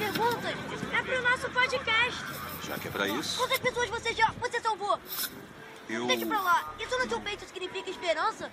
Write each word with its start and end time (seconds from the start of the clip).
perguntas 0.00 0.54
é 0.92 1.02
pro 1.02 1.22
nosso 1.22 1.50
podcast. 1.50 2.24
Já 2.66 2.78
que 2.78 2.88
é 2.88 2.90
pra 2.90 3.06
isso, 3.08 3.36
Quantas 3.38 3.58
pessoas 3.58 3.90
você 3.90 4.14
já. 4.14 4.30
você 4.40 4.60
salvou? 4.60 4.98
eu. 5.88 6.06
Deixa 6.06 6.24
pra 6.26 6.40
lá. 6.40 6.74
Isso 6.78 6.98
no 6.98 7.08
seu 7.08 7.20
peito 7.20 7.44
significa 7.46 7.90
esperança? 7.90 8.50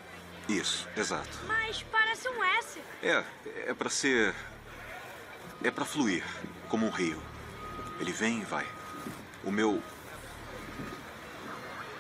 Isso, 0.50 0.88
exato. 0.96 1.30
Mas 1.46 1.84
parece 1.92 2.28
um 2.30 2.44
S. 2.44 2.82
É, 3.02 3.24
é 3.68 3.74
pra 3.74 3.90
ser. 3.90 4.34
É 5.64 5.72
pra 5.72 5.86
fluir, 5.86 6.24
como 6.70 6.86
um 6.86 6.90
rio. 6.90 7.22
Ele 8.00 8.12
vem 8.12 8.42
e 8.42 8.46
vai. 8.46 8.66
O 9.44 9.52
meu. 9.52 9.82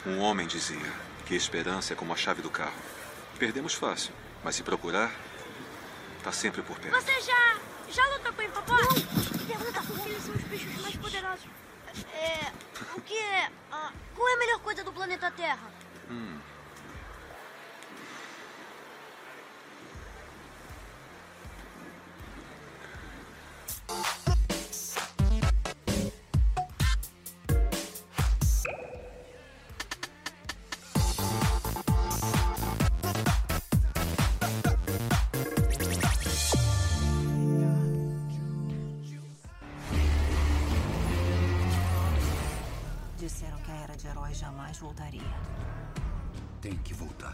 Um 0.05 0.19
homem 0.19 0.47
dizia 0.47 0.91
que 1.25 1.33
a 1.33 1.37
esperança 1.37 1.93
é 1.93 1.95
como 1.95 2.14
a 2.14 2.15
chave 2.15 2.41
do 2.41 2.50
carro. 2.50 2.79
Perdemos 3.37 3.73
fácil, 3.73 4.14
mas 4.43 4.55
se 4.55 4.64
procurar, 4.64 5.11
tá 6.23 6.32
sempre 6.32 6.61
por 6.61 6.79
perto. 6.79 6.95
Você 6.95 7.21
já. 7.21 7.55
já 7.89 8.05
lutou 8.14 8.33
com 8.33 8.41
o 8.41 8.45
hipopótamo? 8.45 9.26
Pergunta 9.47 9.82
por 9.82 10.00
que 10.00 10.10
eles 10.10 10.24
são 10.24 10.36
os 10.36 10.43
bichos 10.43 10.82
mais 10.82 10.96
poderosos. 10.97 11.46
É. 12.14 12.51
O 12.96 13.01
que 13.01 13.18
é. 13.18 13.50
ah, 13.71 13.92
qual 14.15 14.28
é 14.28 14.33
a 14.33 14.38
melhor 14.38 14.60
coisa 14.60 14.83
do 14.83 14.92
planeta 14.92 15.32
Terra? 15.32 15.71
Disseram 16.10 16.46
jamais 44.67 44.77
voltaria. 44.79 45.21
Tem 46.61 46.73
que 46.83 46.93
voltar. 46.93 47.33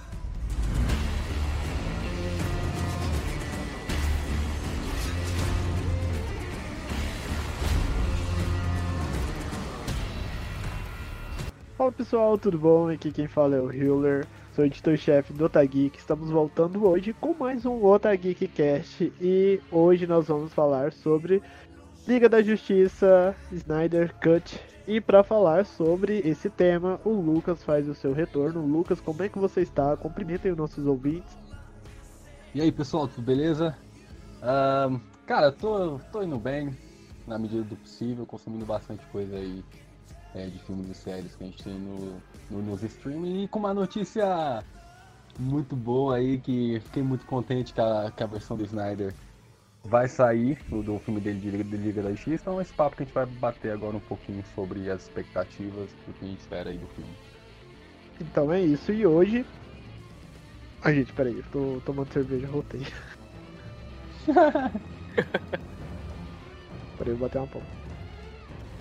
Fala 11.77 11.91
pessoal, 11.91 12.37
tudo 12.37 12.57
bom? 12.57 12.89
Aqui 12.89 13.11
quem 13.11 13.27
fala 13.27 13.55
é 13.55 13.59
o 13.59 13.71
Hiller, 13.71 14.27
sou 14.55 14.65
editor-chefe 14.65 15.33
do 15.33 15.45
Otageek. 15.45 15.97
Estamos 15.97 16.29
voltando 16.29 16.85
hoje 16.85 17.13
com 17.13 17.33
mais 17.33 17.65
um 17.65 17.83
Otageek 17.83 18.47
Cast 18.49 19.11
e 19.19 19.59
hoje 19.71 20.05
nós 20.05 20.27
vamos 20.27 20.53
falar 20.53 20.93
sobre 20.93 21.41
Liga 22.07 22.29
da 22.29 22.41
Justiça, 22.41 23.35
Snyder 23.51 24.13
Cut. 24.21 24.72
E 24.85 24.99
para 24.99 25.23
falar 25.23 25.65
sobre 25.65 26.19
esse 26.19 26.49
tema, 26.49 26.99
o 27.05 27.11
Lucas 27.11 27.63
faz 27.63 27.87
o 27.87 27.95
seu 27.95 28.11
retorno. 28.11 28.65
Lucas, 28.65 28.99
como 28.99 29.23
é 29.23 29.29
que 29.29 29.39
você 29.39 29.61
está? 29.61 29.95
Cumprimentem 29.95 30.51
os 30.51 30.57
nossos 30.57 30.85
ouvintes. 30.85 31.37
E 32.53 32.61
aí 32.61 32.71
pessoal, 32.71 33.07
tudo 33.07 33.23
beleza? 33.23 33.77
Ahn, 34.41 34.99
cara, 35.25 35.51
tô, 35.51 35.99
tô 36.11 36.21
indo 36.21 36.37
bem, 36.37 36.77
na 37.25 37.39
medida 37.39 37.63
do 37.63 37.77
possível, 37.77 38.25
consumindo 38.25 38.65
bastante 38.65 39.05
coisa 39.05 39.37
aí 39.37 39.63
é, 40.35 40.47
de 40.47 40.59
filmes 40.59 40.89
e 40.89 40.93
séries 40.93 41.33
que 41.35 41.43
a 41.43 41.47
gente 41.47 41.63
tem 41.63 41.79
no, 41.79 42.21
no, 42.51 42.61
nos 42.61 42.83
streaming 42.83 43.43
e 43.43 43.47
com 43.47 43.59
uma 43.59 43.73
notícia 43.73 44.63
muito 45.39 45.75
boa 45.75 46.17
aí 46.17 46.39
que 46.39 46.79
fiquei 46.81 47.01
muito 47.01 47.25
contente 47.25 47.73
que 47.73 47.79
a, 47.79 48.11
a 48.15 48.25
versão 48.25 48.57
do 48.57 48.63
Snyder 48.65 49.13
vai 49.83 50.07
sair 50.07 50.57
do, 50.69 50.81
do 50.81 50.99
filme 50.99 51.19
dele 51.19 51.39
de 51.39 51.49
Liga, 51.49 51.63
de 51.63 51.77
Liga 51.77 52.01
da 52.01 52.11
Justiça, 52.11 52.43
então 52.43 52.61
esse 52.61 52.73
papo 52.73 52.95
que 52.95 53.03
a 53.03 53.05
gente 53.05 53.13
vai 53.13 53.25
bater 53.25 53.71
agora 53.71 53.97
um 53.97 54.01
pouquinho 54.01 54.43
sobre 54.55 54.89
as 54.89 55.03
expectativas 55.03 55.89
do 56.05 56.13
que 56.13 56.25
a 56.25 56.27
gente 56.27 56.39
espera 56.39 56.69
aí 56.69 56.77
do 56.77 56.87
filme. 56.87 57.11
Então 58.21 58.51
é 58.51 58.61
isso, 58.61 58.91
e 58.91 59.05
hoje. 59.05 59.45
Ai 60.81 60.95
gente, 60.95 61.13
peraí, 61.13 61.37
eu 61.37 61.43
tô 61.51 61.81
tomando 61.85 62.11
cerveja, 62.11 62.47
voltei. 62.47 62.85
Peraí, 66.97 67.13
eu 67.13 67.17
bater 67.17 67.39
uma 67.39 67.47
palma. 67.47 67.82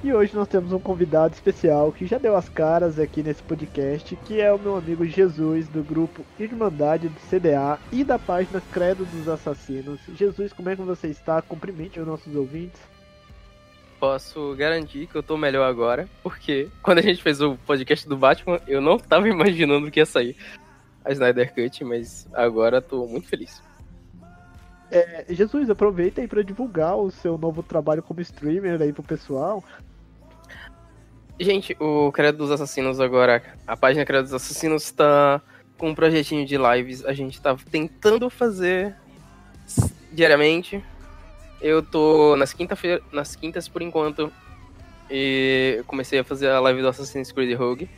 E 0.05 0.13
hoje 0.13 0.35
nós 0.35 0.49
temos 0.49 0.73
um 0.73 0.81
convidado 0.81 1.33
especial 1.33 1.93
que 1.93 2.07
já 2.07 2.19
deu 2.19 2.35
as 2.35 2.49
caras 2.49 2.99
aqui 2.99 3.23
nesse 3.23 3.41
podcast, 3.41 4.17
que 4.25 4.41
é 4.41 4.53
o 4.53 4.59
meu 4.59 4.77
amigo 4.77 5.07
Jesus, 5.07 5.69
do 5.69 5.81
grupo 5.85 6.25
Irmandade 6.41 7.09
do 7.09 7.21
CDA 7.31 7.79
e 7.93 8.03
da 8.03 8.19
página 8.19 8.61
Credo 8.73 9.05
dos 9.05 9.29
Assassinos. 9.29 10.01
Jesus, 10.17 10.53
como 10.53 10.69
é 10.71 10.75
que 10.75 10.83
você 10.83 11.07
está? 11.07 11.41
Cumprimente 11.41 12.01
os 12.01 12.07
nossos 12.07 12.35
ouvintes. 12.35 12.81
Posso 14.01 14.57
garantir 14.57 15.07
que 15.07 15.15
eu 15.15 15.23
tô 15.23 15.37
melhor 15.37 15.71
agora, 15.71 16.09
porque 16.21 16.69
quando 16.83 16.99
a 16.99 17.03
gente 17.03 17.23
fez 17.23 17.41
o 17.41 17.57
podcast 17.59 18.09
do 18.09 18.17
Batman, 18.17 18.61
eu 18.67 18.81
não 18.81 18.99
tava 18.99 19.29
imaginando 19.31 19.89
que 19.89 20.01
ia 20.01 20.07
sair 20.07 20.37
a 21.05 21.13
Snyder 21.13 21.55
Cut, 21.55 21.85
mas 21.85 22.27
agora 22.33 22.83
tô 22.83 23.07
muito 23.07 23.29
feliz. 23.29 23.63
É, 24.91 25.25
Jesus, 25.31 25.71
aproveita 25.71 26.21
aí 26.21 26.27
para 26.27 26.43
divulgar 26.43 26.97
o 26.99 27.11
seu 27.11 27.39
novo 27.39 27.63
trabalho 27.63 28.03
como 28.03 28.21
streamer 28.21 28.83
aí 28.83 28.93
pro 28.93 29.03
pessoal. 29.03 29.65
Gente, 31.43 31.77
o 31.81 32.13
Credo 32.13 32.39
dos 32.39 32.53
Assassinos 32.53 33.01
agora, 33.01 33.43
a 33.67 33.77
página 33.77 34.05
Credo 34.05 34.23
dos 34.23 34.33
Assassinos 34.33 34.93
tá 34.93 35.43
com 35.77 35.91
um 35.91 35.95
projetinho 35.95 36.47
de 36.47 36.57
lives. 36.57 37.05
A 37.05 37.13
gente 37.13 37.43
tá 37.43 37.57
tentando 37.69 38.31
fazer 38.31 38.95
diariamente. 40.13 40.81
Eu 41.61 41.83
tô 41.83 42.37
nas 42.37 42.53
quinta-feira, 42.53 43.03
nas 43.11 43.35
quintas 43.35 43.67
por 43.67 43.83
enquanto. 43.83 44.33
E 45.11 45.83
comecei 45.89 46.21
a 46.21 46.25
fazer 46.25 46.49
a 46.49 46.61
live 46.61 46.81
do 46.81 46.87
Assassin's 46.87 47.33
Creed 47.33 47.59
Rogue. 47.59 47.91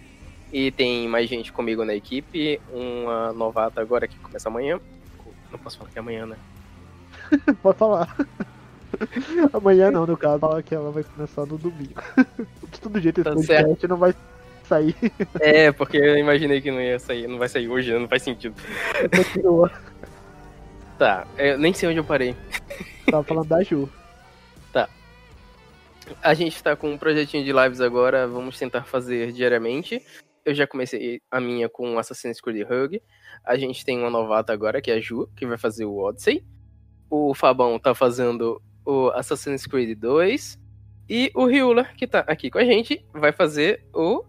E 0.51 0.71
tem 0.71 1.07
mais 1.07 1.29
gente 1.29 1.53
comigo 1.53 1.85
na 1.85 1.95
equipe, 1.95 2.59
uma 2.73 3.31
novata 3.35 3.79
agora 3.79 4.09
que 4.09 4.19
começa 4.21 4.49
amanhã. 4.49 4.81
Não 5.53 5.59
posso 5.59 5.77
falar 5.77 5.91
que 5.91 5.99
é 5.99 6.01
amanhã, 6.01 6.25
né? 6.25 6.37
Pode 7.63 7.77
falar. 7.77 8.17
Amanhã 9.53 9.91
não, 9.91 10.07
no 10.07 10.17
caso, 10.17 10.39
fala 10.39 10.63
que 10.63 10.75
ela 10.75 10.91
vai 10.91 11.05
começar 11.05 11.47
no 11.47 11.59
domingo. 11.59 12.03
De 12.71 12.81
todo 12.81 13.01
jeito, 13.01 13.21
esse 13.21 13.25
Tá 13.25 13.35
podcast 13.35 13.87
não 13.89 13.97
vai 13.97 14.15
sair. 14.65 14.97
É, 15.41 15.73
porque 15.73 15.97
eu 15.97 16.17
imaginei 16.17 16.61
que 16.61 16.71
não 16.71 16.81
ia 16.81 16.99
sair, 16.99 17.27
não 17.27 17.39
vai 17.39 17.49
sair 17.49 17.69
hoje, 17.69 17.97
não 17.99 18.09
faz 18.09 18.23
sentido. 18.23 18.55
Continua. 19.15 19.71
Tá, 20.99 21.27
eu 21.37 21.59
nem 21.59 21.73
sei 21.73 21.89
onde 21.89 21.99
eu 21.99 22.05
parei. 22.05 22.37
Tava 23.11 23.25
falando 23.25 23.49
da 23.49 23.63
Ju. 23.63 23.89
A 26.23 26.35
gente 26.35 26.63
tá 26.63 26.77
com 26.77 26.93
um 26.93 26.99
projetinho 26.99 27.45
de 27.45 27.53
lives 27.53 27.81
agora, 27.81 28.29
vamos 28.29 28.59
tentar 28.59 28.85
fazer 28.85 29.33
diariamente. 29.33 30.03
Eu 30.45 30.55
já 30.55 30.67
comecei 30.67 31.23
a 31.31 31.41
minha 31.41 31.69
com 31.69 31.99
Assassin's 31.99 32.41
Creed 32.41 32.69
Rogue. 32.69 33.03
A 33.43 33.57
gente 33.57 33.85
tem 33.85 33.99
uma 33.99 34.11
novata 34.11 34.53
agora, 34.53 34.83
que 34.83 34.91
é 34.91 34.95
a 34.95 35.01
Ju, 35.01 35.29
que 35.35 35.47
vai 35.47 35.57
fazer 35.57 35.87
o 35.87 35.97
Odyssey. 35.97 36.45
O 37.09 37.35
Fabão 37.35 37.79
tá 37.79 37.95
fazendo 37.95 38.61
o 38.85 39.09
Assassin's 39.11 39.67
Creed 39.67 39.99
2. 39.99 40.59
E 41.09 41.31
o 41.35 41.47
Ryula, 41.47 41.85
que 41.85 42.07
tá 42.07 42.21
aqui 42.21 42.51
com 42.51 42.59
a 42.59 42.65
gente, 42.65 43.05
vai 43.13 43.33
fazer 43.33 43.85
o. 43.93 44.25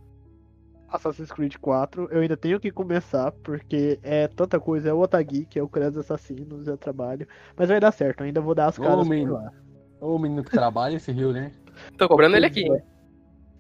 Assassin's 0.88 1.32
Creed 1.32 1.56
4, 1.58 2.08
eu 2.12 2.22
ainda 2.22 2.38
tenho 2.38 2.60
que 2.60 2.72
começar, 2.72 3.32
porque 3.32 4.00
é 4.02 4.28
tanta 4.28 4.60
coisa, 4.60 4.90
é 4.90 4.94
o 4.94 5.00
Otageek, 5.00 5.58
é 5.60 5.64
o 5.64 5.68
Credos 5.68 5.98
Assassinos, 5.98 6.68
é 6.68 6.72
o 6.72 6.78
trabalho. 6.78 7.28
Mas 7.58 7.68
vai 7.68 7.80
dar 7.80 7.92
certo, 7.92 8.24
ainda 8.24 8.40
vou 8.40 8.56
dar 8.56 8.68
as 8.68 8.80
Ô, 8.80 8.84
caras 8.84 9.00
por 9.00 9.10
menino. 9.10 9.34
lá. 9.34 9.52
Ô 10.00 10.18
menino 10.18 10.44
que 10.44 10.52
trabalha 10.52 10.96
esse 10.96 11.12
Rio, 11.12 11.34
né? 11.34 11.52
Tô 11.98 12.08
cobrando 12.08 12.38
ele 12.38 12.46
aqui. 12.46 12.66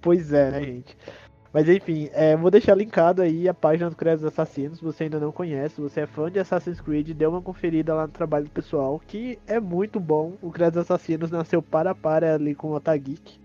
Pois 0.01 0.31
é, 0.31 0.51
né, 0.51 0.63
gente? 0.63 0.97
Mas 1.55 1.69
enfim, 1.69 2.09
é, 2.11 2.35
vou 2.35 2.51
deixar 2.51 2.75
linkado 2.75 3.21
aí 3.21 3.47
a 3.47 3.53
página 3.53 3.89
do 3.89 3.95
Credos 3.95 4.25
Assassinos, 4.25 4.79
se 4.79 4.83
você 4.83 5.05
ainda 5.05 5.21
não 5.21 5.31
conhece, 5.31 5.75
se 5.75 5.81
você 5.81 6.01
é 6.01 6.05
fã 6.05 6.29
de 6.29 6.37
Assassin's 6.37 6.81
Creed, 6.81 7.11
dê 7.11 7.25
uma 7.25 7.41
conferida 7.41 7.95
lá 7.95 8.05
no 8.05 8.11
trabalho 8.11 8.43
do 8.43 8.51
pessoal, 8.51 9.01
que 9.07 9.39
é 9.47 9.57
muito 9.57 9.97
bom. 9.97 10.33
O 10.41 10.51
Credos 10.51 10.77
Assassinos 10.77 11.31
nasceu 11.31 11.61
para 11.61 11.91
a 11.91 11.95
para 11.95 12.35
ali 12.35 12.53
com 12.53 12.71
o 12.71 12.75
Otageek. 12.75 13.39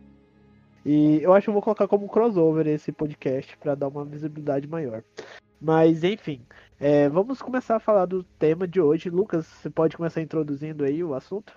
E 0.85 1.23
eu 1.23 1.33
acho 1.33 1.45
que 1.45 1.51
eu 1.51 1.55
vou 1.55 1.63
colocar 1.63 1.87
como 1.87 2.09
crossover 2.09 2.67
esse 2.67 2.91
podcast 2.91 3.57
para 3.59 3.77
dar 3.77 3.87
uma 3.87 4.05
visibilidade 4.05 4.67
maior. 4.67 5.05
Mas 5.61 6.03
enfim, 6.03 6.41
é, 6.81 7.09
vamos 7.09 7.41
começar 7.41 7.77
a 7.77 7.81
falar 7.81 8.07
do 8.07 8.25
tema 8.25 8.67
de 8.67 8.81
hoje. 8.81 9.09
Lucas, 9.09 9.47
você 9.47 9.71
pode 9.71 9.97
começar 9.97 10.21
introduzindo 10.21 10.83
aí 10.83 11.05
o 11.05 11.15
assunto? 11.15 11.53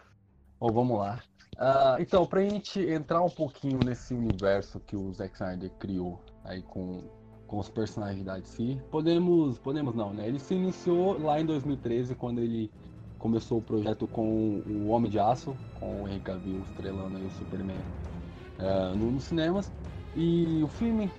Bom, 0.59 0.71
vamos 0.71 0.99
lá. 0.99 1.19
Ah, 1.57 1.97
então, 1.99 2.27
pra 2.27 2.41
gente 2.41 2.79
entrar 2.79 3.23
um 3.23 3.29
pouquinho 3.29 3.79
nesse 3.83 4.13
universo 4.13 4.79
que 4.79 4.95
o 4.95 5.11
Zack 5.13 5.33
Snyder 5.33 5.71
criou 5.79 6.21
aí 6.43 6.61
com, 6.61 7.01
com 7.47 7.59
os 7.59 7.69
personagens 7.69 8.27
podemos, 8.91 9.57
podemos 9.59 9.95
não, 9.95 10.13
né? 10.13 10.27
Ele 10.27 10.39
se 10.39 10.53
iniciou 10.53 11.19
lá 11.19 11.39
em 11.39 11.45
2013, 11.45 12.15
quando 12.15 12.39
ele 12.39 12.71
começou 13.17 13.59
o 13.59 13.61
projeto 13.61 14.05
com 14.07 14.61
o 14.65 14.87
Homem 14.89 15.09
de 15.09 15.17
Aço, 15.17 15.55
com 15.79 16.03
o 16.03 16.07
Henry 16.07 16.19
Cavill 16.19 16.61
estrelando 16.69 17.17
aí 17.17 17.25
o 17.25 17.31
Superman 17.31 17.77
no- 18.95 19.11
nos 19.11 19.23
cinemas. 19.25 19.71
E 20.15 20.61
o 20.61 20.67
filme, 20.67 21.09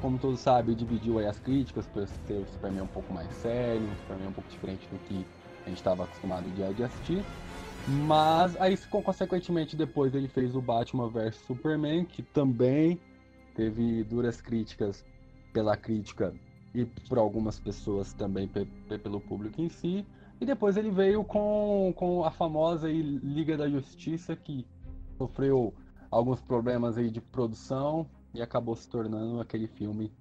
como 0.00 0.18
todos 0.18 0.40
sabem, 0.40 0.76
dividiu 0.76 1.18
aí 1.18 1.26
as 1.26 1.38
críticas 1.38 1.86
por 1.86 2.06
ser 2.06 2.34
o 2.34 2.46
Superman 2.46 2.82
um 2.82 2.88
pouco 2.88 3.12
mais 3.12 3.32
sério, 3.34 3.82
um 3.82 3.96
Superman 3.96 4.28
um 4.28 4.32
pouco 4.32 4.50
diferente 4.50 4.86
do 4.88 4.98
que 4.98 5.26
a 5.64 5.68
gente 5.68 5.78
estava 5.78 6.04
acostumado 6.04 6.48
de, 6.50 6.74
de 6.74 6.84
assistir. 6.84 7.24
Mas 7.88 8.56
aí, 8.60 8.76
consequentemente, 8.90 9.76
depois 9.76 10.14
ele 10.14 10.28
fez 10.28 10.54
o 10.56 10.60
Batman 10.60 11.08
vs 11.08 11.36
Superman, 11.46 12.04
que 12.04 12.22
também 12.22 13.00
teve 13.56 14.04
duras 14.04 14.40
críticas 14.40 15.04
pela 15.52 15.76
crítica 15.76 16.32
e 16.74 16.84
por 17.08 17.18
algumas 17.18 17.58
pessoas 17.58 18.12
também 18.12 18.48
pelo 19.02 19.20
público 19.20 19.60
em 19.60 19.68
si. 19.68 20.06
E 20.38 20.44
depois 20.44 20.76
ele 20.76 20.90
veio 20.90 21.24
com, 21.24 21.92
com 21.96 22.22
a 22.22 22.30
famosa 22.30 22.88
aí, 22.88 23.00
Liga 23.00 23.56
da 23.56 23.68
Justiça, 23.68 24.36
que 24.36 24.66
sofreu 25.16 25.74
alguns 26.10 26.42
problemas 26.42 26.98
aí 26.98 27.10
de 27.10 27.22
produção 27.22 28.06
e 28.34 28.42
acabou 28.42 28.76
se 28.76 28.88
tornando 28.88 29.40
aquele 29.40 29.66
filme 29.66 30.12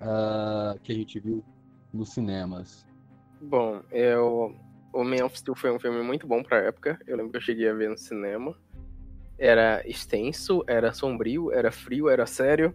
uh, 0.00 0.78
que 0.80 0.92
a 0.92 0.94
gente 0.94 1.20
viu 1.20 1.44
nos 1.92 2.14
cinemas. 2.14 2.86
Bom, 3.40 3.82
eu, 3.90 4.56
o 4.94 5.04
Man 5.04 5.26
of 5.26 5.38
Steel 5.38 5.54
foi 5.54 5.70
um 5.70 5.78
filme 5.78 6.02
muito 6.02 6.26
bom 6.26 6.42
pra 6.42 6.58
época. 6.58 6.98
Eu 7.06 7.18
lembro 7.18 7.32
que 7.32 7.36
eu 7.36 7.42
cheguei 7.42 7.68
a 7.68 7.74
ver 7.74 7.90
no 7.90 7.98
cinema. 7.98 8.56
Era 9.38 9.82
extenso, 9.86 10.64
era 10.66 10.92
sombrio, 10.92 11.52
era 11.52 11.70
frio, 11.70 12.08
era 12.08 12.26
sério. 12.26 12.74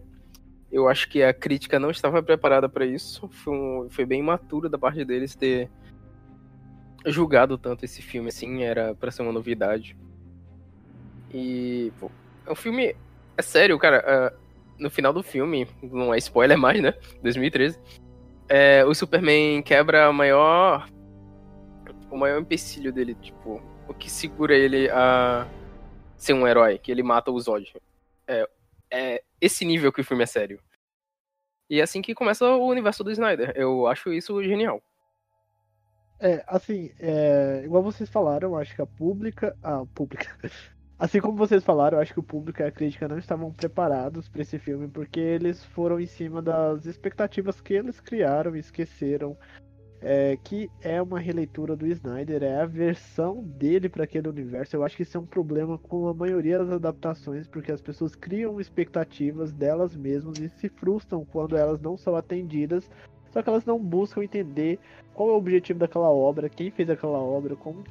Eu 0.72 0.88
acho 0.88 1.08
que 1.08 1.22
a 1.22 1.32
crítica 1.32 1.78
não 1.78 1.90
estava 1.90 2.22
preparada 2.22 2.68
para 2.68 2.86
isso. 2.86 3.28
Foi, 3.28 3.54
um, 3.54 3.86
foi 3.90 4.04
bem 4.04 4.20
imaturo 4.20 4.68
da 4.68 4.78
parte 4.78 5.04
deles 5.04 5.36
ter 5.36 5.70
julgado 7.06 7.58
tanto 7.58 7.84
esse 7.84 8.00
filme 8.00 8.28
assim. 8.28 8.62
Era 8.62 8.94
para 8.94 9.10
ser 9.10 9.22
uma 9.22 9.32
novidade. 9.32 9.96
E, 11.32 11.92
pô, 12.00 12.10
é 12.46 12.54
filme 12.54 12.96
é 13.36 13.42
sério, 13.42 13.78
cara. 13.78 14.32
Uh, 14.32 14.44
no 14.78 14.90
final 14.90 15.12
do 15.12 15.22
filme, 15.22 15.68
não 15.82 16.12
é 16.12 16.18
spoiler 16.18 16.58
mais, 16.58 16.80
né? 16.80 16.94
2013. 17.22 17.78
É, 18.48 18.84
o 18.84 18.94
Superman 18.94 19.62
quebra 19.62 20.06
a 20.06 20.12
maior. 20.12 20.88
O 22.10 22.16
maior 22.16 22.40
empecilho 22.40 22.92
dele, 22.92 23.14
tipo, 23.14 23.60
o 23.88 23.94
que 23.94 24.10
segura 24.10 24.54
ele 24.54 24.88
a 24.90 25.46
ser 26.24 26.32
um 26.32 26.46
herói, 26.46 26.78
que 26.78 26.90
ele 26.90 27.02
mata 27.02 27.30
o 27.30 27.40
Zod. 27.40 27.72
É, 28.26 28.48
é 28.90 29.22
esse 29.40 29.64
nível 29.64 29.92
que 29.92 30.00
o 30.00 30.04
filme 30.04 30.22
é 30.22 30.26
sério. 30.26 30.60
E 31.68 31.80
é 31.80 31.82
assim 31.82 32.02
que 32.02 32.14
começa 32.14 32.44
o 32.44 32.66
universo 32.66 33.02
do 33.02 33.10
Snyder. 33.10 33.52
Eu 33.56 33.86
acho 33.86 34.12
isso 34.12 34.42
genial. 34.42 34.82
É, 36.20 36.44
assim, 36.46 36.90
é, 36.98 37.62
igual 37.64 37.82
vocês 37.82 38.08
falaram, 38.08 38.56
acho 38.56 38.74
que 38.74 38.82
a 38.82 38.86
pública. 38.86 39.56
A 39.62 39.84
pública. 39.86 40.28
Assim 40.96 41.20
como 41.20 41.36
vocês 41.36 41.64
falaram, 41.64 41.98
acho 41.98 42.12
que 42.12 42.20
o 42.20 42.22
público 42.22 42.62
e 42.62 42.64
a 42.64 42.70
crítica 42.70 43.08
não 43.08 43.18
estavam 43.18 43.52
preparados 43.52 44.28
para 44.28 44.42
esse 44.42 44.60
filme 44.60 44.86
porque 44.86 45.18
eles 45.18 45.64
foram 45.64 45.98
em 45.98 46.06
cima 46.06 46.40
das 46.40 46.86
expectativas 46.86 47.60
que 47.60 47.74
eles 47.74 47.98
criaram 47.98 48.54
e 48.54 48.60
esqueceram 48.60 49.36
é, 50.06 50.36
que 50.44 50.70
é 50.82 51.00
uma 51.00 51.18
releitura 51.18 51.74
do 51.74 51.86
Snyder, 51.86 52.42
é 52.42 52.60
a 52.60 52.66
versão 52.66 53.42
dele 53.42 53.88
para 53.88 54.04
aquele 54.04 54.28
universo. 54.28 54.76
Eu 54.76 54.84
acho 54.84 54.98
que 54.98 55.02
isso 55.02 55.16
é 55.16 55.20
um 55.20 55.24
problema 55.24 55.78
com 55.78 56.06
a 56.08 56.12
maioria 56.12 56.58
das 56.58 56.70
adaptações, 56.70 57.48
porque 57.48 57.72
as 57.72 57.80
pessoas 57.80 58.14
criam 58.14 58.60
expectativas 58.60 59.50
delas 59.50 59.96
mesmas 59.96 60.38
e 60.38 60.50
se 60.50 60.68
frustram 60.68 61.24
quando 61.24 61.56
elas 61.56 61.80
não 61.80 61.96
são 61.96 62.14
atendidas. 62.14 62.90
Só 63.30 63.42
que 63.42 63.48
elas 63.48 63.64
não 63.64 63.82
buscam 63.82 64.22
entender 64.22 64.78
qual 65.14 65.30
é 65.30 65.32
o 65.32 65.36
objetivo 65.36 65.78
daquela 65.78 66.10
obra, 66.10 66.50
quem 66.50 66.70
fez 66.70 66.90
aquela 66.90 67.18
obra, 67.18 67.56
como 67.56 67.82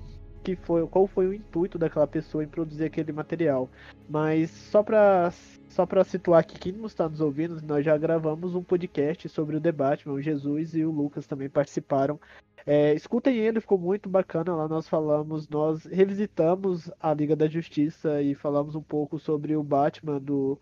que 0.44 0.56
foi, 0.56 0.86
qual 0.88 1.08
foi 1.08 1.28
o 1.28 1.34
intuito 1.34 1.78
daquela 1.78 2.06
pessoa 2.06 2.44
em 2.44 2.48
produzir 2.48 2.86
aquele 2.86 3.12
material. 3.12 3.70
Mas 4.10 4.52
só 4.52 4.84
para 4.84 5.32
só 5.70 5.86
para 5.88 6.04
situar 6.04 6.42
aqui 6.42 6.60
quem 6.60 6.72
não 6.74 6.86
está 6.86 7.10
nos 7.10 7.20
ouvindo, 7.20 7.60
nós 7.64 7.84
já 7.84 7.98
gravamos 7.98 8.54
um 8.54 8.62
podcast 8.62 9.28
sobre 9.30 9.56
o 9.56 9.60
debate, 9.60 10.08
o 10.08 10.22
Jesus 10.22 10.76
e 10.76 10.86
o 10.86 10.92
Lucas 10.92 11.26
também 11.26 11.50
participaram. 11.50 12.20
É, 12.66 12.94
escutem 12.94 13.38
ele, 13.38 13.60
ficou 13.60 13.78
muito 13.78 14.08
bacana. 14.08 14.56
Lá 14.56 14.68
nós 14.68 14.88
falamos, 14.88 15.50
nós 15.50 15.86
revisitamos 15.86 16.92
a 17.00 17.14
Liga 17.14 17.36
da 17.36 17.48
Justiça 17.48 18.22
e 18.22 18.36
falamos 18.36 18.76
um 18.76 18.82
pouco 18.82 19.20
sobre 19.20 19.56
o 19.56 19.64
Batman 19.64 20.20
do 20.20 20.60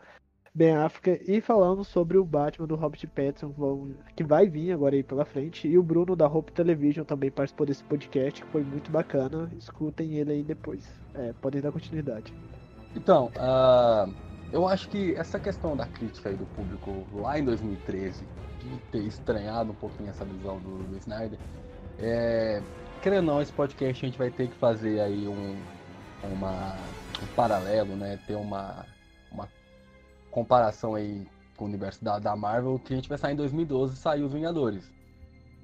Ben 0.53 0.75
Affleck 0.75 1.23
e 1.25 1.39
falamos 1.39 1.87
sobre 1.87 2.17
o 2.17 2.25
Batman 2.25 2.67
do 2.67 2.75
Robert 2.75 3.07
Pattinson, 3.07 3.91
que 4.15 4.23
vai 4.23 4.49
vir 4.49 4.73
agora 4.73 4.95
aí 4.95 5.03
pela 5.03 5.23
frente. 5.23 5.65
E 5.65 5.77
o 5.77 5.83
Bruno 5.83 6.13
da 6.13 6.27
Hope 6.27 6.51
Television 6.51 7.05
também 7.05 7.31
participou 7.31 7.65
desse 7.65 7.83
podcast, 7.85 8.41
que 8.41 8.47
foi 8.49 8.61
muito 8.61 8.91
bacana. 8.91 9.49
Escutem 9.57 10.15
ele 10.15 10.33
aí 10.33 10.43
depois. 10.43 10.85
É, 11.15 11.33
podem 11.41 11.61
dar 11.61 11.71
continuidade. 11.71 12.33
Então, 12.93 13.31
uh, 13.37 14.13
eu 14.51 14.67
acho 14.67 14.89
que 14.89 15.15
essa 15.15 15.39
questão 15.39 15.75
da 15.75 15.85
crítica 15.85 16.27
aí 16.27 16.35
do 16.35 16.45
público 16.47 17.07
lá 17.13 17.39
em 17.39 17.45
2013, 17.45 18.25
de 18.59 18.77
ter 18.91 19.05
estranhado 19.05 19.71
um 19.71 19.75
pouquinho 19.75 20.09
essa 20.09 20.25
visão 20.25 20.59
do, 20.59 20.83
do 20.83 20.97
Snyder, 20.97 21.39
é, 21.97 22.61
querendo 23.01 23.29
ou 23.29 23.35
não, 23.35 23.41
esse 23.41 23.53
podcast 23.53 24.05
a 24.05 24.09
gente 24.09 24.17
vai 24.17 24.29
ter 24.29 24.49
que 24.49 24.55
fazer 24.55 24.99
aí 24.99 25.29
um, 25.29 25.55
uma, 26.25 26.75
um 27.23 27.35
paralelo, 27.37 27.95
né? 27.95 28.19
Ter 28.27 28.35
uma 28.35 28.85
comparação 30.31 30.95
aí 30.95 31.27
com 31.55 31.65
o 31.65 31.67
universo 31.67 32.03
da, 32.03 32.17
da 32.17 32.35
Marvel, 32.35 32.79
que 32.79 32.93
a 32.93 32.95
gente 32.95 33.17
sair 33.17 33.33
em 33.33 33.35
2012 33.35 33.95
saiu 33.95 34.25
os 34.25 34.33
Vingadores. 34.33 34.91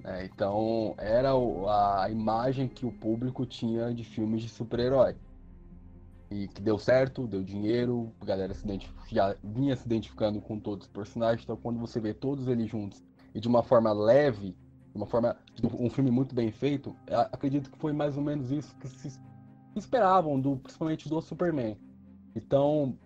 É, 0.03 0.25
então 0.25 0.93
era 0.97 1.31
a 1.31 2.09
imagem 2.09 2.67
que 2.67 2.85
o 2.85 2.91
público 2.91 3.45
tinha 3.45 3.93
de 3.93 4.03
filmes 4.03 4.43
de 4.43 4.49
super-herói. 4.49 5.15
E 6.29 6.47
que 6.49 6.61
deu 6.61 6.77
certo, 6.77 7.25
deu 7.25 7.41
dinheiro, 7.41 8.13
a 8.19 8.25
galera 8.25 8.53
se 8.53 8.65
já 9.09 9.35
vinha 9.43 9.75
se 9.75 9.85
identificando 9.85 10.41
com 10.41 10.59
todos 10.59 10.85
os 10.85 10.91
personagens. 10.91 11.43
Então 11.43 11.57
quando 11.57 11.79
você 11.79 11.99
vê 11.99 12.13
todos 12.13 12.47
eles 12.47 12.69
juntos 12.69 13.01
e 13.33 13.39
de 13.39 13.47
uma 13.47 13.63
forma 13.63 13.91
leve, 13.93 14.55
de 14.91 14.97
uma 14.97 15.05
forma. 15.05 15.35
um 15.79 15.89
filme 15.89 16.11
muito 16.11 16.35
bem 16.35 16.51
feito, 16.51 16.95
acredito 17.31 17.71
que 17.71 17.77
foi 17.77 17.93
mais 17.93 18.17
ou 18.17 18.23
menos 18.23 18.51
isso 18.51 18.75
que 18.77 18.87
se 18.87 19.19
esperavam, 19.75 20.39
do, 20.39 20.57
principalmente 20.57 21.07
do 21.07 21.21
Superman. 21.21 21.77
Então, 22.35 22.97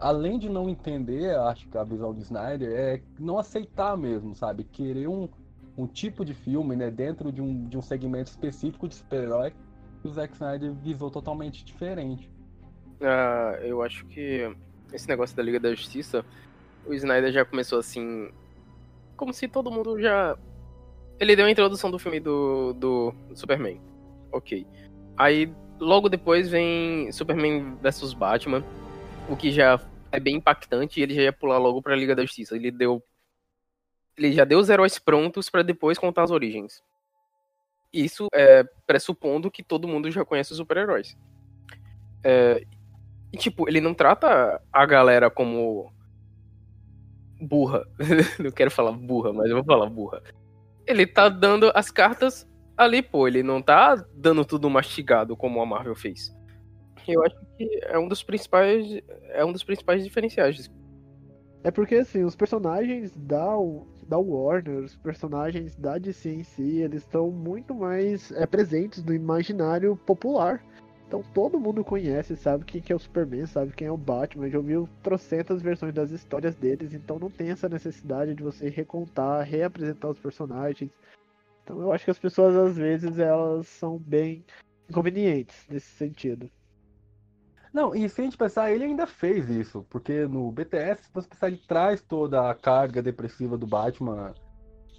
além 0.00 0.38
de 0.38 0.48
não 0.48 0.68
entender, 0.68 1.36
acho 1.36 1.68
que 1.68 1.76
a 1.76 1.84
visão 1.84 2.14
do 2.14 2.20
Snyder 2.20 2.72
é 2.72 3.02
não 3.18 3.38
aceitar 3.38 3.96
mesmo, 3.96 4.34
sabe? 4.34 4.64
Querer 4.64 5.06
um, 5.08 5.28
um 5.76 5.86
tipo 5.86 6.24
de 6.24 6.32
filme, 6.32 6.74
né, 6.74 6.90
dentro 6.90 7.30
de 7.30 7.42
um, 7.42 7.68
de 7.68 7.76
um 7.76 7.82
segmento 7.82 8.30
específico 8.30 8.88
de 8.88 8.94
super-herói 8.94 9.52
que 10.00 10.08
o 10.08 10.10
Zack 10.10 10.32
Snyder 10.32 10.72
visou 10.72 11.10
totalmente 11.10 11.62
diferente. 11.62 12.30
Ah, 13.02 13.58
eu 13.62 13.82
acho 13.82 14.06
que 14.06 14.50
esse 14.92 15.06
negócio 15.06 15.36
da 15.36 15.42
Liga 15.42 15.60
da 15.60 15.74
Justiça, 15.74 16.24
o 16.86 16.94
Snyder 16.94 17.30
já 17.30 17.44
começou 17.44 17.78
assim, 17.78 18.30
como 19.16 19.32
se 19.34 19.46
todo 19.46 19.70
mundo 19.70 20.00
já... 20.00 20.36
Ele 21.18 21.36
deu 21.36 21.44
a 21.44 21.50
introdução 21.50 21.90
do 21.90 21.98
filme 21.98 22.18
do, 22.18 22.72
do 22.72 23.14
Superman, 23.34 23.78
ok. 24.32 24.66
Aí, 25.18 25.52
logo 25.78 26.08
depois 26.08 26.48
vem 26.48 27.12
Superman 27.12 27.76
vs 27.82 28.14
Batman, 28.14 28.64
o 29.28 29.36
que 29.36 29.52
já 29.52 29.78
é 30.12 30.20
bem 30.20 30.36
impactante 30.36 30.98
e 30.98 31.02
ele 31.02 31.14
já 31.14 31.22
ia 31.22 31.32
pular 31.32 31.58
logo 31.58 31.82
pra 31.82 31.96
Liga 31.96 32.14
da 32.14 32.22
Justiça. 32.22 32.56
Ele 32.56 32.70
deu. 32.70 33.02
Ele 34.16 34.32
já 34.32 34.44
deu 34.44 34.58
os 34.58 34.68
heróis 34.68 34.98
prontos 34.98 35.48
para 35.48 35.62
depois 35.62 35.98
contar 35.98 36.24
as 36.24 36.30
origens. 36.30 36.82
Isso 37.92 38.28
é 38.32 38.64
pressupondo 38.86 39.50
que 39.50 39.62
todo 39.62 39.88
mundo 39.88 40.10
já 40.10 40.24
conhece 40.24 40.52
os 40.52 40.58
super-heróis. 40.58 41.16
É, 42.22 42.62
e, 43.32 43.36
tipo, 43.36 43.68
ele 43.68 43.80
não 43.80 43.94
trata 43.94 44.60
a 44.72 44.86
galera 44.86 45.30
como 45.30 45.92
burra. 47.40 47.86
não 48.38 48.50
quero 48.50 48.70
falar 48.70 48.92
burra, 48.92 49.32
mas 49.32 49.48
eu 49.48 49.56
vou 49.56 49.64
falar 49.64 49.88
burra. 49.88 50.22
Ele 50.86 51.06
tá 51.06 51.28
dando 51.28 51.70
as 51.74 51.90
cartas 51.90 52.48
ali, 52.76 53.02
pô. 53.02 53.26
Ele 53.26 53.42
não 53.42 53.62
tá 53.62 53.96
dando 54.14 54.44
tudo 54.44 54.68
mastigado 54.68 55.36
como 55.36 55.60
a 55.60 55.66
Marvel 55.66 55.94
fez. 55.94 56.34
Eu 57.06 57.24
acho 57.24 57.36
que 57.56 57.80
é 57.84 57.98
um 57.98 58.08
dos 58.08 58.22
principais. 58.22 59.00
É 59.28 59.44
um 59.44 59.52
dos 59.52 59.62
principais 59.64 60.04
diferenciais. 60.04 60.70
É 61.62 61.70
porque 61.70 61.96
assim, 61.96 62.24
os 62.24 62.34
personagens 62.34 63.12
da, 63.14 63.54
da 64.08 64.18
Warner, 64.18 64.78
os 64.78 64.96
personagens 64.96 65.76
da 65.76 65.98
DC 65.98 66.30
em 66.30 66.42
si, 66.42 66.78
eles 66.78 67.02
estão 67.02 67.30
muito 67.30 67.74
mais 67.74 68.32
é, 68.32 68.46
presentes 68.46 69.04
no 69.04 69.12
imaginário 69.12 69.94
popular. 70.06 70.64
Então 71.06 71.22
todo 71.34 71.60
mundo 71.60 71.84
conhece, 71.84 72.36
sabe 72.36 72.64
quem 72.64 72.80
que 72.80 72.92
é 72.92 72.96
o 72.96 72.98
Superman, 72.98 73.44
sabe 73.44 73.72
quem 73.72 73.88
é 73.88 73.90
o 73.90 73.96
Batman, 73.96 74.48
já 74.48 74.58
ouviu 74.58 74.88
trocentas 75.02 75.60
versões 75.60 75.92
das 75.92 76.12
histórias 76.12 76.54
deles, 76.54 76.94
então 76.94 77.18
não 77.18 77.28
tem 77.28 77.50
essa 77.50 77.68
necessidade 77.68 78.32
de 78.34 78.42
você 78.42 78.68
recontar, 78.70 79.44
reapresentar 79.44 80.08
os 80.08 80.20
personagens. 80.20 80.90
Então 81.64 81.80
eu 81.80 81.92
acho 81.92 82.04
que 82.04 82.10
as 82.12 82.18
pessoas 82.18 82.54
às 82.54 82.76
vezes 82.76 83.18
elas 83.18 83.66
são 83.66 83.98
bem 83.98 84.44
inconvenientes 84.88 85.66
nesse 85.68 85.90
sentido. 85.90 86.48
Não, 87.72 87.94
e 87.94 88.08
se 88.08 88.20
a 88.20 88.24
gente 88.24 88.36
pensar, 88.36 88.72
ele 88.72 88.84
ainda 88.84 89.06
fez 89.06 89.48
isso, 89.48 89.86
porque 89.88 90.26
no 90.26 90.50
BTS, 90.50 91.04
se 91.04 91.10
você 91.12 91.28
pensar, 91.28 91.48
ele 91.48 91.60
traz 91.68 92.02
toda 92.02 92.50
a 92.50 92.54
carga 92.54 93.00
depressiva 93.00 93.56
do 93.56 93.66
Batman, 93.66 94.34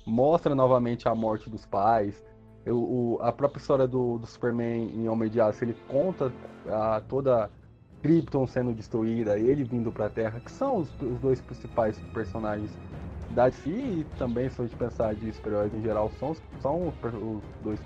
mostra 0.06 0.56
novamente 0.56 1.08
a 1.08 1.13
morte 1.13 1.50
dos 1.50 1.66
pais, 1.66 2.24
eu, 2.66 2.78
o, 2.78 3.20
a 3.22 3.32
própria 3.32 3.60
história 3.60 3.88
do, 3.88 4.18
do 4.18 4.25
Superman 4.25 4.90
em 4.94 5.10
Homem 5.10 5.30
de 5.30 5.42
Aço, 5.42 5.63
ele 5.63 5.75
conta 5.88 6.32
a, 6.68 7.01
toda 7.01 7.50
Krypton 8.01 8.48
sendo 8.48 8.74
destruída, 8.74 9.38
ele 9.38 9.63
vindo 9.63 9.92
pra 9.92 10.10
Terra, 10.10 10.40
que 10.40 10.51
são 10.51 10.78
os, 10.78 10.90
os 11.01 11.20
dois 11.20 11.42
principais 11.42 12.00
personagens 12.13 12.72
da 13.32 13.50
DC 13.50 13.70
e 13.70 14.06
também, 14.18 14.50
se 14.50 14.62
a 14.62 14.66
gente 14.66 14.75
pensar 14.75 15.16
de 15.16 15.32
super-heróis 15.34 15.74
em 15.74 15.82
geral, 15.82 16.12
são, 16.20 16.36
são 16.62 16.88
os, 16.88 16.96
os 17.04 17.44
dois 17.63 17.80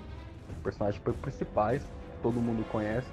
personagens 0.62 1.02
principais, 1.22 1.86
todo 2.22 2.40
mundo 2.40 2.64
conhece. 2.70 3.06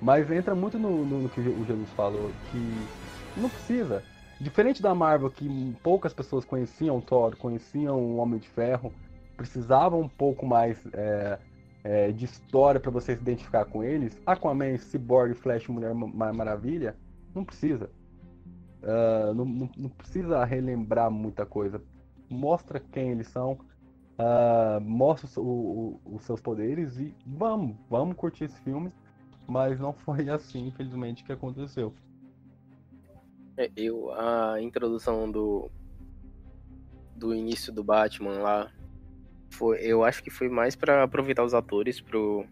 Mas 0.00 0.30
entra 0.30 0.54
muito 0.54 0.78
no, 0.78 1.04
no, 1.04 1.22
no 1.22 1.28
que 1.28 1.40
o 1.40 1.64
Jesus 1.64 1.90
falou, 1.90 2.30
que 2.50 3.40
não 3.40 3.48
precisa. 3.48 4.02
Diferente 4.40 4.80
da 4.80 4.94
Marvel, 4.94 5.30
que 5.30 5.76
poucas 5.82 6.14
pessoas 6.14 6.44
conheciam 6.44 6.96
o 6.96 7.02
Thor, 7.02 7.36
conheciam 7.36 7.98
o 7.98 8.16
Homem 8.16 8.38
de 8.38 8.48
Ferro, 8.48 8.92
precisavam 9.36 10.00
um 10.00 10.08
pouco 10.08 10.46
mais 10.46 10.78
é, 10.94 11.38
é, 11.84 12.12
de 12.12 12.24
história 12.24 12.80
para 12.80 12.90
você 12.90 13.14
se 13.14 13.20
identificar 13.20 13.66
com 13.66 13.84
eles. 13.84 14.18
Aquaman, 14.24 14.78
Cyborg, 14.78 15.34
Flash, 15.34 15.68
Mulher 15.68 15.94
Maravilha, 15.94 16.96
não 17.34 17.44
precisa. 17.44 17.90
Uh, 18.82 19.34
não, 19.34 19.44
não, 19.44 19.70
não, 19.76 19.88
precisa 19.90 20.42
relembrar 20.44 21.10
muita 21.10 21.44
coisa. 21.44 21.82
Mostra 22.30 22.80
quem 22.80 23.10
eles 23.10 23.28
são, 23.28 23.52
uh, 23.52 24.80
mostra 24.80 25.28
o, 25.38 26.00
o, 26.06 26.14
os 26.16 26.22
seus 26.24 26.40
poderes 26.40 26.98
e 26.98 27.14
vamos, 27.26 27.76
vamos 27.90 28.16
curtir 28.16 28.44
esse 28.44 28.58
filme. 28.60 28.90
Mas 29.50 29.80
não 29.80 29.92
foi 29.92 30.30
assim, 30.30 30.68
infelizmente, 30.68 31.24
que 31.24 31.32
aconteceu. 31.32 31.92
É, 33.56 33.68
eu, 33.76 34.12
a 34.12 34.62
introdução 34.62 35.28
do 35.28 35.68
do 37.16 37.34
início 37.34 37.70
do 37.70 37.84
Batman 37.84 38.38
lá, 38.38 38.72
foi, 39.50 39.78
eu 39.80 40.04
acho 40.04 40.22
que 40.22 40.30
foi 40.30 40.48
mais 40.48 40.74
para 40.74 41.02
aproveitar 41.02 41.44
os 41.44 41.52
atores 41.52 42.00
pro 42.00 42.46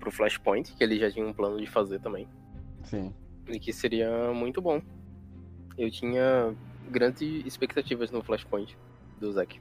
pro 0.00 0.10
Flashpoint, 0.10 0.74
que 0.74 0.82
ele 0.82 0.98
já 0.98 1.10
tinha 1.10 1.24
um 1.24 1.32
plano 1.32 1.58
de 1.58 1.66
fazer 1.66 2.00
também. 2.00 2.28
Sim. 2.82 3.14
E 3.46 3.58
que 3.60 3.72
seria 3.72 4.32
muito 4.34 4.60
bom. 4.60 4.82
Eu 5.76 5.90
tinha 5.90 6.54
grandes 6.90 7.46
expectativas 7.46 8.10
no 8.10 8.22
Flashpoint 8.22 8.76
do 9.20 9.32
Zack. 9.32 9.60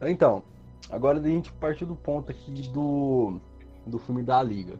Então, 0.00 0.42
agora 0.88 1.18
a 1.18 1.22
gente 1.22 1.52
partir 1.54 1.84
do 1.84 1.96
ponto 1.96 2.30
aqui 2.30 2.50
do, 2.68 3.40
do 3.86 3.98
filme 3.98 4.22
da 4.22 4.42
Liga. 4.42 4.78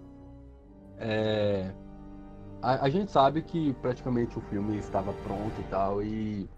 É, 1.04 1.72
a, 2.62 2.84
a, 2.84 2.88
gente 2.88 3.10
sabe 3.10 3.42
que 3.42 3.72
praticamente 3.74 4.38
o 4.38 4.40
filme 4.42 4.78
estava 4.78 5.12
pronto 5.12 5.60
e 5.60 5.64
tal, 5.64 6.00
e, 6.00 6.48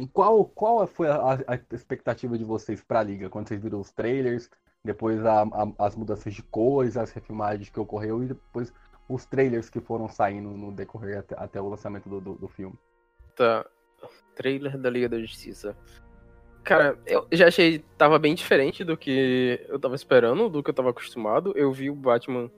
e 0.00 0.06
qual, 0.08 0.42
qual 0.46 0.86
foi 0.86 1.08
a, 1.08 1.38
a 1.46 1.74
expectativa 1.74 2.38
de 2.38 2.44
vocês 2.44 2.82
para 2.82 3.00
a 3.00 3.02
Liga 3.02 3.28
quando 3.28 3.48
vocês 3.48 3.62
viram 3.62 3.78
os 3.78 3.90
trailers, 3.90 4.48
depois 4.82 5.22
a, 5.26 5.44
as 5.78 5.94
mudanças 5.94 6.32
de 6.32 6.42
cores, 6.42 6.96
as 6.96 7.12
refilmagens 7.12 7.68
que 7.68 7.78
ocorreu 7.78 8.22
e 8.24 8.28
depois 8.28 8.72
os 9.06 9.26
trailers 9.26 9.68
que 9.68 9.80
foram 9.80 10.08
saindo 10.08 10.48
no 10.48 10.72
decorrer 10.72 11.18
até, 11.18 11.34
até 11.36 11.60
o 11.60 11.68
lançamento 11.68 12.08
do, 12.08 12.20
do, 12.22 12.34
do, 12.36 12.48
filme. 12.48 12.78
Tá. 13.36 13.66
Trailer 14.34 14.78
da 14.78 14.88
Liga 14.88 15.10
da 15.10 15.18
Justiça. 15.18 15.76
Cara, 16.64 16.98
eu 17.06 17.26
já 17.32 17.48
achei 17.48 17.80
tava 17.98 18.18
bem 18.18 18.34
diferente 18.34 18.82
do 18.84 18.96
que 18.96 19.60
eu 19.68 19.78
tava 19.78 19.94
esperando, 19.94 20.48
do 20.48 20.62
que 20.62 20.70
eu 20.70 20.74
tava 20.74 20.90
acostumado. 20.90 21.52
Eu 21.54 21.72
vi 21.72 21.90
o 21.90 21.94
Batman 21.94 22.50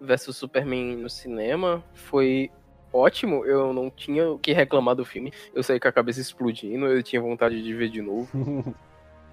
versus 0.00 0.36
Superman 0.36 0.96
no 0.96 1.10
cinema, 1.10 1.82
foi 1.94 2.50
ótimo. 2.92 3.44
Eu 3.44 3.72
não 3.72 3.90
tinha 3.90 4.30
o 4.30 4.38
que 4.38 4.52
reclamar 4.52 4.94
do 4.94 5.04
filme. 5.04 5.32
Eu 5.54 5.62
saí 5.62 5.80
com 5.80 5.88
a 5.88 5.92
cabeça 5.92 6.20
explodindo, 6.20 6.86
eu 6.86 7.02
tinha 7.02 7.20
vontade 7.20 7.62
de 7.62 7.74
ver 7.74 7.88
de 7.88 8.02
novo. 8.02 8.74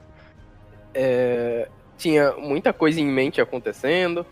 é, 0.94 1.70
tinha 1.98 2.34
muita 2.34 2.74
coisa 2.74 3.00
em 3.00 3.08
mente 3.08 3.40
acontecendo 3.42 4.26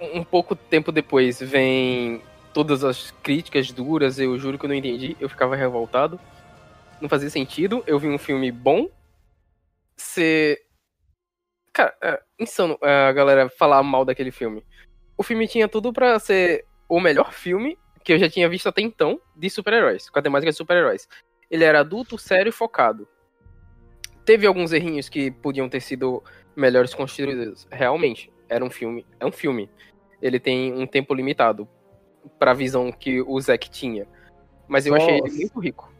um 0.00 0.22
pouco 0.22 0.54
tempo 0.54 0.92
depois 0.92 1.40
vem 1.40 2.22
todas 2.52 2.84
as 2.84 3.10
críticas 3.22 3.70
duras, 3.70 4.18
eu 4.18 4.38
juro 4.38 4.58
que 4.58 4.64
eu 4.64 4.68
não 4.68 4.74
entendi, 4.74 5.16
eu 5.20 5.28
ficava 5.28 5.56
revoltado. 5.56 6.18
Não 7.00 7.08
fazia 7.08 7.30
sentido, 7.30 7.82
eu 7.86 7.98
vi 7.98 8.08
um 8.08 8.18
filme 8.18 8.50
bom 8.50 8.88
ser. 9.96 10.60
Cara, 11.72 11.94
é 12.02 12.20
insano 12.40 12.76
a 12.82 13.12
galera 13.12 13.48
falar 13.48 13.82
mal 13.82 14.04
daquele 14.04 14.32
filme. 14.32 14.64
O 15.18 15.24
filme 15.24 15.48
tinha 15.48 15.66
tudo 15.68 15.92
para 15.92 16.16
ser 16.20 16.64
o 16.88 17.00
melhor 17.00 17.32
filme 17.32 17.76
que 18.04 18.12
eu 18.12 18.18
já 18.18 18.30
tinha 18.30 18.48
visto 18.48 18.68
até 18.68 18.80
então 18.80 19.20
de 19.36 19.50
super-heróis, 19.50 20.08
com 20.08 20.18
a 20.18 20.22
temática 20.22 20.52
de 20.52 20.56
super-heróis. 20.56 21.08
Ele 21.50 21.64
era 21.64 21.80
adulto, 21.80 22.16
sério 22.16 22.50
e 22.50 22.52
focado. 22.52 23.06
Teve 24.24 24.46
alguns 24.46 24.72
errinhos 24.72 25.08
que 25.08 25.30
podiam 25.30 25.68
ter 25.68 25.80
sido 25.80 26.22
melhores 26.54 26.94
construídos, 26.94 27.66
realmente 27.70 28.32
era 28.48 28.64
um 28.64 28.70
filme, 28.70 29.04
é 29.18 29.26
um 29.26 29.32
filme. 29.32 29.68
Ele 30.22 30.38
tem 30.38 30.72
um 30.72 30.86
tempo 30.86 31.12
limitado 31.12 31.68
para 32.38 32.52
a 32.52 32.54
visão 32.54 32.92
que 32.92 33.20
o 33.20 33.40
Zack 33.40 33.68
tinha. 33.70 34.06
Mas 34.66 34.86
eu 34.86 34.94
Nossa. 34.94 35.04
achei 35.04 35.18
ele 35.18 35.30
muito 35.30 35.58
rico. 35.58 35.92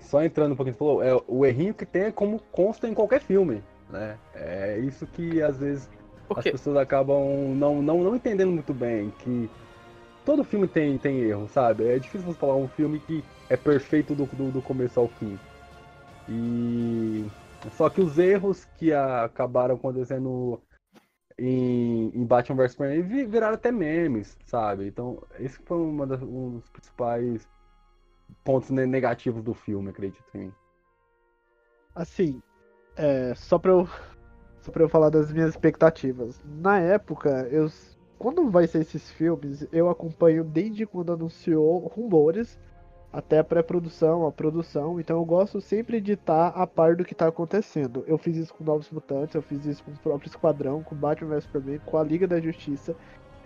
Só 0.00 0.22
entrando 0.22 0.52
um 0.52 0.56
pouquinho, 0.56 0.76
falou, 0.76 1.02
é 1.02 1.18
o 1.26 1.46
errinho 1.46 1.72
que 1.72 1.86
tem 1.86 2.02
é 2.02 2.12
como 2.12 2.40
consta 2.52 2.88
em 2.88 2.94
qualquer 2.94 3.20
filme, 3.20 3.62
né? 3.88 4.18
É 4.34 4.78
isso 4.78 5.06
que 5.06 5.40
às 5.40 5.58
vezes 5.58 5.88
as 6.34 6.44
pessoas 6.44 6.76
acabam 6.76 7.54
não, 7.54 7.82
não, 7.82 8.02
não 8.02 8.16
entendendo 8.16 8.50
muito 8.50 8.74
bem, 8.74 9.12
que 9.18 9.50
todo 10.24 10.44
filme 10.44 10.66
tem, 10.66 10.98
tem 10.98 11.20
erro, 11.20 11.48
sabe? 11.48 11.86
É 11.86 11.98
difícil 11.98 12.26
você 12.26 12.38
falar 12.38 12.56
um 12.56 12.68
filme 12.68 12.98
que 13.00 13.24
é 13.48 13.56
perfeito 13.56 14.14
do, 14.14 14.26
do, 14.26 14.50
do 14.50 14.62
começo 14.62 14.98
ao 14.98 15.08
fim. 15.08 15.38
E 16.28 17.24
só 17.72 17.88
que 17.88 18.00
os 18.00 18.18
erros 18.18 18.64
que 18.76 18.92
acabaram 18.92 19.76
acontecendo 19.76 20.60
em, 21.38 22.10
em 22.14 22.24
Batman 22.24 22.56
vs 22.56 22.72
Superman 22.72 23.02
viraram 23.26 23.54
até 23.54 23.70
memes, 23.70 24.36
sabe? 24.46 24.86
Então, 24.86 25.22
esse 25.38 25.58
foi 25.62 25.78
uma 25.78 26.06
das, 26.06 26.22
um 26.22 26.52
dos 26.52 26.68
principais 26.70 27.48
pontos 28.44 28.70
negativos 28.70 29.42
do 29.42 29.54
filme, 29.54 29.90
acredito 29.90 30.24
em 30.34 30.38
mim. 30.38 30.52
Assim, 31.94 32.42
é, 32.96 33.34
só 33.34 33.58
pra 33.58 33.72
eu 33.72 33.88
só 34.66 34.72
pra 34.72 34.82
eu 34.82 34.88
falar 34.88 35.10
das 35.10 35.32
minhas 35.32 35.50
expectativas. 35.50 36.40
Na 36.44 36.78
época, 36.78 37.48
eu 37.50 37.70
quando 38.18 38.48
vai 38.50 38.66
ser 38.66 38.80
esses 38.80 39.10
filmes, 39.10 39.66
eu 39.70 39.90
acompanho 39.90 40.42
desde 40.42 40.86
quando 40.86 41.12
anunciou 41.12 41.86
rumores 41.86 42.58
até 43.12 43.38
a 43.38 43.44
pré-produção, 43.44 44.26
a 44.26 44.32
produção. 44.32 44.98
Então 44.98 45.18
eu 45.18 45.24
gosto 45.24 45.60
sempre 45.60 46.00
de 46.00 46.12
estar 46.12 46.48
a 46.48 46.66
par 46.66 46.96
do 46.96 47.04
que 47.04 47.12
está 47.12 47.28
acontecendo. 47.28 48.04
Eu 48.06 48.18
fiz 48.18 48.36
isso 48.36 48.54
com 48.54 48.64
Novos 48.64 48.90
Mutantes, 48.90 49.34
eu 49.34 49.42
fiz 49.42 49.64
isso 49.66 49.84
com 49.84 49.90
o 49.90 49.98
próprio 49.98 50.28
Esquadrão, 50.28 50.82
com 50.82 50.94
Batman 50.94 51.34
vs 51.34 51.44
Superman, 51.44 51.80
com 51.84 51.98
a 51.98 52.02
Liga 52.02 52.26
da 52.26 52.40
Justiça. 52.40 52.94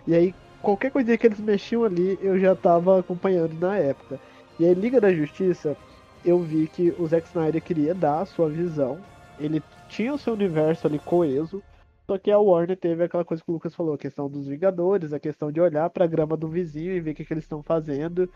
E 0.07 0.15
aí, 0.15 0.33
qualquer 0.61 0.89
coisa 0.89 1.17
que 1.17 1.27
eles 1.27 1.39
mexiam 1.39 1.83
ali, 1.83 2.17
eu 2.21 2.39
já 2.39 2.53
estava 2.53 2.99
acompanhando 2.99 3.53
na 3.59 3.77
época. 3.77 4.19
E 4.57 4.65
aí, 4.65 4.73
Liga 4.73 5.01
da 5.01 5.13
Justiça, 5.13 5.75
eu 6.23 6.39
vi 6.39 6.67
que 6.67 6.95
o 6.97 7.05
Zack 7.07 7.27
Snyder 7.27 7.61
queria 7.61 7.93
dar 7.93 8.21
a 8.21 8.25
sua 8.25 8.49
visão. 8.49 8.99
Ele 9.39 9.61
tinha 9.91 10.13
o 10.13 10.17
seu 10.17 10.33
universo 10.33 10.87
ali 10.87 10.97
coeso. 10.97 11.61
Só 12.07 12.17
que 12.17 12.31
a 12.31 12.39
Warner 12.39 12.77
teve 12.77 13.03
aquela 13.03 13.23
coisa 13.23 13.43
que 13.43 13.49
o 13.49 13.53
Lucas 13.53 13.75
falou, 13.75 13.93
a 13.93 13.97
questão 13.97 14.29
dos 14.29 14.47
Vingadores, 14.47 15.13
a 15.13 15.19
questão 15.19 15.51
de 15.51 15.61
olhar 15.61 15.89
para 15.89 16.05
a 16.05 16.07
grama 16.07 16.35
do 16.35 16.47
vizinho 16.47 16.93
e 16.93 16.99
ver 16.99 17.11
o 17.11 17.15
que, 17.15 17.23
que 17.23 17.33
eles 17.33 17.43
estão 17.43 17.61
fazendo 17.61 18.29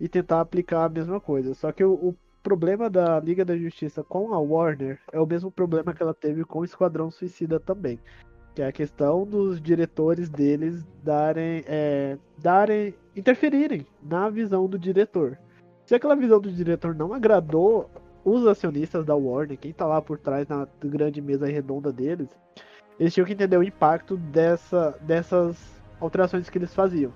e 0.00 0.08
tentar 0.08 0.40
aplicar 0.40 0.84
a 0.84 0.88
mesma 0.88 1.20
coisa. 1.20 1.54
Só 1.54 1.70
que 1.70 1.84
o, 1.84 1.92
o, 1.92 2.16
problema 2.42 2.90
da 2.90 3.20
Liga 3.20 3.44
da 3.44 3.56
Justiça 3.56 4.02
com 4.02 4.34
a 4.34 4.40
Warner 4.40 4.98
é 5.12 5.20
o 5.20 5.26
mesmo 5.26 5.48
problema 5.48 5.94
que 5.94 6.02
ela 6.02 6.12
teve 6.12 6.44
com 6.44 6.58
o 6.58 6.64
Esquadrão 6.64 7.08
Suicida 7.08 7.60
também. 7.60 8.00
Que 8.52 8.62
é 8.62 8.66
a 8.66 8.72
questão 8.72 9.24
dos 9.24 9.62
diretores 9.62 10.28
deles 10.28 10.84
darem, 11.04 11.62
é, 11.68 12.18
darem, 12.38 12.94
interferirem 13.14 13.86
na 14.02 14.28
visão 14.28 14.66
do 14.66 14.76
diretor. 14.76 15.38
Se 15.86 15.94
aquela 15.94 16.16
visão 16.16 16.40
do 16.40 16.50
diretor 16.50 16.96
não 16.96 17.14
agradou 17.14 17.88
os 18.24 18.46
acionistas 18.46 19.04
da 19.04 19.14
Warner, 19.14 19.58
quem 19.58 19.72
tá 19.72 19.86
lá 19.86 20.00
por 20.00 20.18
trás 20.18 20.46
na 20.48 20.66
grande 20.80 21.20
mesa 21.20 21.46
redonda 21.46 21.92
deles, 21.92 22.28
eles 22.98 23.12
tinham 23.12 23.26
que 23.26 23.32
entender 23.32 23.56
o 23.56 23.62
impacto 23.62 24.16
dessa, 24.16 24.96
dessas 25.00 25.56
alterações 26.00 26.48
que 26.48 26.58
eles 26.58 26.74
faziam. 26.74 27.12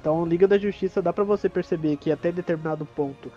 Então, 0.00 0.24
Liga 0.24 0.46
da 0.46 0.58
Justiça 0.58 1.00
dá 1.00 1.12
para 1.12 1.24
você 1.24 1.48
perceber 1.48 1.96
que 1.96 2.12
até 2.12 2.30
determinado 2.30 2.84
ponto 2.84 3.30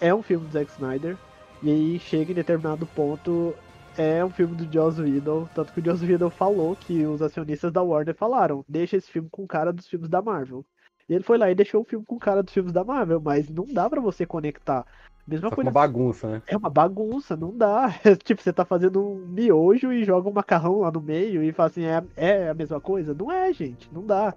é 0.00 0.14
um 0.14 0.22
filme 0.22 0.46
do 0.46 0.52
Zack 0.52 0.70
Snyder, 0.70 1.16
e 1.62 1.70
aí 1.70 1.98
chega 1.98 2.32
em 2.32 2.34
determinado 2.34 2.86
ponto 2.86 3.54
é 3.96 4.24
um 4.24 4.30
filme 4.30 4.56
do 4.56 4.72
Joss 4.72 5.00
Whedon, 5.00 5.48
tanto 5.54 5.72
que 5.72 5.80
o 5.80 5.84
Joss 5.84 6.04
Whedon 6.04 6.30
falou 6.30 6.74
que 6.74 7.06
os 7.06 7.22
acionistas 7.22 7.72
da 7.72 7.82
Warner 7.82 8.14
falaram, 8.14 8.64
deixa 8.68 8.96
esse 8.96 9.10
filme 9.10 9.28
com 9.30 9.46
cara 9.46 9.72
dos 9.72 9.86
filmes 9.86 10.08
da 10.08 10.20
Marvel. 10.20 10.64
E 11.08 11.14
ele 11.14 11.22
foi 11.22 11.38
lá 11.38 11.50
e 11.50 11.54
deixou 11.54 11.82
o 11.82 11.84
filme 11.84 12.04
com 12.04 12.18
cara 12.18 12.42
dos 12.42 12.52
filmes 12.52 12.72
da 12.72 12.82
Marvel, 12.82 13.20
mas 13.20 13.48
não 13.48 13.66
dá 13.66 13.88
para 13.88 14.00
você 14.00 14.26
conectar. 14.26 14.84
Mesma 15.26 15.48
Só 15.48 15.54
coisa. 15.54 15.68
É 15.68 15.70
uma 15.70 15.80
bagunça, 15.80 16.28
né? 16.30 16.42
É 16.46 16.56
uma 16.56 16.70
bagunça, 16.70 17.36
não 17.36 17.56
dá. 17.56 17.88
tipo, 18.22 18.42
você 18.42 18.52
tá 18.52 18.64
fazendo 18.64 19.02
um 19.02 19.26
miojo 19.26 19.92
e 19.92 20.04
joga 20.04 20.28
um 20.28 20.32
macarrão 20.32 20.80
lá 20.80 20.90
no 20.90 21.00
meio 21.00 21.42
e 21.42 21.52
fala 21.52 21.68
assim, 21.68 21.84
é, 21.84 22.04
é 22.16 22.48
a 22.50 22.54
mesma 22.54 22.80
coisa? 22.80 23.14
Não 23.14 23.32
é, 23.32 23.52
gente, 23.52 23.88
não 23.92 24.04
dá. 24.04 24.34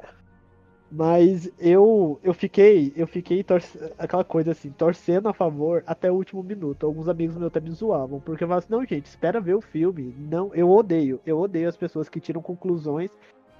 Mas 0.89 1.51
eu 1.59 2.17
eu 2.23 2.33
fiquei, 2.33 2.93
eu 2.95 3.05
fiquei 3.05 3.43
torce... 3.43 3.77
aquela 3.97 4.23
coisa 4.23 4.51
assim, 4.51 4.71
torcendo 4.71 5.27
a 5.27 5.33
favor 5.33 5.83
até 5.85 6.09
o 6.09 6.15
último 6.15 6.41
minuto. 6.41 6.85
Alguns 6.85 7.09
amigos 7.09 7.35
meus 7.35 7.47
até 7.47 7.59
me 7.59 7.71
zoavam, 7.71 8.21
porque 8.21 8.43
eu 8.43 8.47
falava 8.47 8.59
assim, 8.59 8.71
não, 8.73 8.85
gente, 8.85 9.05
espera 9.05 9.41
ver 9.41 9.55
o 9.55 9.61
filme. 9.61 10.15
Não, 10.17 10.55
eu 10.55 10.69
odeio, 10.69 11.19
eu 11.25 11.39
odeio 11.39 11.67
as 11.67 11.75
pessoas 11.75 12.07
que 12.07 12.21
tiram 12.21 12.41
conclusões 12.41 13.11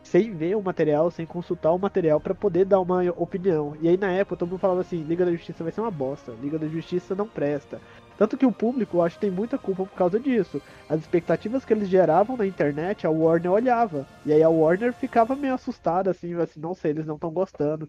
sem 0.08 0.34
ver 0.34 0.56
o 0.56 0.62
material, 0.62 1.12
sem 1.12 1.26
consultar 1.26 1.72
o 1.74 1.78
material 1.78 2.20
para 2.20 2.34
poder 2.34 2.66
dar 2.66 2.80
uma 2.80 3.04
opinião. 3.18 3.76
E 3.82 3.90
aí 3.90 3.98
na 3.98 4.12
época 4.12 4.38
todo 4.38 4.50
mundo 4.50 4.60
falava 4.60 4.82
assim, 4.82 5.04
Liga 5.04 5.26
da 5.26 5.32
Justiça 5.32 5.64
vai 5.64 5.72
ser 5.72 5.82
uma 5.82 5.92
bosta, 5.92 6.32
Liga 6.42 6.58
da 6.58 6.68
Justiça 6.68 7.14
não 7.14 7.28
presta. 7.28 7.82
Tanto 8.18 8.38
que 8.38 8.46
o 8.46 8.52
público, 8.52 8.98
eu 8.98 9.04
acho 9.04 9.20
tem 9.20 9.30
muita 9.30 9.58
culpa 9.58 9.86
por 9.86 9.96
causa 9.96 10.20
disso. 10.20 10.62
As 10.90 11.02
expectativas 11.02 11.64
que 11.64 11.74
eles 11.74 11.90
geravam 11.90 12.38
na 12.38 12.48
internet, 12.48 13.06
a 13.06 13.12
Warner 13.12 13.52
olhava. 13.52 14.08
E 14.26 14.34
aí 14.34 14.42
a 14.42 14.50
Warner 14.50 14.94
ficava 14.94 15.36
meio 15.36 15.54
assustada, 15.54 16.10
assim, 16.10 16.34
assim, 16.36 16.60
não 16.60 16.74
sei, 16.74 16.92
eles 16.92 17.06
não 17.06 17.16
estão 17.16 17.30
gostando. 17.30 17.88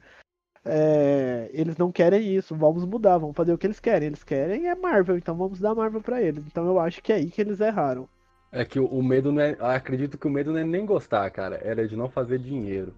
É, 0.64 1.48
eles 1.52 1.78
não 1.78 1.90
querem 1.90 2.34
isso, 2.34 2.54
vamos 2.54 2.84
mudar, 2.84 3.16
vamos 3.16 3.36
fazer 3.36 3.52
o 3.52 3.58
que 3.58 3.66
eles 3.66 3.80
querem. 3.80 4.08
Eles 4.08 4.24
querem 4.24 4.66
é 4.68 4.74
Marvel, 4.74 5.16
então 5.16 5.34
vamos 5.36 5.60
dar 5.60 5.74
Marvel 5.74 6.02
pra 6.02 6.20
eles. 6.20 6.44
Então 6.46 6.66
eu 6.66 6.78
acho 6.78 7.02
que 7.02 7.12
é 7.12 7.16
aí 7.16 7.30
que 7.30 7.40
eles 7.40 7.60
erraram. 7.60 8.06
É 8.50 8.64
que 8.64 8.80
o, 8.80 9.02
medo 9.02 9.30
não 9.30 9.42
é. 9.42 9.56
Acredito 9.60 10.16
que 10.16 10.26
o 10.26 10.30
medo 10.30 10.52
não 10.52 10.58
é 10.58 10.64
nem 10.64 10.86
gostar, 10.86 11.30
cara. 11.30 11.60
Era 11.62 11.86
de 11.86 11.96
não 11.96 12.08
fazer 12.08 12.38
dinheiro. 12.38 12.94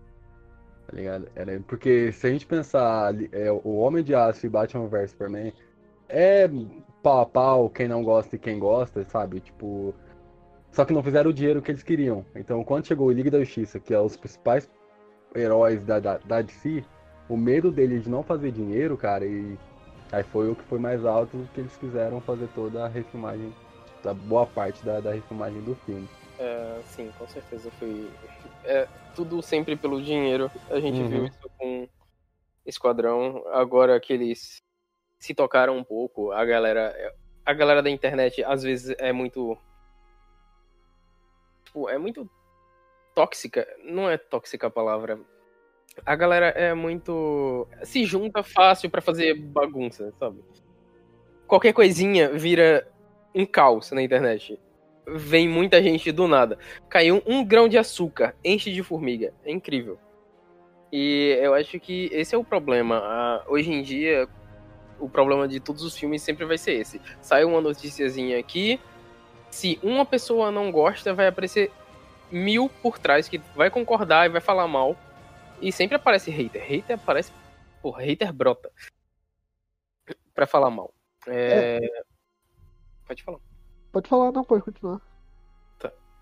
Tá 0.87 0.97
ligado? 0.97 1.29
Era, 1.35 1.59
porque 1.67 2.13
se 2.13 2.27
a 2.27 2.31
gente 2.31 2.47
pensar 2.47 3.15
é, 3.33 3.51
o 3.51 3.77
Homem 3.77 4.03
de 4.03 4.15
Aço 4.15 4.47
e 4.47 4.49
Batman 4.49 4.87
vs 4.87 5.11
Superman 5.11 5.53
é 6.09 6.49
pau 7.03 7.21
a 7.21 7.27
pau, 7.27 7.71
quem 7.71 7.89
não 7.89 8.03
gosta 8.03 8.37
e 8.37 8.39
quem 8.39 8.59
gosta, 8.59 9.05
sabe? 9.05 9.41
Tipo. 9.41 9.95
Só 10.73 10.85
que 10.85 10.93
não 10.93 11.03
fizeram 11.03 11.31
o 11.31 11.35
dinheiro 11.35 11.61
que 11.61 11.73
eles 11.73 11.83
queriam. 11.83 12.25
Então, 12.35 12.63
quando 12.63 12.87
chegou 12.87 13.09
o 13.09 13.13
Liga 13.13 13.31
da 13.31 13.41
Justiça, 13.41 13.81
que 13.81 13.93
é 13.93 14.01
os 14.01 14.17
principais 14.17 14.71
heróis 15.35 15.83
da, 15.83 15.99
da, 15.99 16.19
da 16.19 16.43
DC, 16.43 16.85
o 17.29 17.37
medo 17.37 17.71
deles 17.71 18.05
de 18.05 18.11
não 18.11 18.23
fazer 18.23 18.53
dinheiro, 18.53 18.97
cara, 18.97 19.25
e 19.25 19.59
aí 20.13 20.23
foi 20.23 20.51
o 20.51 20.55
que 20.55 20.63
foi 20.65 20.79
mais 20.79 21.05
alto 21.05 21.49
que 21.55 21.61
eles 21.61 21.77
quiseram 21.77 22.21
fazer 22.21 22.49
toda 22.55 22.85
a 22.85 22.89
refilmagem, 22.89 23.53
da 24.03 24.15
boa 24.15 24.47
parte 24.47 24.85
da, 24.85 25.01
da 25.01 25.13
refilmagem 25.13 25.61
do 25.63 25.75
filme. 25.87 26.09
É, 26.39 26.81
sim, 26.87 27.13
com 27.19 27.27
certeza 27.29 27.71
foi. 27.79 28.11
É, 28.65 28.89
tudo 29.15 29.43
sempre 29.43 29.77
pelo 29.77 30.01
dinheiro. 30.03 30.51
A 30.71 30.81
gente 30.81 31.01
Uhum. 31.01 31.09
viu 31.09 31.25
isso 31.27 31.51
com 31.59 31.89
Esquadrão. 32.65 33.45
Agora 33.53 33.99
que 34.01 34.13
eles 34.13 34.63
se 35.19 35.35
tocaram 35.35 35.77
um 35.77 35.85
pouco, 35.85 36.33
a 36.33 36.45
galera. 36.45 36.95
A 37.45 37.53
galera 37.53 37.83
da 37.83 37.91
internet 37.91 38.43
às 38.45 38.63
vezes 38.63 38.95
é 38.99 39.13
muito. 39.13 39.57
Tipo, 41.65 41.89
é 41.89 41.99
muito 41.99 42.29
tóxica. 43.15 43.67
Não 43.85 44.09
é 44.09 44.17
tóxica 44.17 44.67
a 44.67 44.71
palavra. 44.71 45.19
A 46.07 46.15
galera 46.17 46.47
é 46.49 46.73
muito. 46.75 47.67
Se 47.83 48.05
junta 48.05 48.43
fácil 48.43 48.89
pra 48.91 49.01
fazer 49.01 49.35
bagunça, 49.35 50.13
sabe? 50.19 50.43
Qualquer 51.47 51.73
coisinha 51.73 52.31
vira 52.31 52.87
um 53.35 53.47
caos 53.47 53.91
na 53.93 54.03
internet. 54.03 54.59
Vem 55.07 55.49
muita 55.49 55.83
gente 55.83 56.13
do 56.13 56.29
nada. 56.29 56.59
Caiu 56.89 57.23
um 57.27 57.45
grão 57.45 57.69
de 57.69 57.79
açúcar, 57.79 58.35
enche 58.45 58.73
de 58.73 58.83
formiga. 58.83 59.33
É 59.45 59.51
incrível. 59.51 59.99
E 60.93 61.39
eu 61.41 61.55
acho 61.55 61.79
que 61.81 62.09
esse 62.13 62.35
é 62.35 62.39
o 62.39 62.45
problema. 62.45 63.45
Hoje 63.49 63.73
em 63.73 63.83
dia, 63.83 64.29
o 64.99 65.09
problema 65.09 65.49
de 65.49 65.61
todos 65.61 65.83
os 65.83 65.97
filmes 65.97 66.23
sempre 66.23 66.45
vai 66.45 66.59
ser 66.59 66.73
esse. 66.73 67.01
Sai 67.21 67.45
uma 67.45 67.61
noticiazinha 67.61 68.39
aqui, 68.39 68.81
se 69.51 69.81
uma 69.83 70.07
pessoa 70.07 70.51
não 70.51 70.71
gosta, 70.71 71.13
vai 71.13 71.27
aparecer 71.27 71.73
mil 72.31 72.71
por 72.81 72.99
trás 72.99 73.29
que 73.29 73.39
vai 73.55 73.69
concordar 73.69 74.27
e 74.27 74.29
vai 74.29 74.41
falar 74.41 74.69
mal. 74.69 74.97
E 75.61 75.73
sempre 75.73 75.97
aparece 75.97 76.31
hater. 76.31 76.63
Hater 76.63 76.97
aparece. 76.97 77.33
Porra, 77.83 78.03
hater 78.03 78.33
brota. 78.33 78.71
Pra 80.35 80.47
falar 80.47 80.71
mal. 80.71 80.95
É... 81.27 81.81
Pode 83.11 83.25
falar. 83.25 83.39
Pode 83.91 84.09
falar, 84.09 84.31
não, 84.31 84.45
pode 84.45 84.63
continuar. 84.63 85.01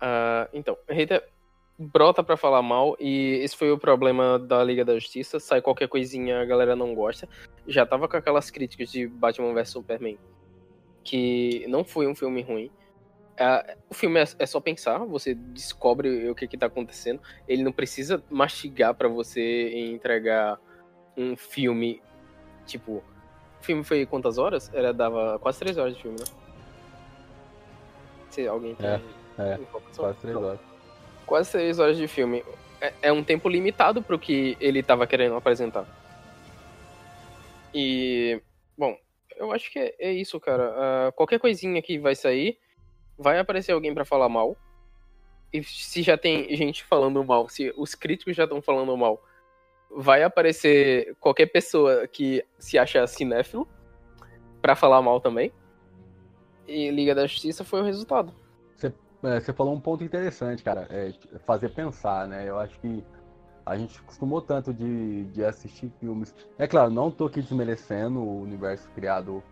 Ah, 0.01 0.49
então, 0.51 0.75
hater 0.89 1.23
brota 1.77 2.23
pra 2.23 2.35
falar 2.35 2.63
mal 2.63 2.97
e 2.99 3.41
esse 3.43 3.55
foi 3.55 3.71
o 3.71 3.77
problema 3.77 4.39
da 4.39 4.63
Liga 4.63 4.83
da 4.83 4.95
Justiça. 4.95 5.39
Sai 5.39 5.61
qualquer 5.61 5.87
coisinha, 5.87 6.41
a 6.41 6.45
galera 6.45 6.75
não 6.75 6.95
gosta. 6.95 7.29
Já 7.67 7.85
tava 7.85 8.07
com 8.07 8.17
aquelas 8.17 8.49
críticas 8.49 8.91
de 8.91 9.05
Batman 9.07 9.53
vs 9.53 9.69
Superman, 9.69 10.17
que 11.03 11.63
não 11.67 11.83
foi 11.83 12.07
um 12.07 12.15
filme 12.15 12.41
ruim. 12.41 12.71
Ah, 13.39 13.75
o 13.87 13.93
filme 13.93 14.19
é, 14.19 14.23
é 14.39 14.45
só 14.47 14.59
pensar, 14.59 14.97
você 15.05 15.35
descobre 15.35 16.27
o 16.27 16.33
que 16.33 16.47
que 16.47 16.57
tá 16.57 16.65
acontecendo. 16.65 17.21
Ele 17.47 17.61
não 17.61 17.71
precisa 17.71 18.23
mastigar 18.31 18.95
pra 18.95 19.07
você 19.07 19.69
entregar 19.91 20.59
um 21.15 21.37
filme, 21.37 22.01
tipo... 22.65 23.03
O 23.61 23.63
filme 23.63 23.83
foi 23.83 24.07
quantas 24.07 24.39
horas? 24.39 24.71
Era, 24.73 24.91
dava 24.91 25.37
quase 25.37 25.59
três 25.59 25.77
horas 25.77 25.95
de 25.95 26.01
filme, 26.01 26.17
né? 26.17 26.25
Se 28.29 28.47
alguém 28.47 28.75
tem 28.75 28.87
É, 28.87 29.01
é, 29.37 29.53
informação. 29.55 30.05
Quase 30.05 30.19
três 30.19 30.37
horas. 30.37 30.59
Quase 31.25 31.51
três 31.51 31.79
horas 31.79 31.97
de 31.97 32.07
filme. 32.07 32.43
É, 32.81 32.93
é 33.03 33.11
um 33.11 33.23
tempo 33.23 33.49
limitado 33.49 34.01
pro 34.01 34.19
que 34.19 34.57
ele 34.59 34.81
tava 34.81 35.05
querendo 35.05 35.35
apresentar. 35.35 35.85
E, 37.73 38.41
bom, 38.77 38.97
eu 39.35 39.51
acho 39.51 39.71
que 39.71 39.79
é, 39.79 39.95
é 39.99 40.11
isso, 40.11 40.39
cara. 40.39 40.73
Ah, 40.75 41.11
qualquer 41.13 41.39
coisinha 41.39 41.81
que 41.81 41.97
vai 41.97 42.15
sair, 42.15 42.57
vai 43.17 43.39
aparecer 43.39 43.71
alguém 43.71 43.93
pra 43.93 44.05
falar 44.05 44.29
mal. 44.29 44.57
E 45.51 45.63
se 45.63 46.01
já 46.01 46.17
tem 46.17 46.55
gente 46.55 46.83
falando 46.83 47.23
mal, 47.23 47.49
se 47.49 47.73
os 47.75 47.95
críticos 47.95 48.35
já 48.35 48.43
estão 48.43 48.61
falando 48.61 48.95
mal, 48.95 49.23
vai 49.89 50.23
aparecer 50.23 51.15
qualquer 51.19 51.47
pessoa 51.47 52.07
que 52.07 52.43
se 52.59 52.77
acha 52.77 53.05
cinéfilo 53.07 53.67
pra 54.61 54.75
falar 54.75 55.01
mal 55.01 55.19
também. 55.19 55.51
E 56.69 56.91
Liga 56.91 57.15
da 57.15 57.25
Justiça 57.25 57.63
foi 57.63 57.81
o 57.81 57.83
resultado. 57.83 58.33
É, 59.23 59.39
você 59.39 59.51
falou 59.51 59.73
um 59.73 59.79
ponto 59.79 60.03
interessante, 60.03 60.63
cara. 60.63 60.87
É 60.89 61.13
fazer 61.45 61.69
pensar, 61.69 62.27
né? 62.27 62.47
Eu 62.47 62.57
acho 62.57 62.79
que 62.79 63.03
a 63.65 63.77
gente 63.77 64.01
costumou 64.01 64.41
tanto 64.41 64.73
de, 64.73 65.25
de 65.25 65.43
assistir 65.43 65.91
filmes. 65.99 66.33
É 66.57 66.67
claro, 66.67 66.89
não 66.89 67.11
tô 67.11 67.25
aqui 67.25 67.41
desmerecendo 67.41 68.19
o 68.19 68.41
universo 68.41 68.87
criado 68.95 69.43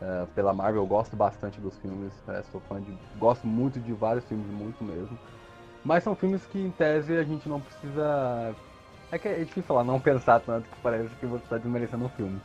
é, 0.00 0.26
pela 0.34 0.52
Marvel. 0.52 0.82
Eu 0.82 0.86
gosto 0.86 1.14
bastante 1.14 1.60
dos 1.60 1.78
filmes. 1.78 2.12
é, 2.28 2.42
sou 2.50 2.60
fã 2.62 2.80
de. 2.80 2.92
Gosto 3.18 3.46
muito 3.46 3.78
de 3.78 3.92
vários 3.92 4.24
filmes, 4.24 4.46
muito 4.46 4.82
mesmo. 4.82 5.16
Mas 5.84 6.04
são 6.04 6.14
filmes 6.14 6.44
que, 6.46 6.58
em 6.58 6.70
tese, 6.70 7.16
a 7.16 7.24
gente 7.24 7.48
não 7.48 7.60
precisa. 7.60 8.54
É 9.10 9.18
que 9.18 9.28
é 9.28 9.38
difícil 9.38 9.64
falar, 9.64 9.84
não 9.84 10.00
pensar 10.00 10.40
tanto 10.40 10.68
que 10.68 10.80
parece 10.82 11.08
que 11.16 11.26
você 11.26 11.44
tá 11.48 11.58
desmerecendo 11.58 12.04
um 12.04 12.08
filme. 12.08 12.40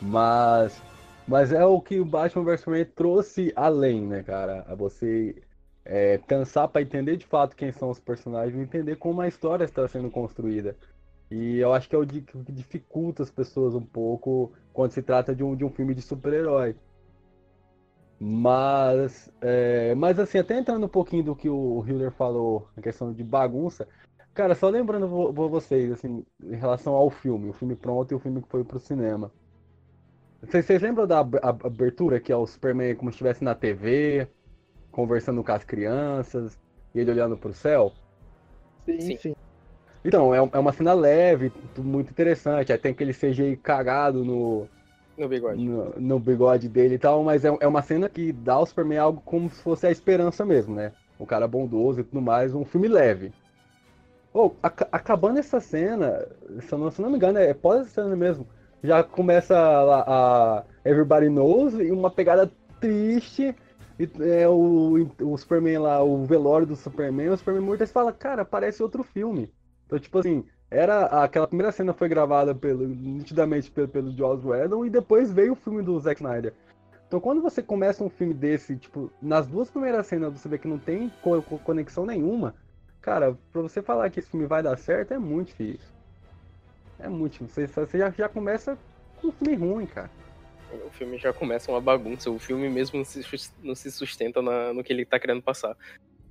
Mas. 0.00 0.80
Mas 1.26 1.52
é 1.52 1.64
o 1.64 1.80
que 1.80 2.00
o 2.00 2.04
Batman 2.04 2.44
vs 2.44 2.60
Superman 2.60 2.84
trouxe 2.94 3.52
além, 3.56 4.06
né, 4.06 4.22
cara? 4.22 4.62
A 4.66 4.74
você 4.74 5.42
é, 5.84 6.18
pensar 6.18 6.68
para 6.68 6.82
entender 6.82 7.16
de 7.16 7.26
fato 7.26 7.56
quem 7.56 7.72
são 7.72 7.90
os 7.90 8.00
personagens 8.00 8.56
e 8.56 8.60
entender 8.60 8.96
como 8.96 9.20
a 9.20 9.28
história 9.28 9.64
está 9.64 9.86
sendo 9.88 10.10
construída. 10.10 10.76
E 11.30 11.58
eu 11.58 11.72
acho 11.72 11.88
que 11.88 11.96
é 11.96 11.98
o 11.98 12.06
que 12.06 12.22
dificulta 12.52 13.22
as 13.22 13.30
pessoas 13.30 13.74
um 13.74 13.84
pouco 13.84 14.52
quando 14.72 14.92
se 14.92 15.02
trata 15.02 15.34
de 15.34 15.42
um, 15.44 15.56
de 15.56 15.64
um 15.64 15.70
filme 15.70 15.94
de 15.94 16.02
super-herói. 16.02 16.76
Mas, 18.20 19.28
é, 19.40 19.94
mas 19.96 20.18
assim, 20.18 20.38
até 20.38 20.56
entrando 20.58 20.84
um 20.86 20.88
pouquinho 20.88 21.24
do 21.24 21.34
que 21.36 21.48
o 21.48 21.84
Hiller 21.86 22.12
falou, 22.12 22.68
a 22.76 22.80
questão 22.80 23.12
de 23.12 23.24
bagunça, 23.24 23.88
cara, 24.32 24.54
só 24.54 24.68
lembrando 24.68 25.08
vo- 25.08 25.32
vo- 25.32 25.48
vocês, 25.48 25.90
assim, 25.90 26.24
em 26.42 26.54
relação 26.56 26.94
ao 26.94 27.10
filme, 27.10 27.48
o 27.50 27.52
filme 27.52 27.74
pronto 27.74 28.12
e 28.12 28.14
o 28.14 28.20
filme 28.20 28.40
que 28.42 28.48
foi 28.48 28.64
pro 28.64 28.78
cinema. 28.78 29.32
Vocês, 30.42 30.66
vocês 30.66 30.82
lembram 30.82 31.06
da 31.06 31.20
ab- 31.20 31.36
ab- 31.42 31.66
abertura 31.66 32.20
que 32.20 32.32
é 32.32 32.36
o 32.36 32.46
Superman 32.46 32.96
como 32.96 33.10
se 33.10 33.14
estivesse 33.14 33.44
na 33.44 33.54
TV, 33.54 34.28
conversando 34.90 35.42
com 35.44 35.52
as 35.52 35.64
crianças, 35.64 36.58
e 36.94 37.00
ele 37.00 37.10
olhando 37.12 37.38
pro 37.38 37.52
céu? 37.54 37.98
Sim, 38.88 39.10
Sim. 39.10 39.18
sim. 39.18 39.34
Então, 40.04 40.34
é, 40.34 40.38
é 40.38 40.58
uma 40.60 40.72
cena 40.72 40.94
leve, 40.94 41.52
muito 41.78 42.10
interessante. 42.10 42.72
Aí 42.72 42.78
tem 42.78 42.92
aquele 42.92 43.12
CGI 43.14 43.56
cagado 43.58 44.24
no, 44.24 44.70
No 45.16 45.28
bigode. 45.28 45.64
no, 45.64 45.90
no 46.00 46.20
bigode 46.20 46.68
dele 46.68 46.96
e 46.96 46.98
tal, 46.98 47.24
mas 47.24 47.44
é, 47.44 47.48
é 47.60 47.68
uma 47.68 47.82
cena 47.82 48.08
que 48.10 48.32
dá 48.32 48.54
ao 48.54 48.66
Superman 48.66 48.98
algo 48.98 49.22
como 49.22 49.50
se 49.50 49.62
fosse 49.62 49.86
a 49.86 49.90
esperança 49.92 50.44
mesmo, 50.46 50.74
né? 50.74 50.94
O 51.18 51.26
cara 51.26 51.48
bondoso 51.48 52.00
e 52.00 52.04
tudo 52.04 52.22
mais, 52.22 52.54
um 52.54 52.64
filme 52.64 52.88
leve. 52.88 53.34
Ou, 54.32 54.58
aca- 54.62 54.88
acabando 54.92 55.38
essa 55.38 55.60
cena, 55.60 56.26
se 56.60 56.72
eu 56.72 56.78
não, 56.78 56.90
se 56.90 57.00
eu 57.00 57.04
não 57.04 57.10
me 57.10 57.16
engano, 57.16 57.38
é 57.38 57.52
pós 57.54 57.82
essa 57.82 58.02
cena 58.02 58.16
mesmo. 58.16 58.48
Já 58.82 59.02
começa 59.02 59.56
a, 59.56 60.58
a 60.58 60.64
Everybody 60.84 61.28
Knows 61.28 61.74
e 61.74 61.90
uma 61.92 62.10
pegada 62.10 62.50
triste. 62.80 63.54
E 63.98 64.08
é, 64.22 64.48
o, 64.48 65.08
o 65.20 65.38
Superman 65.38 65.78
lá, 65.78 66.02
o 66.02 66.24
velório 66.24 66.66
do 66.66 66.74
Superman, 66.74 67.28
o 67.30 67.36
Superman 67.36 67.62
morto, 67.62 67.86
você 67.86 67.92
fala, 67.92 68.12
cara, 68.12 68.44
parece 68.44 68.82
outro 68.82 69.04
filme. 69.04 69.52
Então, 69.86 69.98
tipo 69.98 70.18
assim, 70.18 70.44
era 70.70 71.04
aquela 71.22 71.46
primeira 71.46 71.70
cena 71.70 71.92
foi 71.92 72.08
gravada 72.08 72.54
pelo, 72.54 72.88
nitidamente 72.88 73.70
pelo, 73.70 73.88
pelo 73.88 74.10
Joss 74.10 74.44
Whedon 74.44 74.86
e 74.86 74.90
depois 74.90 75.30
veio 75.30 75.52
o 75.52 75.56
filme 75.56 75.82
do 75.82 75.98
Zack 76.00 76.20
Snyder. 76.20 76.54
Então, 77.06 77.20
quando 77.20 77.42
você 77.42 77.62
começa 77.62 78.02
um 78.02 78.08
filme 78.08 78.32
desse, 78.32 78.74
tipo, 78.74 79.10
nas 79.20 79.46
duas 79.46 79.70
primeiras 79.70 80.06
cenas 80.06 80.32
você 80.32 80.48
vê 80.48 80.56
que 80.56 80.66
não 80.66 80.78
tem 80.78 81.12
co- 81.20 81.42
conexão 81.42 82.06
nenhuma, 82.06 82.54
cara, 83.02 83.36
pra 83.52 83.60
você 83.60 83.82
falar 83.82 84.08
que 84.08 84.18
esse 84.18 84.30
filme 84.30 84.46
vai 84.46 84.62
dar 84.62 84.78
certo 84.78 85.12
é 85.12 85.18
muito 85.18 85.48
difícil. 85.48 85.91
É 87.02 87.08
muito. 87.08 87.44
Você, 87.46 87.66
você 87.66 87.98
já, 87.98 88.10
já 88.10 88.28
começa 88.28 88.78
com 89.20 89.28
um 89.28 89.32
filme 89.32 89.56
ruim, 89.56 89.86
cara. 89.86 90.10
O 90.86 90.90
filme 90.90 91.18
já 91.18 91.32
começa 91.32 91.70
uma 91.70 91.80
bagunça. 91.80 92.30
O 92.30 92.38
filme 92.38 92.68
mesmo 92.70 92.98
não 92.98 93.04
se, 93.04 93.22
não 93.62 93.74
se 93.74 93.90
sustenta 93.90 94.40
na- 94.40 94.72
no 94.72 94.82
que 94.82 94.92
ele 94.92 95.04
tá 95.04 95.18
querendo 95.18 95.42
passar. 95.42 95.76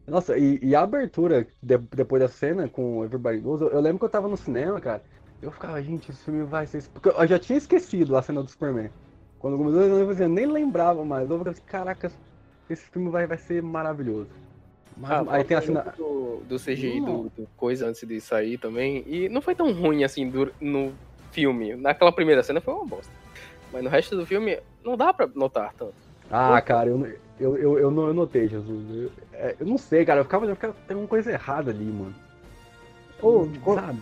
Nossa, 0.07 0.37
e, 0.37 0.59
e 0.63 0.75
a 0.75 0.81
abertura 0.81 1.47
de- 1.61 1.77
depois 1.77 2.21
da 2.21 2.27
cena 2.27 2.67
com 2.67 3.03
Everybody 3.05 3.39
Knows, 3.41 3.61
eu, 3.61 3.69
eu 3.69 3.79
lembro 3.79 3.99
que 3.99 4.05
eu 4.05 4.09
tava 4.09 4.27
no 4.27 4.35
cinema, 4.37 4.81
cara. 4.81 5.03
Eu 5.41 5.51
ficava, 5.51 5.81
gente, 5.81 6.09
esse 6.09 6.23
filme 6.23 6.43
vai 6.43 6.65
ser. 6.65 6.79
isso." 6.79 6.89
Porque 6.89 7.09
eu 7.09 7.27
já 7.27 7.37
tinha 7.37 7.57
esquecido 7.57 8.15
a 8.17 8.21
cena 8.21 8.41
do 8.41 8.49
Superman. 8.49 8.89
Quando 9.39 9.57
começou, 9.57 9.81
eu 9.81 10.29
nem 10.29 10.45
lembrava 10.45 11.03
mais. 11.03 11.29
Eu 11.29 11.37
falei 11.37 11.53
assim, 11.53 11.63
caraca, 11.65 12.11
esse 12.69 12.85
filme 12.89 13.09
vai, 13.09 13.27
vai 13.27 13.37
ser 13.37 13.61
maravilhoso. 13.61 14.29
Mas, 15.01 15.11
Ah, 15.11 15.25
aí 15.29 15.43
tem 15.43 15.57
a 15.57 15.61
cena. 15.61 15.93
do, 15.97 16.43
do 16.47 16.57
CGI 16.59 17.01
do, 17.01 17.23
do 17.35 17.47
coisa 17.57 17.87
antes 17.87 18.07
de 18.07 18.21
sair 18.21 18.57
também. 18.57 19.03
E 19.07 19.27
não 19.29 19.41
foi 19.41 19.55
tão 19.55 19.73
ruim 19.73 20.03
assim 20.03 20.29
do- 20.29 20.53
no 20.61 20.93
filme. 21.31 21.75
Naquela 21.75 22.11
primeira 22.11 22.43
cena 22.43 22.61
foi 22.61 22.73
uma 22.73 22.85
bosta. 22.85 23.11
Mas 23.73 23.83
no 23.83 23.89
resto 23.89 24.15
do 24.15 24.25
filme 24.25 24.59
não 24.83 24.95
dá 24.95 25.11
pra 25.13 25.27
notar 25.33 25.73
tanto. 25.73 25.93
Ah, 26.29 26.61
cara, 26.61 26.89
eu, 26.89 27.05
eu, 27.39 27.57
eu, 27.57 27.79
eu, 27.79 27.91
não- 27.91 28.07
eu 28.07 28.13
notei, 28.13 28.47
Jesus. 28.47 28.85
Eu, 28.95 29.11
é, 29.33 29.55
eu 29.59 29.65
não 29.65 29.77
sei, 29.77 30.05
cara. 30.05 30.19
Eu 30.19 30.23
ficava, 30.25 30.45
eu 30.45 30.55
ficava. 30.55 30.75
Tem 30.87 30.95
uma 30.95 31.07
coisa 31.07 31.31
errada 31.31 31.71
ali, 31.71 31.83
mano. 31.85 32.15
Ô, 33.21 33.47
co- 33.63 33.75
sabe? 33.75 33.99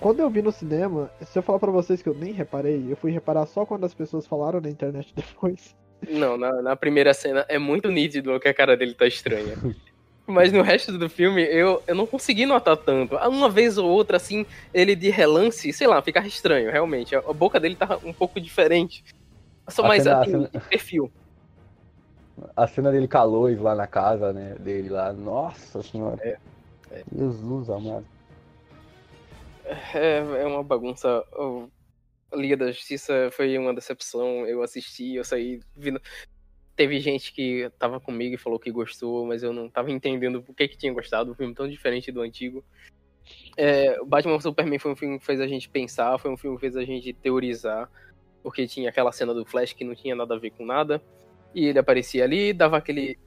Quando 0.00 0.20
eu 0.20 0.30
vi 0.30 0.42
no 0.42 0.52
cinema, 0.52 1.10
se 1.22 1.36
eu 1.38 1.42
falar 1.42 1.58
pra 1.58 1.72
vocês 1.72 2.00
que 2.00 2.08
eu 2.08 2.14
nem 2.14 2.32
reparei, 2.32 2.86
eu 2.88 2.96
fui 2.96 3.10
reparar 3.10 3.46
só 3.46 3.66
quando 3.66 3.84
as 3.84 3.92
pessoas 3.94 4.26
falaram 4.26 4.60
na 4.60 4.70
internet 4.70 5.12
depois. 5.16 5.74
Não, 6.08 6.36
na, 6.36 6.62
na 6.62 6.76
primeira 6.76 7.12
cena 7.12 7.44
é 7.48 7.58
muito 7.58 7.90
nítido 7.90 8.38
que 8.38 8.46
a 8.48 8.54
cara 8.54 8.76
dele 8.76 8.94
tá 8.94 9.06
estranha. 9.06 9.56
Mas 10.28 10.52
no 10.52 10.60
resto 10.60 10.98
do 10.98 11.08
filme 11.08 11.42
eu, 11.42 11.82
eu 11.86 11.94
não 11.94 12.06
consegui 12.06 12.44
notar 12.44 12.76
tanto. 12.76 13.16
Uma 13.16 13.48
vez 13.48 13.78
ou 13.78 13.88
outra, 13.88 14.18
assim, 14.18 14.44
ele 14.74 14.94
de 14.94 15.08
relance, 15.08 15.72
sei 15.72 15.86
lá, 15.86 16.02
ficava 16.02 16.26
estranho, 16.26 16.70
realmente. 16.70 17.16
A, 17.16 17.20
a 17.20 17.32
boca 17.32 17.58
dele 17.58 17.74
tava 17.74 17.98
um 18.04 18.12
pouco 18.12 18.38
diferente. 18.38 19.02
Só 19.70 19.82
mais 19.82 20.02
cena- 20.02 20.16
a 20.16 20.20
assim, 20.20 20.30
cena- 20.32 20.50
de 20.52 20.60
perfil. 20.60 21.10
A 22.54 22.66
cena 22.66 22.92
dele 22.92 23.08
Lois 23.24 23.58
lá 23.58 23.74
na 23.74 23.86
casa, 23.86 24.30
né? 24.34 24.54
Dele 24.60 24.90
lá. 24.90 25.14
Nossa 25.14 25.82
senhora. 25.82 26.18
É, 26.22 26.38
é. 26.90 27.02
Jesus 27.16 27.70
amado. 27.70 28.06
É, 29.94 30.18
é 30.42 30.46
uma 30.46 30.62
bagunça. 30.62 31.24
Liga 32.34 32.56
da 32.56 32.70
Justiça 32.70 33.30
foi 33.32 33.56
uma 33.56 33.72
decepção. 33.72 34.46
Eu 34.46 34.62
assisti, 34.62 35.14
eu 35.14 35.24
saí 35.24 35.60
vindo. 35.74 36.00
Teve 36.78 37.00
gente 37.00 37.32
que 37.32 37.68
tava 37.76 37.98
comigo 37.98 38.36
e 38.36 38.38
falou 38.38 38.56
que 38.56 38.70
gostou, 38.70 39.26
mas 39.26 39.42
eu 39.42 39.52
não 39.52 39.68
tava 39.68 39.90
entendendo 39.90 40.40
por 40.40 40.54
que, 40.54 40.68
que 40.68 40.76
tinha 40.76 40.92
gostado. 40.92 41.32
Um 41.32 41.34
filme 41.34 41.52
tão 41.52 41.68
diferente 41.68 42.12
do 42.12 42.20
antigo. 42.20 42.64
É, 43.56 43.98
Batman 44.04 44.38
Superman 44.38 44.78
foi 44.78 44.92
um 44.92 44.94
filme 44.94 45.18
que 45.18 45.26
fez 45.26 45.40
a 45.40 45.48
gente 45.48 45.68
pensar, 45.68 46.16
foi 46.20 46.30
um 46.30 46.36
filme 46.36 46.56
que 46.56 46.60
fez 46.60 46.76
a 46.76 46.84
gente 46.84 47.12
teorizar, 47.12 47.90
porque 48.44 48.64
tinha 48.68 48.90
aquela 48.90 49.10
cena 49.10 49.34
do 49.34 49.44
Flash 49.44 49.72
que 49.72 49.82
não 49.82 49.92
tinha 49.92 50.14
nada 50.14 50.36
a 50.36 50.38
ver 50.38 50.50
com 50.50 50.64
nada. 50.64 51.02
E 51.52 51.66
ele 51.66 51.80
aparecia 51.80 52.22
ali, 52.22 52.52
dava 52.52 52.76
aquele. 52.76 53.18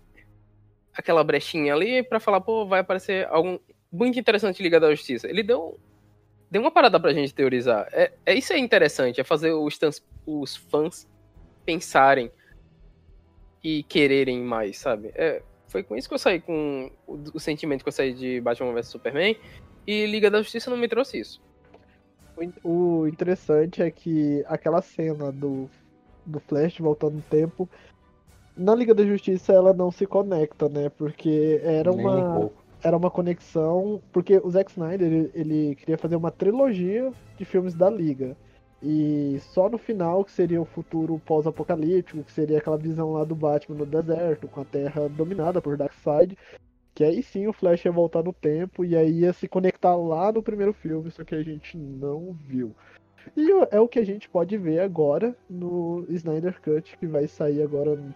aquela 0.94 1.22
brechinha 1.22 1.74
ali 1.74 2.02
pra 2.04 2.22
falar, 2.22 2.40
pô, 2.40 2.66
vai 2.66 2.80
aparecer 2.80 3.28
algum 3.28 3.60
muito 3.92 4.18
interessante 4.18 4.64
Liga 4.64 4.80
da 4.80 4.92
Justiça. 4.92 5.28
Ele 5.28 5.44
deu 5.44 5.78
deu 6.50 6.62
uma 6.62 6.72
parada 6.72 6.98
pra 6.98 7.12
gente 7.12 7.34
teorizar. 7.34 7.90
É, 7.92 8.14
é 8.26 8.34
isso 8.34 8.54
é 8.54 8.58
interessante, 8.58 9.20
é 9.20 9.26
fazer 9.26 9.52
os, 9.52 9.78
os 10.26 10.56
fãs 10.56 11.06
pensarem 11.66 12.32
e 13.64 13.84
quererem 13.84 14.42
mais, 14.42 14.78
sabe? 14.78 15.12
É, 15.16 15.42
foi 15.68 15.84
com 15.84 15.96
isso 15.96 16.08
que 16.08 16.14
eu 16.14 16.20
saí 16.20 16.40
com 16.42 16.90
o, 17.08 17.20
o 17.34 17.40
sentimento 17.40 17.84
que 17.84 17.90
eu 17.90 17.94
saí 17.94 18.14
de 18.14 18.42
Batman 18.42 18.74
vs 18.74 18.88
Superman 18.88 19.36
e 19.88 20.06
Liga 20.06 20.30
da 20.30 20.42
Justiça 20.42 20.70
não 20.70 20.78
me 20.78 20.88
trouxe 20.88 21.20
isso. 21.20 21.42
O 22.36 22.44
in- 22.44 22.54
O 22.64 23.08
interessante 23.08 23.82
é 23.82 23.90
que 23.92 24.44
aquela 24.48 24.82
cena 24.82 25.32
do, 25.32 25.70
do 26.26 26.40
Flash 26.40 26.78
voltando 26.80 27.16
no 27.16 27.22
tempo, 27.22 27.70
na 28.58 28.76
Liga 28.76 28.94
da 28.94 29.06
Justiça 29.06 29.54
ela 29.54 29.74
não 29.74 29.92
se 29.92 30.06
conecta, 30.06 30.68
né? 30.68 30.90
Porque 30.90 31.60
era 31.64 31.92
Nem 31.92 32.06
um 32.06 32.10
uma. 32.10 32.40
pouco. 32.40 32.64
era 32.84 32.98
uma 32.98 33.10
conexão, 33.12 34.02
porque 34.12 34.38
o 34.44 34.50
Zack 34.50 34.72
Snyder 34.72 35.08
ele, 35.12 35.32
ele 35.34 35.76
queria 35.76 35.98
fazer 35.98 36.16
uma 36.16 36.32
trilogia 36.32 37.12
de 37.38 37.46
filmes 37.46 37.74
da 37.74 37.90
Liga. 37.90 38.36
E 38.84 39.38
só 39.40 39.70
no 39.70 39.78
final, 39.78 40.26
que 40.26 40.32
seria 40.32 40.62
o 40.62 40.66
futuro 40.66 41.22
pós-apocalíptico, 41.26 42.24
que 42.24 42.32
seria 42.32 42.58
aquela 42.58 42.78
visão 42.78 43.14
lá 43.14 43.24
do 43.24 43.36
Batman 43.36 43.78
no 43.78 43.86
deserto, 43.86 44.48
com 44.48 44.62
a 44.62 44.66
Terra 44.66 45.08
dominada 45.08 45.62
por 45.62 45.78
Darkseid, 45.78 46.36
que 46.96 47.04
aí 47.04 47.22
sim 47.22 47.48
o 47.48 47.54
Flash 47.54 47.86
ia 47.86 47.92
voltar 47.92 48.24
no 48.24 48.34
tempo 48.34 48.84
e 48.84 48.96
aí 48.96 49.20
ia 49.20 49.34
se 49.34 49.48
conectar 49.48 49.96
lá 49.96 50.32
no 50.32 50.42
primeiro 50.42 50.74
filme, 50.74 51.12
só 51.12 51.24
que 51.24 51.36
a 51.36 51.44
gente 51.44 51.78
não 51.78 52.34
viu. 52.48 52.76
E 53.38 53.52
é 53.70 53.80
o 53.80 53.88
que 53.88 54.00
a 54.00 54.06
gente 54.06 54.28
pode 54.28 54.58
ver 54.58 54.80
agora 54.80 55.36
no 55.48 56.06
Snyder 56.10 56.60
Cut, 56.60 56.98
que 56.98 57.06
vai 57.06 57.28
sair 57.28 57.62
agora 57.62 57.94
em 57.94 58.14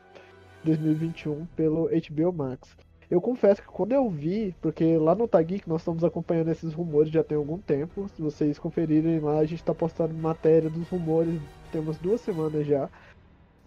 2021 0.63 1.45
pelo 1.55 1.89
HBO 1.89 2.33
Max. 2.33 2.75
Eu 3.09 3.21
confesso 3.21 3.61
que 3.61 3.67
quando 3.67 3.91
eu 3.91 4.09
vi, 4.09 4.55
porque 4.61 4.97
lá 4.97 5.13
no 5.13 5.27
Taggeek 5.27 5.67
nós 5.69 5.81
estamos 5.81 6.03
acompanhando 6.03 6.49
esses 6.49 6.73
rumores 6.73 7.11
já 7.11 7.23
tem 7.23 7.37
algum 7.37 7.57
tempo. 7.57 8.09
Se 8.09 8.21
vocês 8.21 8.57
conferirem 8.57 9.19
lá, 9.19 9.39
a 9.39 9.45
gente 9.45 9.59
está 9.59 9.73
postando 9.73 10.13
matéria 10.13 10.69
dos 10.69 10.87
rumores, 10.89 11.39
temos 11.71 11.97
duas 11.97 12.21
semanas 12.21 12.65
já. 12.65 12.89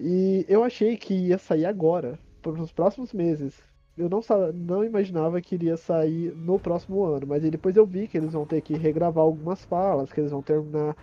E 0.00 0.44
eu 0.48 0.64
achei 0.64 0.96
que 0.96 1.14
ia 1.14 1.38
sair 1.38 1.66
agora, 1.66 2.18
nos 2.44 2.72
próximos 2.72 3.12
meses. 3.12 3.54
Eu 3.96 4.08
não, 4.08 4.20
não 4.54 4.84
imaginava 4.84 5.40
que 5.40 5.56
iria 5.56 5.76
sair 5.76 6.32
no 6.36 6.58
próximo 6.58 7.04
ano, 7.04 7.26
mas 7.26 7.42
depois 7.42 7.76
eu 7.76 7.84
vi 7.84 8.06
que 8.06 8.16
eles 8.16 8.32
vão 8.32 8.46
ter 8.46 8.60
que 8.60 8.74
regravar 8.74 9.24
algumas 9.24 9.64
falas, 9.64 10.12
que 10.12 10.20
eles 10.20 10.30
vão 10.30 10.40
terminar 10.40 10.96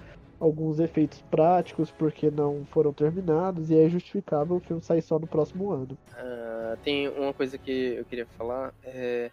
alguns 0.45 0.79
efeitos 0.79 1.21
práticos 1.29 1.89
porque 1.91 2.29
não 2.29 2.65
foram 2.65 2.93
terminados, 2.93 3.71
e 3.71 3.77
é 3.77 3.89
justificável 3.89 4.57
o 4.57 4.59
filme 4.59 4.81
sair 4.81 5.01
só 5.01 5.17
no 5.17 5.27
próximo 5.27 5.71
ano. 5.71 5.97
Ah, 6.13 6.77
tem 6.83 7.09
uma 7.09 7.33
coisa 7.33 7.57
que 7.57 7.95
eu 7.97 8.05
queria 8.05 8.25
falar. 8.37 8.73
É... 8.83 9.31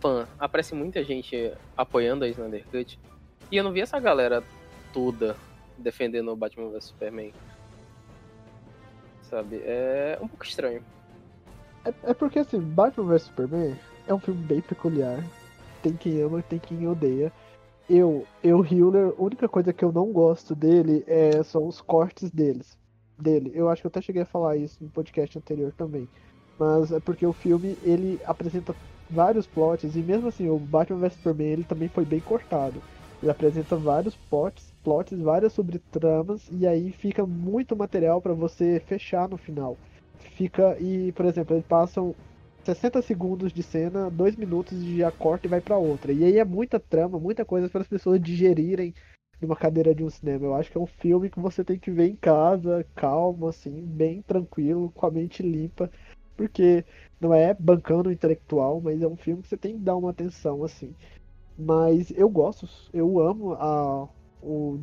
Fã, 0.00 0.26
aparece 0.38 0.74
muita 0.74 1.02
gente 1.02 1.52
apoiando 1.76 2.24
a 2.24 2.28
Snyder 2.28 2.64
Cut. 2.70 2.98
E 3.50 3.56
eu 3.56 3.64
não 3.64 3.72
vi 3.72 3.80
essa 3.80 3.98
galera 3.98 4.42
toda 4.92 5.36
defendendo 5.78 6.30
o 6.30 6.36
Batman 6.36 6.70
vs 6.70 6.84
Superman. 6.84 7.32
Sabe? 9.22 9.62
É 9.64 10.18
um 10.20 10.28
pouco 10.28 10.44
estranho. 10.44 10.82
É, 11.84 12.10
é 12.10 12.14
porque 12.14 12.40
assim, 12.40 12.60
Batman 12.60 13.06
vs 13.06 13.22
Superman 13.22 13.76
é 14.06 14.12
um 14.12 14.18
filme 14.18 14.42
bem 14.42 14.60
peculiar. 14.60 15.22
Tem 15.82 15.94
quem 15.94 16.20
ama, 16.20 16.42
tem 16.42 16.58
quem 16.58 16.86
odeia. 16.86 17.32
Eu, 17.88 18.26
eu, 18.42 18.64
Hiller, 18.64 19.12
a 19.16 19.22
única 19.22 19.48
coisa 19.48 19.72
que 19.72 19.84
eu 19.84 19.92
não 19.92 20.10
gosto 20.10 20.54
dele 20.54 21.04
é, 21.06 21.42
são 21.42 21.66
os 21.66 21.80
cortes 21.80 22.30
deles. 22.30 22.76
Dele. 23.20 23.52
Eu 23.54 23.68
acho 23.68 23.82
que 23.82 23.86
eu 23.86 23.90
até 23.90 24.00
cheguei 24.00 24.22
a 24.22 24.26
falar 24.26 24.56
isso 24.56 24.82
no 24.82 24.90
podcast 24.90 25.38
anterior 25.38 25.72
também. 25.72 26.08
Mas 26.58 26.90
é 26.90 27.00
porque 27.00 27.26
o 27.26 27.32
filme, 27.32 27.76
ele 27.82 28.18
apresenta 28.24 28.74
vários 29.10 29.46
plots, 29.46 29.94
e 29.94 30.02
mesmo 30.02 30.28
assim, 30.28 30.48
o 30.48 30.58
Batman 30.58 30.98
vs 30.98 31.14
Superman, 31.14 31.46
ele 31.48 31.64
também 31.64 31.88
foi 31.88 32.04
bem 32.04 32.20
cortado. 32.20 32.82
Ele 33.22 33.30
apresenta 33.30 33.76
vários 33.76 34.16
plots, 34.16 34.72
plots 34.82 35.18
várias 35.20 35.52
subtramas, 35.52 36.48
e 36.50 36.66
aí 36.66 36.90
fica 36.92 37.26
muito 37.26 37.76
material 37.76 38.20
pra 38.20 38.32
você 38.32 38.80
fechar 38.80 39.28
no 39.28 39.36
final. 39.36 39.76
Fica, 40.18 40.76
e, 40.80 41.12
por 41.12 41.26
exemplo, 41.26 41.54
eles 41.54 41.66
passam 41.66 42.14
60 42.64 43.02
segundos 43.02 43.52
de 43.52 43.62
cena, 43.62 44.10
2 44.10 44.36
minutos 44.36 44.80
e 44.82 44.98
já 44.98 45.12
corta 45.12 45.46
e 45.46 45.50
vai 45.50 45.60
pra 45.60 45.78
outra. 45.78 46.12
E 46.12 46.24
aí 46.24 46.38
é 46.38 46.44
muita 46.44 46.80
trama, 46.80 47.18
muita 47.18 47.44
coisa 47.44 47.68
para 47.68 47.82
as 47.82 47.88
pessoas 47.88 48.20
digerirem 48.20 48.94
numa 49.40 49.56
cadeira 49.56 49.94
de 49.94 50.02
um 50.02 50.10
cinema. 50.10 50.46
Eu 50.46 50.54
acho 50.54 50.70
que 50.70 50.78
é 50.78 50.80
um 50.80 50.86
filme 50.86 51.30
que 51.30 51.40
você 51.40 51.64
tem 51.64 51.78
que 51.78 51.90
ver 51.90 52.08
em 52.08 52.16
casa, 52.16 52.86
calmo, 52.94 53.48
assim, 53.48 53.82
bem 53.84 54.22
tranquilo, 54.22 54.90
com 54.92 55.06
a 55.06 55.10
mente 55.10 55.42
limpa, 55.42 55.90
porque 56.36 56.84
não 57.20 57.34
é 57.34 57.54
bancando 57.54 58.10
intelectual, 58.10 58.80
mas 58.80 59.02
é 59.02 59.06
um 59.06 59.16
filme 59.16 59.42
que 59.42 59.48
você 59.48 59.56
tem 59.56 59.74
que 59.76 59.84
dar 59.84 59.96
uma 59.96 60.10
atenção, 60.10 60.64
assim. 60.64 60.94
Mas 61.56 62.10
eu 62.16 62.28
gosto, 62.28 62.68
eu 62.92 63.20
amo 63.20 63.54
a, 63.54 64.08
o 64.42 64.80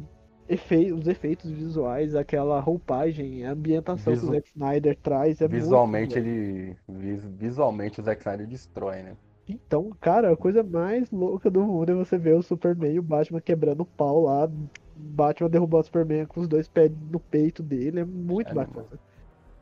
efe, 0.54 0.92
os 0.94 1.08
efeitos 1.08 1.52
visuais, 1.52 2.16
aquela 2.16 2.60
roupagem, 2.60 3.46
a 3.46 3.52
ambientação 3.52 4.18
que 4.18 4.26
Visu- 4.26 4.28
o 4.28 4.30
Zack 4.30 4.50
Snyder 4.50 4.98
traz. 5.02 5.42
É 5.42 5.48
muito 5.48 5.90
Visualmente 5.90 6.18
legal. 6.18 6.20
ele. 6.20 6.76
vis- 6.88 7.24
Visualmente 7.26 8.00
o 8.00 8.04
Zack 8.04 8.22
Snyder 8.22 8.48
destrói, 8.48 9.04
né? 9.04 9.18
Então, 9.48 9.90
cara, 10.00 10.32
a 10.34 10.38
coisa 10.38 10.64
mais 10.64 11.10
louca 11.12 11.50
do 11.52 11.62
mundo 11.66 11.92
é 11.92 11.96
você 11.96 12.18
ver 12.18 12.36
o 12.36 12.42
Superman 12.44 12.94
e 12.96 13.00
o 13.00 13.04
Batman 13.04 13.42
quebrando 13.42 13.82
o 13.82 13.86
pau 13.86 14.22
lá. 14.24 14.48
Batman 14.96 15.50
derrubando 15.50 15.82
o 15.82 15.86
Superman 15.86 16.26
com 16.28 16.40
os 16.42 16.48
dois 16.48 16.68
pés 16.68 16.92
no 16.92 17.20
peito 17.20 17.62
dele. 17.64 18.00
É 18.00 18.06
muito 18.06 18.54
É, 18.54 18.54
bacana. 18.54 19.00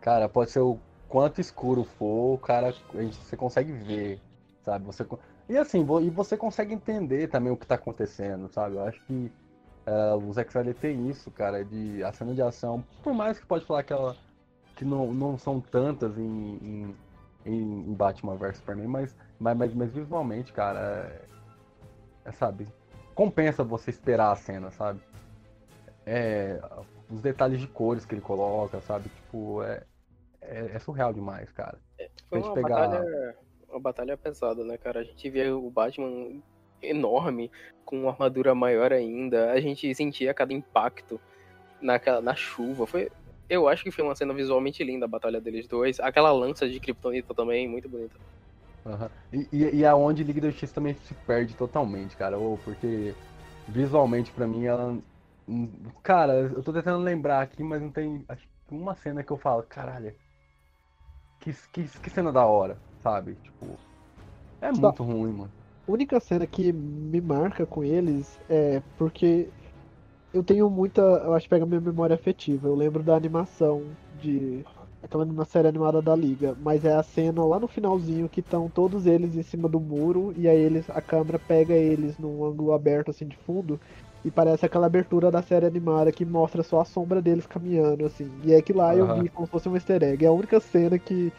Cara, 0.01 0.29
pode 0.29 0.51
ser 0.51 0.59
o 0.61 0.79
quanto 1.07 1.41
escuro 1.41 1.83
for, 1.83 2.35
o 2.35 2.39
cara, 2.39 2.69
a 2.69 3.01
gente, 3.01 3.17
você 3.17 3.35
consegue 3.37 3.73
ver, 3.73 4.21
sabe? 4.63 4.85
Você, 4.85 5.05
e 5.49 5.57
assim, 5.57 5.81
e 6.03 6.09
você 6.09 6.37
consegue 6.37 6.73
entender 6.73 7.27
também 7.29 7.51
o 7.51 7.57
que 7.57 7.67
tá 7.67 7.75
acontecendo, 7.75 8.49
sabe? 8.49 8.75
Eu 8.75 8.83
acho 8.83 9.01
que 9.05 9.33
eh, 9.89 10.13
o 10.15 10.31
Zack 10.33 10.49
Snyder 10.49 10.75
tem 10.75 11.09
isso, 11.09 11.31
cara, 11.31 11.63
de 11.65 12.03
a 12.03 12.11
cena 12.13 12.33
de 12.33 12.41
ação, 12.41 12.83
por 13.03 13.13
mais 13.13 13.39
que 13.39 13.45
pode 13.45 13.65
falar 13.65 13.83
que 13.83 13.93
ela 13.93 14.15
que 14.75 14.85
não, 14.85 15.13
não 15.13 15.37
são 15.37 15.59
tantas 15.59 16.17
em, 16.17 16.55
em, 16.61 16.95
em- 17.45 17.93
Batman 17.93 18.35
vs 18.37 18.57
Superman, 18.57 18.87
mas, 18.87 19.15
mas, 19.39 19.57
mas, 19.57 19.73
mas 19.73 19.91
visualmente, 19.91 20.53
cara, 20.53 20.79
é, 22.25 22.29
é, 22.29 22.31
sabe? 22.31 22.65
Compensa 23.13 23.61
você 23.63 23.89
esperar 23.89 24.31
a 24.31 24.35
cena, 24.37 24.71
sabe? 24.71 25.01
É, 26.05 26.61
os 27.09 27.21
detalhes 27.21 27.59
de 27.59 27.67
cores 27.67 28.05
que 28.05 28.13
ele 28.15 28.21
coloca, 28.21 28.79
sabe? 28.81 29.09
Tipo, 29.09 29.61
é, 29.63 29.83
é, 30.41 30.71
é 30.75 30.79
surreal 30.79 31.11
demais, 31.13 31.51
cara. 31.51 31.77
Foi 32.29 32.39
A 32.39 32.41
gente 32.41 32.47
uma 32.47 32.53
pegar- 32.55 32.87
batalha, 32.87 33.35
uma 33.69 33.79
batalha 33.81 34.17
pesada, 34.17 34.63
né, 34.63 34.77
cara? 34.77 35.01
A 35.01 35.03
gente 35.03 35.29
via 35.29 35.55
o 35.55 35.69
Batman 35.69 36.41
enorme, 36.81 37.51
com 37.85 38.01
uma 38.01 38.11
armadura 38.11 38.53
maior 38.55 38.91
ainda. 38.93 39.51
A 39.51 39.59
gente 39.59 39.93
sentia 39.95 40.33
cada 40.33 40.53
impacto 40.53 41.19
naquela, 41.81 42.21
na 42.21 42.35
chuva. 42.35 42.85
Foi, 42.85 43.09
eu 43.49 43.67
acho 43.67 43.83
que 43.83 43.91
foi 43.91 44.03
uma 44.03 44.15
cena 44.15 44.33
visualmente 44.33 44.83
linda 44.83 45.05
a 45.05 45.09
batalha 45.09 45.41
deles 45.41 45.67
dois. 45.67 45.99
Aquela 45.99 46.31
lança 46.31 46.69
de 46.69 46.79
Kryptonita 46.79 47.33
também, 47.33 47.67
muito 47.67 47.89
bonita. 47.89 48.15
Aham. 48.85 49.09
E, 49.33 49.47
e, 49.51 49.75
e 49.77 49.85
aonde 49.85 50.23
Liga 50.23 50.41
da 50.41 50.49
Justiça 50.49 50.73
também 50.73 50.93
se 50.93 51.13
perde 51.13 51.53
totalmente, 51.55 52.15
cara. 52.15 52.37
Ou 52.37 52.57
porque 52.59 53.13
visualmente 53.67 54.31
pra 54.31 54.47
mim 54.47 54.65
ela. 54.65 54.97
hum, 55.47 55.69
Cara, 56.01 56.33
eu 56.33 56.63
tô 56.63 56.71
tentando 56.71 57.03
lembrar 57.03 57.41
aqui, 57.41 57.61
mas 57.63 57.81
não 57.81 57.91
tem. 57.91 58.25
Uma 58.71 58.95
cena 58.95 59.23
que 59.23 59.31
eu 59.31 59.37
falo, 59.37 59.63
caralho. 59.63 60.13
Que, 61.39 61.53
que, 61.71 61.83
que 61.83 62.09
cena 62.09 62.31
da 62.31 62.45
hora, 62.45 62.77
sabe? 63.01 63.35
Tipo. 63.43 63.77
É 64.61 64.73
Só- 64.73 64.81
muito 64.81 65.03
ruim, 65.03 65.31
mano. 65.31 65.51
A 65.89 65.91
única 65.91 66.19
cena 66.19 66.45
que 66.45 66.71
me 66.71 67.19
marca 67.19 67.65
com 67.65 67.83
eles 67.83 68.39
é 68.47 68.79
porque 68.95 69.49
eu 70.31 70.43
tenho 70.43 70.69
muita. 70.69 71.01
Eu 71.01 71.33
acho 71.33 71.45
que 71.45 71.49
pega 71.49 71.65
minha 71.65 71.81
memória 71.81 72.13
afetiva. 72.13 72.67
Eu 72.67 72.75
lembro 72.75 73.01
da 73.01 73.15
animação 73.15 73.81
de. 74.21 74.63
Eu 75.11 75.19
lendo 75.19 75.31
uma 75.31 75.45
série 75.45 75.67
animada 75.67 75.99
da 75.99 76.15
Liga, 76.15 76.55
mas 76.61 76.85
é 76.85 76.93
a 76.93 77.01
cena 77.01 77.43
lá 77.43 77.59
no 77.59 77.67
finalzinho 77.67 78.29
que 78.29 78.41
estão 78.41 78.69
todos 78.69 79.07
eles 79.07 79.35
em 79.35 79.41
cima 79.41 79.67
do 79.67 79.79
muro 79.79 80.31
e 80.37 80.47
aí 80.47 80.59
eles, 80.59 80.87
a 80.91 81.01
câmera 81.01 81.39
pega 81.39 81.73
eles 81.73 82.19
num 82.19 82.45
ângulo 82.45 82.73
aberto 82.73 83.09
assim 83.09 83.25
de 83.25 83.37
fundo 83.37 83.81
e 84.23 84.29
parece 84.29 84.67
aquela 84.67 84.85
abertura 84.85 85.31
da 85.31 85.41
série 85.41 85.65
animada 85.65 86.11
que 86.11 86.23
mostra 86.23 86.61
só 86.61 86.81
a 86.81 86.85
sombra 86.85 87.19
deles 87.19 87.47
caminhando 87.47 88.05
assim. 88.05 88.29
E 88.43 88.53
é 88.53 88.61
que 88.61 88.73
lá 88.73 88.95
eu 88.95 89.05
Aham. 89.05 89.23
vi 89.23 89.29
como 89.29 89.47
se 89.47 89.51
fosse 89.51 89.69
um 89.69 89.75
easter 89.75 90.03
egg. 90.03 90.23
É 90.23 90.27
a 90.27 90.33
única 90.33 90.59
cena 90.59 90.99
que 90.99 91.31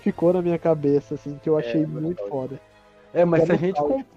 ficou 0.00 0.32
na 0.32 0.40
minha 0.40 0.58
cabeça 0.58 1.16
assim, 1.16 1.36
que 1.42 1.50
eu 1.50 1.58
achei 1.58 1.84
muito 1.84 2.26
foda. 2.28 2.58
É, 3.14 3.24
mas 3.24 3.44
se 3.44 3.52
a 3.52 3.56
gente. 3.56 3.74
nostálgico. 3.74 4.10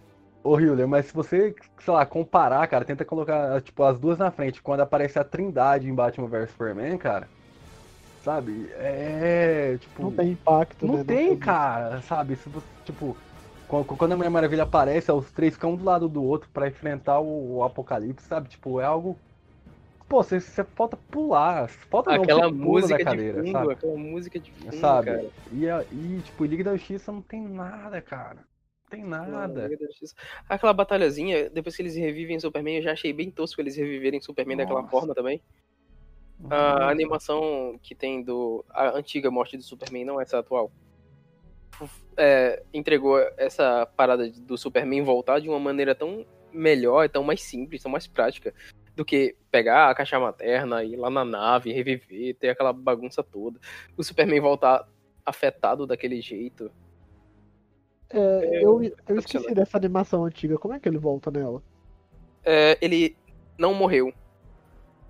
Com... 0.44 0.52
Ô, 0.52 0.60
Hiller, 0.60 0.88
mas 0.88 1.08
se 1.08 1.14
você, 1.14 1.54
sei 1.80 1.94
lá, 1.94 2.06
comparar, 2.06 2.68
cara, 2.68 2.86
tenta 2.86 3.04
colocar, 3.06 3.62
tipo, 3.62 3.84
as 3.84 4.00
duas 4.00 4.18
na 4.18 4.32
frente, 4.32 4.62
quando 4.62 4.82
aparece 4.82 5.20
a 5.20 5.24
Trindade 5.24 5.90
em 5.90 5.96
Batman 5.96 6.28
vs 6.30 6.52
Superman, 6.52 6.98
cara. 6.98 7.30
Sabe? 8.24 8.70
É. 8.74 9.78
Tipo. 9.78 10.04
Não 10.04 10.12
tem 10.12 10.32
impacto, 10.32 10.88
Não 10.88 10.98
né? 10.98 11.04
tem, 11.06 11.38
cara, 11.38 12.02
sabe? 12.02 12.36
Se 12.36 12.50
você, 12.50 12.68
tipo, 12.86 13.16
qu- 13.68 13.86
quando 13.98 14.14
a 14.14 14.18
Mulher 14.18 14.30
Maravilha 14.30 14.64
aparece, 14.64 15.12
os 15.12 15.32
três 15.32 15.54
ficam 15.54 15.74
um 15.74 15.78
do 15.78 15.84
lado 15.86 16.10
do 16.10 16.24
outro 16.24 16.50
pra 16.52 16.68
enfrentar 16.68 17.20
o, 17.20 17.58
o 17.58 17.64
apocalipse, 17.64 18.26
sabe? 18.28 18.50
Tipo, 18.50 18.80
é 18.80 18.86
algo. 18.86 19.18
Pô, 20.08 20.24
você, 20.24 20.40
você 20.40 20.64
falta 20.64 20.98
pular. 20.98 21.68
Falta 21.70 22.12
não, 22.12 22.24
aquela 22.24 22.50
música 22.52 22.98
da 22.98 23.04
cadeira, 23.04 23.42
de 23.42 23.52
fundo, 23.52 23.52
sabe? 23.52 23.74
aquela 23.74 23.98
música 23.98 24.40
de 24.40 24.52
fundo, 24.52 24.72
Sabe? 24.80 25.06
cara. 25.06 25.32
E, 25.52 25.70
a- 25.70 25.86
e, 25.92 26.22
tipo, 26.22 26.46
Liga 26.46 26.64
da 26.64 26.76
Justiça 26.78 27.12
não 27.12 27.22
tem 27.22 27.42
nada, 27.48 28.02
cara. 28.02 28.46
Tem 28.90 29.04
nada. 29.04 29.70
Aquela 30.48 30.74
batalhazinha, 30.74 31.50
depois 31.50 31.76
que 31.76 31.82
eles 31.82 31.96
revivem 31.96 32.40
Superman, 32.40 32.78
eu 32.78 32.84
já 32.84 32.94
achei 32.94 33.12
bem 33.12 33.30
tosco 33.30 33.60
eles 33.60 33.76
reviverem 33.76 34.22
Superman 34.22 34.58
daquela 34.58 34.82
Nossa. 34.82 34.92
forma 34.92 35.14
também. 35.14 35.42
A 36.50 36.90
animação 36.90 37.80
que 37.82 37.96
tem 37.96 38.22
do. 38.24 38.64
A 38.70 38.96
antiga 38.96 39.32
morte 39.32 39.58
do 39.58 39.64
Superman, 39.64 40.06
não 40.06 40.22
essa 40.22 40.40
atual. 40.40 40.72
é, 42.16 42.64
entregou 42.74 43.20
essa 43.38 43.86
parada 43.86 44.30
do 44.30 44.58
Superman 44.58 45.04
voltar 45.04 45.40
de 45.40 45.50
uma 45.50 45.60
maneira 45.60 45.94
tão 45.94 46.26
melhor, 46.52 47.10
tão 47.10 47.24
mais 47.24 47.42
simples, 47.42 47.82
tão 47.84 47.92
mais 47.92 48.08
prática 48.08 48.54
do 48.96 49.06
que 49.06 49.36
pegar 49.52 49.90
a 49.90 49.96
caixa 49.96 50.20
materna, 50.20 50.84
ir 50.84 50.96
lá 50.96 51.10
na 51.10 51.24
nave, 51.24 51.72
reviver, 51.72 52.36
ter 52.36 52.50
aquela 52.50 52.74
bagunça 52.74 53.22
toda. 53.22 53.60
O 53.96 54.04
Superman 54.04 54.40
voltar 54.40 54.88
afetado 55.26 55.86
daquele 55.86 56.20
jeito. 56.22 56.72
É, 58.10 58.64
eu, 58.64 58.82
eu 59.08 59.18
esqueci 59.18 59.54
dessa 59.54 59.78
animação 59.78 60.24
antiga. 60.26 60.58
Como 60.58 60.74
é 60.74 60.80
que 60.80 60.88
ele 60.88 60.98
volta 60.98 61.30
nela? 61.30 61.62
É, 62.46 62.78
ele 62.82 63.16
não 63.58 63.74
morreu. 63.74 64.14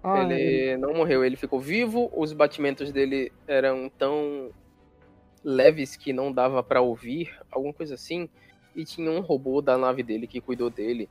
Ah, 0.03 0.23
ele 0.23 0.33
ele- 0.33 0.77
não 0.77 0.93
morreu, 0.93 1.23
ele 1.23 1.35
ficou 1.35 1.59
vivo, 1.59 2.09
os 2.15 2.33
batimentos 2.33 2.91
dele 2.91 3.31
eram 3.47 3.89
tão 3.89 4.51
leves 5.43 5.95
que 5.95 6.13
não 6.13 6.31
dava 6.31 6.63
pra 6.63 6.81
ouvir, 6.81 7.29
alguma 7.51 7.73
coisa 7.73 7.95
assim, 7.95 8.29
e 8.75 8.85
tinha 8.85 9.09
um 9.11 9.19
robô 9.19 9.61
da 9.61 9.77
nave 9.77 10.03
dele 10.03 10.27
que 10.27 10.41
cuidou 10.41 10.69
dele 10.69 11.09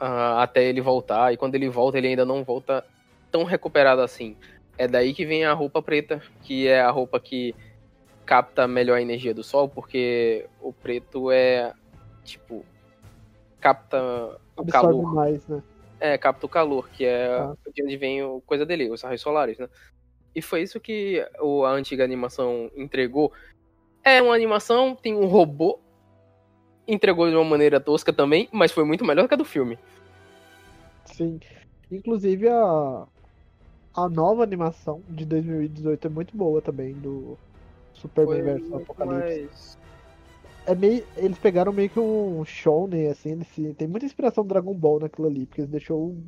ah, 0.00 0.42
até 0.42 0.64
ele 0.64 0.80
voltar, 0.80 1.32
e 1.32 1.36
quando 1.36 1.54
ele 1.54 1.68
volta, 1.68 1.98
ele 1.98 2.08
ainda 2.08 2.24
não 2.24 2.44
volta 2.44 2.84
tão 3.30 3.44
recuperado 3.44 4.00
assim. 4.00 4.36
É 4.76 4.86
daí 4.86 5.12
que 5.12 5.26
vem 5.26 5.44
a 5.44 5.52
roupa 5.52 5.82
preta, 5.82 6.22
que 6.42 6.66
é 6.66 6.80
a 6.80 6.90
roupa 6.90 7.18
que 7.20 7.54
capta 8.28 8.68
melhor 8.68 8.96
a 8.96 9.00
energia 9.00 9.32
do 9.32 9.42
sol, 9.42 9.70
porque 9.70 10.46
o 10.60 10.70
preto 10.70 11.30
é 11.30 11.72
tipo 12.24 12.62
capta 13.58 13.96
o 14.54 14.60
absorve 14.60 14.70
calor. 14.70 15.14
mais, 15.14 15.46
né? 15.48 15.62
É, 15.98 16.18
capta 16.18 16.44
o 16.44 16.48
calor, 16.48 16.90
que 16.90 17.06
é 17.06 17.26
Tá. 17.26 17.56
de 17.74 17.82
onde 17.82 17.96
vem 17.96 18.22
o 18.22 18.42
coisa 18.42 18.66
dele, 18.66 18.90
os 18.90 19.00
raios 19.00 19.22
solares, 19.22 19.56
né? 19.58 19.66
E 20.34 20.42
foi 20.42 20.60
isso 20.60 20.78
que 20.78 21.26
a 21.64 21.70
antiga 21.70 22.04
animação 22.04 22.70
entregou. 22.76 23.32
É 24.04 24.20
uma 24.20 24.34
animação, 24.34 24.94
tem 24.94 25.14
um 25.14 25.24
robô, 25.24 25.80
entregou 26.86 27.30
de 27.30 27.34
uma 27.34 27.44
maneira 27.44 27.80
tosca 27.80 28.12
também, 28.12 28.46
mas 28.52 28.70
foi 28.72 28.84
muito 28.84 29.06
melhor 29.06 29.26
que 29.26 29.32
a 29.32 29.38
do 29.38 29.44
filme. 29.44 29.78
Sim. 31.06 31.40
Inclusive 31.90 32.46
a, 32.50 33.06
a 33.94 34.08
nova 34.10 34.42
animação 34.42 35.00
de 35.08 35.24
2018 35.24 36.06
é 36.06 36.10
muito 36.10 36.36
boa 36.36 36.60
também, 36.60 36.92
do 36.92 37.38
Superman 37.98 38.58
muito 38.60 38.76
Apocalipse. 38.76 39.40
mais... 39.40 39.78
É 40.66 40.74
meio, 40.74 41.02
eles 41.16 41.38
pegaram 41.38 41.72
meio 41.72 41.88
que 41.88 41.98
um 41.98 42.44
shonen, 42.44 43.08
assim, 43.08 43.32
eles 43.32 43.48
tem 43.76 43.88
muita 43.88 44.04
inspiração 44.04 44.44
do 44.44 44.48
Dragon 44.48 44.74
Ball 44.74 45.00
naquilo 45.00 45.26
ali, 45.26 45.46
porque 45.46 45.62
eles 45.62 45.70
deixou 45.70 46.08
um- 46.10 46.26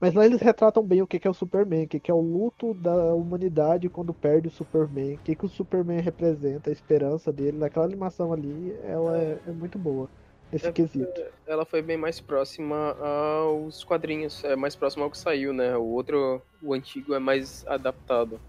Mas 0.00 0.14
lá 0.14 0.24
eles 0.24 0.40
retratam 0.40 0.82
bem 0.82 1.02
o 1.02 1.06
que 1.06 1.18
que 1.18 1.26
é 1.26 1.30
o 1.30 1.34
Superman, 1.34 1.84
o 1.84 1.88
que 1.88 2.00
que 2.00 2.10
é 2.10 2.14
o 2.14 2.20
luto 2.20 2.72
da 2.74 3.14
humanidade 3.14 3.88
quando 3.88 4.14
perde 4.14 4.48
o 4.48 4.50
Superman, 4.50 5.14
o 5.14 5.18
que 5.18 5.34
que 5.34 5.44
o 5.44 5.48
Superman 5.48 6.00
representa, 6.00 6.70
a 6.70 6.72
esperança 6.72 7.32
dele. 7.32 7.58
Naquela 7.58 7.84
animação 7.84 8.32
ali, 8.32 8.74
ela 8.82 9.16
é, 9.18 9.38
é 9.46 9.52
muito 9.52 9.78
boa, 9.78 10.08
nesse 10.50 10.68
É, 10.68 10.72
quesito. 10.72 11.22
Ela 11.46 11.64
foi 11.64 11.82
bem 11.82 11.96
mais 11.96 12.20
próxima 12.20 12.96
aos 12.98 13.84
quadrinhos, 13.84 14.42
é 14.44 14.56
mais 14.56 14.74
próximo 14.74 15.04
ao 15.04 15.10
que 15.10 15.18
saiu, 15.18 15.52
né? 15.52 15.76
O 15.76 15.84
outro, 15.84 16.40
o 16.62 16.72
antigo, 16.72 17.14
é 17.14 17.18
mais 17.18 17.62
adaptado. 17.66 18.40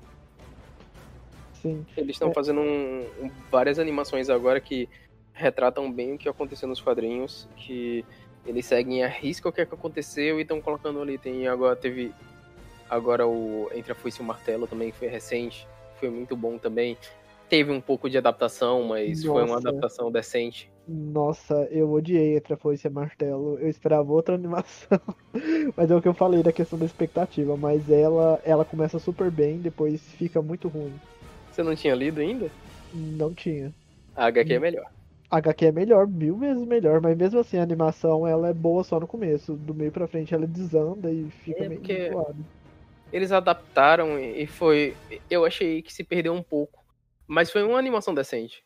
Sim. 1.61 1.85
Eles 1.95 2.15
estão 2.15 2.29
É. 2.29 2.33
fazendo 2.33 2.61
um- 2.61 3.05
um- 3.21 3.31
várias 3.51 3.79
animações 3.79 4.29
agora 4.29 4.59
que 4.59 4.87
retratam 5.33 5.91
bem 5.91 6.13
o 6.13 6.17
que 6.17 6.27
aconteceu 6.27 6.67
nos 6.67 6.81
quadrinhos, 6.81 7.47
que 7.55 8.03
eles 8.45 8.65
seguem 8.65 9.03
a 9.03 9.07
risca 9.07 9.49
o 9.49 9.51
que, 9.51 9.61
é 9.61 9.65
que 9.65 9.73
aconteceu 9.73 10.39
e 10.39 10.41
estão 10.43 10.61
colocando 10.61 11.01
ali. 11.01 11.17
Tem 11.17 11.47
agora 11.47 11.75
teve 11.75 12.11
agora 12.89 13.27
o 13.27 13.69
Entre 13.75 13.91
a 13.91 13.95
Foice 13.95 14.19
e 14.19 14.23
o 14.23 14.25
Martelo 14.25 14.65
também 14.67 14.91
que 14.91 14.97
foi 14.97 15.07
recente, 15.07 15.67
foi 15.99 16.09
muito 16.09 16.35
bom 16.35 16.57
também. 16.57 16.97
Teve 17.49 17.71
um 17.71 17.79
pouco 17.79 18.09
de 18.09 18.17
adaptação, 18.17 18.83
mas 18.83 19.23
foi 19.23 19.43
uma 19.43 19.55
Nossa. 19.55 19.69
adaptação 19.69 20.11
decente. 20.11 20.69
Nossa, 20.87 21.53
eu 21.71 21.89
odiei 21.91 22.35
Entre 22.37 22.53
a 22.53 22.57
Foice 22.57 22.87
e 22.87 22.89
o 22.89 22.93
Martelo. 22.93 23.57
Eu 23.59 23.69
esperava 23.69 24.11
outra 24.11 24.35
animação. 24.35 24.99
Mas 25.75 25.91
é 25.91 25.95
o 25.95 26.01
que 26.01 26.07
eu 26.07 26.13
falei 26.13 26.41
da 26.43 26.51
questão 26.53 26.79
da 26.79 26.85
expectativa. 26.85 27.55
Mas 27.57 27.89
ela, 27.89 28.41
ela 28.45 28.63
começa 28.65 28.97
super 28.99 29.29
bem, 29.29 29.57
depois 29.59 30.01
fica 30.13 30.41
muito 30.41 30.67
ruim. 30.69 30.93
Você 31.57 31.63
não 31.63 31.75
tinha 31.75 31.95
lido 31.95 32.21
ainda? 32.21 32.51
Não 32.93 33.33
tinha. 33.33 33.73
A 34.15 34.27
HQ 34.27 34.53
é 34.53 34.59
melhor. 34.59 34.91
A 35.27 35.37
HQ 35.37 35.65
é 35.65 35.71
melhor, 35.71 36.05
mil 36.05 36.37
vezes 36.37 36.63
melhor, 36.67 37.01
mas 37.01 37.17
mesmo 37.17 37.39
assim 37.39 37.57
a 37.57 37.63
animação 37.63 38.27
ela 38.27 38.49
é 38.49 38.53
boa 38.53 38.83
só 38.83 38.99
no 38.99 39.07
começo. 39.07 39.55
Do 39.55 39.73
meio 39.73 39.91
pra 39.91 40.07
frente 40.07 40.35
ela 40.35 40.45
desanda 40.45 41.11
e 41.11 41.27
fica 41.43 41.63
É, 41.63 41.67
meio 41.67 42.11
zoado. 42.11 42.45
Eles 43.11 43.31
adaptaram 43.31 44.19
e 44.19 44.45
foi. 44.45 44.95
Eu 45.31 45.45
achei 45.45 45.81
que 45.81 45.91
se 45.91 46.03
perdeu 46.03 46.31
um 46.31 46.43
pouco. 46.43 46.85
Mas 47.25 47.49
foi 47.49 47.63
uma 47.63 47.79
animação 47.79 48.13
decente. 48.13 48.63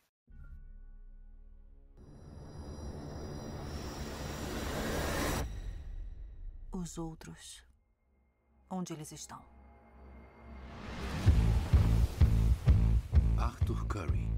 Os 6.73 6.97
outros. 6.97 7.63
Onde 8.69 8.91
eles 8.91 9.13
estão? 9.13 9.60
Arthur 13.41 13.87
Curry. 13.87 14.29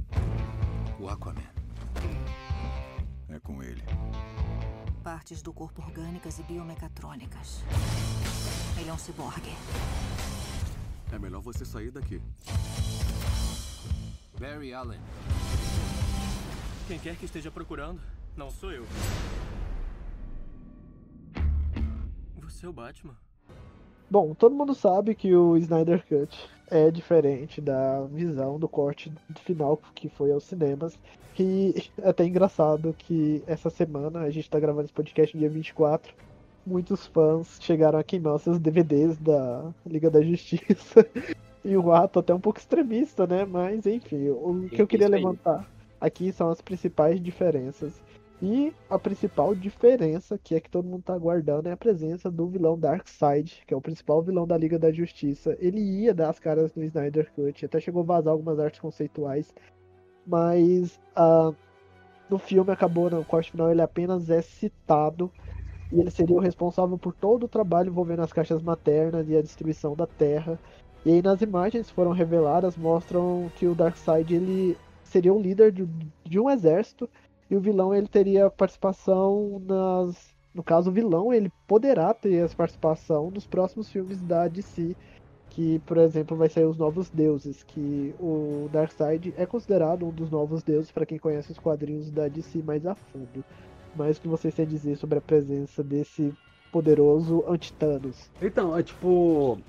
O 0.98 1.10
Aquaman. 1.10 1.42
É 3.28 3.38
com 3.38 3.62
ele. 3.62 3.84
Partes 5.04 5.42
do 5.42 5.52
corpo 5.52 5.82
orgânicas 5.82 6.40
e 6.40 6.44
biomecatrônicas. 6.44 7.64
Ele 8.80 8.90
é 8.90 8.94
um 8.94 8.98
ciborgue. 8.98 9.52
É 11.12 11.20
melhor 11.20 11.42
você 11.42 11.66
sair 11.66 11.92
daqui. 11.92 12.22
Barry 14.40 14.74
Allen. 14.74 15.02
Quem 16.88 16.98
quer 16.98 17.18
que 17.18 17.26
esteja 17.26 17.52
procurando, 17.52 18.00
não 18.38 18.50
sou 18.50 18.72
eu. 18.72 18.88
Você 22.42 22.66
é 22.66 22.70
o 22.70 22.74
Batman? 22.74 23.18
Bom, 24.14 24.36
todo 24.36 24.54
mundo 24.54 24.76
sabe 24.76 25.16
que 25.16 25.36
o 25.36 25.58
Snyder 25.58 26.06
Cut 26.08 26.48
é 26.70 26.92
diferente 26.92 27.60
da 27.60 28.04
visão 28.04 28.60
do 28.60 28.70
corte 28.70 29.12
final 29.44 29.82
que 29.96 30.08
foi 30.08 30.32
aos 30.32 30.44
cinemas. 30.44 31.00
E 31.40 31.90
é 31.98 32.10
até 32.10 32.24
engraçado 32.24 32.94
que 32.96 33.42
essa 33.48 33.72
semana, 33.72 34.20
a 34.20 34.30
gente 34.30 34.48
tá 34.48 34.60
gravando 34.60 34.84
esse 34.84 34.94
podcast 34.94 35.36
dia 35.36 35.50
24, 35.50 36.14
muitos 36.64 37.08
fãs 37.08 37.58
chegaram 37.60 37.98
a 37.98 38.04
queimar 38.04 38.38
seus 38.38 38.60
DVDs 38.60 39.18
da 39.18 39.74
Liga 39.84 40.12
da 40.12 40.22
Justiça. 40.22 41.04
e 41.66 41.76
um 41.76 41.92
ato 41.92 42.20
até 42.20 42.36
um 42.36 42.40
pouco 42.40 42.60
extremista, 42.60 43.26
né? 43.26 43.46
Mas 43.46 43.88
enfim, 43.88 44.30
o 44.30 44.70
que 44.70 44.80
eu 44.80 44.86
queria 44.86 45.10
levantar 45.10 45.68
aqui 46.00 46.32
são 46.32 46.52
as 46.52 46.62
principais 46.62 47.20
diferenças. 47.20 48.00
E 48.46 48.74
a 48.90 49.00
principal 49.00 49.56
diferença, 49.56 50.38
que 50.38 50.54
é 50.54 50.60
que 50.60 50.70
todo 50.70 50.86
mundo 50.86 51.04
tá 51.04 51.14
aguardando, 51.14 51.70
é 51.70 51.72
a 51.72 51.78
presença 51.78 52.30
do 52.30 52.46
vilão 52.46 52.78
Darkseid, 52.78 53.64
que 53.66 53.74
é 53.74 53.78
o 53.78 53.80
principal 53.80 54.22
vilão 54.22 54.46
da 54.46 54.58
Liga 54.58 54.78
da 54.78 54.92
Justiça. 54.92 55.56
Ele 55.62 55.80
ia 55.80 56.14
dar 56.14 56.30
as 56.30 56.40
caras 56.40 56.76
no 56.76 56.84
Snyder 56.84 57.32
Cut, 57.34 57.66
até 57.66 57.80
chegou 57.80 58.02
a 58.02 58.06
vazar 58.06 58.34
algumas 58.34 58.60
artes 58.60 58.82
conceituais, 58.82 59.54
mas 60.28 61.00
ah, 61.16 61.54
no 62.30 62.38
filme 62.38 62.70
acabou, 62.70 63.10
no 63.10 63.24
corte 63.24 63.50
final, 63.50 63.72
ele 63.72 63.82
apenas 63.82 64.30
é 64.30 64.42
citado 64.42 65.32
e 65.90 66.02
ele 66.02 66.12
seria 66.12 66.36
o 66.36 66.42
responsável 66.42 66.98
por 66.98 67.14
todo 67.14 67.46
o 67.46 67.48
trabalho 67.48 67.92
envolvendo 67.92 68.24
as 68.24 68.34
caixas 68.34 68.62
maternas 68.62 69.30
e 69.30 69.38
a 69.38 69.42
destruição 69.42 69.96
da 69.96 70.06
Terra. 70.06 70.60
E 71.06 71.12
aí 71.12 71.22
nas 71.22 71.42
imagens 71.42 71.88
que 71.88 71.94
foram 71.94 72.12
reveladas 72.12 72.76
mostram 72.76 73.50
que 73.56 73.68
o 73.68 73.74
Darkseid 73.74 74.36
ele 74.36 74.78
seria 75.06 75.34
o 75.34 75.42
líder 75.42 75.72
de, 75.72 75.88
de 76.26 76.40
um 76.42 76.50
exército 76.50 77.10
e 77.54 77.56
o 77.56 77.60
vilão 77.62 77.94
ele 77.94 78.08
teria 78.08 78.50
participação 78.50 79.62
nas 79.66 80.34
no 80.56 80.64
caso 80.64 80.90
o 80.90 80.94
vilão 80.94 81.32
ele 81.34 81.52
poderá 81.68 82.14
ter 82.14 82.34
essa 82.34 82.56
participação 82.56 83.30
nos 83.30 83.46
próximos 83.46 83.90
filmes 83.90 84.20
da 84.22 84.48
DC 84.48 84.96
que 85.52 85.78
por 85.80 85.98
exemplo 85.98 86.36
vai 86.36 86.50
sair 86.50 86.66
os 86.66 86.78
novos 86.78 87.10
deuses 87.12 87.62
que 87.64 88.14
o 88.20 88.68
Darkseid 88.72 89.34
é 89.38 89.46
considerado 89.46 90.06
um 90.08 90.12
dos 90.12 90.32
novos 90.32 90.64
deuses 90.64 90.92
para 90.92 91.06
quem 91.06 91.20
conhece 91.20 91.52
os 91.52 91.60
quadrinhos 91.60 92.10
da 92.10 92.28
DC 92.28 92.64
mais 92.64 92.86
a 92.88 92.96
fundo 92.96 93.44
mas 93.96 94.18
o 94.18 94.22
que 94.22 94.28
vocês 94.28 94.54
têm 94.56 94.66
a 94.66 94.68
dizer 94.68 94.96
sobre 94.98 95.20
a 95.20 95.22
presença 95.22 95.84
desse 95.84 96.34
poderoso 96.72 97.44
anti-Thanos 97.48 98.32
Então, 98.42 98.76
é 98.76 98.82
tipo. 98.82 99.60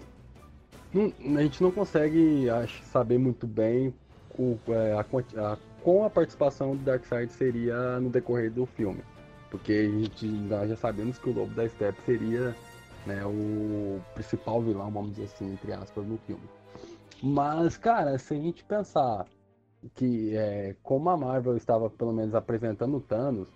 não- 0.94 1.12
a 1.38 1.42
gente 1.42 1.62
não 1.62 1.70
consegue 1.70 2.48
acho, 2.48 2.82
saber 2.84 3.18
muito 3.18 3.46
bem 3.46 3.92
o, 4.38 4.56
é, 4.68 4.92
a, 4.94 5.00
a- 5.52 5.58
com 5.84 6.04
a 6.04 6.10
participação 6.10 6.74
do 6.74 6.82
Darkseid 6.82 7.30
seria 7.30 8.00
no 8.00 8.10
decorrer 8.10 8.50
do 8.50 8.66
filme. 8.66 9.02
Porque 9.50 9.72
a 9.72 9.98
gente, 9.98 10.26
nós 10.26 10.68
já 10.68 10.76
sabemos 10.76 11.18
que 11.18 11.28
o 11.28 11.32
Lobo 11.32 11.54
da 11.54 11.68
Steppe 11.68 12.00
seria 12.04 12.56
né, 13.06 13.24
o 13.24 14.00
principal 14.14 14.60
vilão, 14.62 14.90
vamos 14.90 15.10
dizer 15.10 15.24
assim, 15.24 15.52
entre 15.52 15.72
aspas, 15.72 16.04
no 16.04 16.18
filme. 16.26 16.42
Mas, 17.22 17.76
cara, 17.76 18.18
se 18.18 18.34
a 18.34 18.36
gente 18.36 18.64
pensar 18.64 19.26
que 19.94 20.34
é, 20.34 20.74
como 20.82 21.10
a 21.10 21.16
Marvel 21.16 21.56
estava 21.56 21.88
pelo 21.90 22.12
menos 22.12 22.34
apresentando 22.34 22.98
Thanos, 22.98 23.48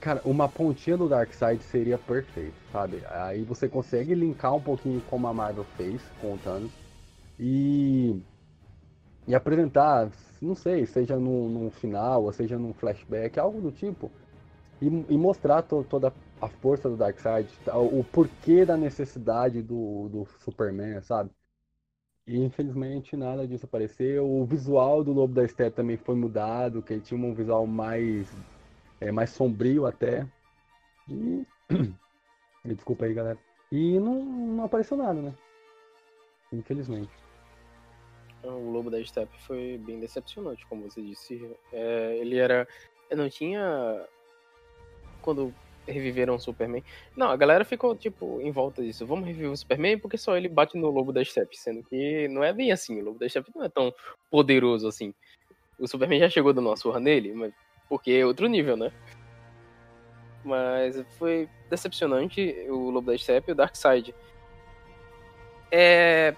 Cara, 0.00 0.22
uma 0.24 0.48
pontinha 0.48 0.96
do 0.96 1.08
Darkseid 1.08 1.60
seria 1.60 1.98
perfeito, 1.98 2.54
sabe? 2.70 3.02
Aí 3.10 3.42
você 3.42 3.68
consegue 3.68 4.14
linkar 4.14 4.54
um 4.54 4.60
pouquinho 4.60 5.00
como 5.10 5.26
a 5.26 5.34
Marvel 5.34 5.64
fez 5.76 6.00
com 6.20 6.34
o 6.34 6.38
Thanos 6.38 6.70
e, 7.38 8.22
e 9.28 9.34
apresentar, 9.34 10.10
não 10.40 10.54
sei, 10.54 10.86
seja 10.86 11.16
num, 11.18 11.48
num 11.50 11.70
final 11.70 12.24
ou 12.24 12.32
seja 12.32 12.58
num 12.58 12.72
flashback, 12.72 13.38
algo 13.38 13.60
do 13.60 13.70
tipo, 13.70 14.10
e, 14.80 14.86
e 14.86 15.18
mostrar 15.18 15.62
to- 15.62 15.84
toda 15.84 16.12
a 16.40 16.48
força 16.48 16.88
do 16.88 16.96
Darkseid, 16.96 17.48
tá, 17.64 17.76
o, 17.78 18.00
o 18.00 18.04
porquê 18.04 18.64
da 18.64 18.76
necessidade 18.76 19.62
do, 19.62 20.08
do 20.08 20.26
Superman, 20.40 21.02
sabe? 21.02 21.30
E 22.26 22.38
infelizmente 22.38 23.16
nada 23.16 23.46
disso 23.46 23.66
apareceu. 23.66 24.28
O 24.28 24.44
visual 24.44 25.04
do 25.04 25.12
Lobo 25.12 25.34
da 25.34 25.46
Steppe 25.46 25.76
também 25.76 25.96
foi 25.96 26.14
mudado, 26.14 26.82
que 26.82 26.94
ele 26.94 27.02
tinha 27.02 27.20
um 27.20 27.34
visual 27.34 27.66
mais 27.66 28.28
é 29.00 29.12
mais 29.12 29.30
sombrio 29.30 29.86
até. 29.86 30.26
E. 31.08 31.46
Desculpa 32.64 33.04
aí, 33.04 33.14
galera. 33.14 33.38
E 33.70 33.98
não, 34.00 34.22
não 34.24 34.64
apareceu 34.64 34.96
nada, 34.96 35.20
né? 35.20 35.32
Infelizmente. 36.52 37.27
O 38.42 38.70
Lobo 38.70 38.90
da 38.90 39.02
Steppe 39.04 39.36
foi 39.40 39.78
bem 39.78 39.98
decepcionante, 39.98 40.66
como 40.66 40.88
você 40.88 41.02
disse. 41.02 41.50
É, 41.72 42.16
ele 42.20 42.36
era. 42.36 42.66
Não 43.10 43.28
tinha. 43.28 44.06
Quando 45.22 45.52
reviveram 45.86 46.34
o 46.34 46.38
Superman. 46.38 46.84
Não, 47.16 47.30
a 47.30 47.36
galera 47.36 47.64
ficou, 47.64 47.96
tipo, 47.96 48.40
em 48.40 48.50
volta 48.50 48.82
disso. 48.82 49.06
Vamos 49.06 49.26
reviver 49.26 49.50
o 49.50 49.56
Superman 49.56 49.98
porque 49.98 50.18
só 50.18 50.36
ele 50.36 50.48
bate 50.48 50.76
no 50.76 50.90
Lobo 50.90 51.12
da 51.12 51.24
Steppe. 51.24 51.58
Sendo 51.58 51.82
que 51.82 52.28
não 52.28 52.44
é 52.44 52.52
bem 52.52 52.70
assim. 52.70 53.00
O 53.00 53.04
Lobo 53.04 53.18
da 53.18 53.28
Steppe 53.28 53.50
não 53.54 53.64
é 53.64 53.68
tão 53.68 53.92
poderoso 54.30 54.86
assim. 54.86 55.12
O 55.78 55.86
Superman 55.86 56.20
já 56.20 56.28
chegou 56.28 56.52
dando 56.52 56.68
uma 56.68 56.76
surra 56.76 57.00
nele, 57.00 57.32
mas 57.32 57.52
porque 57.88 58.12
é 58.12 58.26
outro 58.26 58.46
nível, 58.48 58.76
né? 58.76 58.92
Mas 60.44 61.02
foi 61.18 61.48
decepcionante 61.68 62.54
o 62.68 62.90
Lobo 62.90 63.10
da 63.10 63.16
Steppe 63.16 63.50
e 63.50 63.52
o 63.52 63.56
Darkseid. 63.56 64.14
É. 65.70 66.34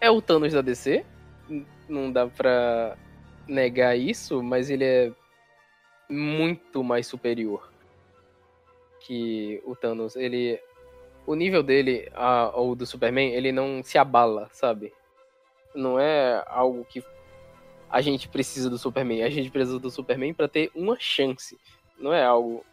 É 0.00 0.10
o 0.10 0.22
Thanos 0.22 0.52
da 0.52 0.62
DC, 0.62 1.04
não 1.88 2.12
dá 2.12 2.26
pra 2.26 2.96
negar 3.46 3.96
isso, 3.96 4.42
mas 4.42 4.70
ele 4.70 4.84
é 4.84 5.12
muito 6.08 6.82
mais 6.82 7.06
superior 7.06 7.70
que 9.00 9.62
o 9.64 9.74
Thanos. 9.74 10.16
Ele, 10.16 10.60
o 11.26 11.34
nível 11.34 11.62
dele, 11.62 12.10
ao 12.14 12.74
do 12.74 12.86
Superman, 12.86 13.32
ele 13.32 13.52
não 13.52 13.82
se 13.82 13.98
abala, 13.98 14.48
sabe? 14.52 14.92
Não 15.74 15.98
é 15.98 16.44
algo 16.46 16.84
que 16.84 17.02
a 17.90 18.00
gente 18.00 18.28
precisa 18.28 18.68
do 18.68 18.78
Superman. 18.78 19.22
A 19.22 19.30
gente 19.30 19.50
precisa 19.50 19.78
do 19.78 19.90
Superman 19.90 20.34
pra 20.34 20.48
ter 20.48 20.70
uma 20.74 20.96
chance. 20.98 21.58
Não 21.98 22.12
é 22.12 22.24
algo 22.24 22.64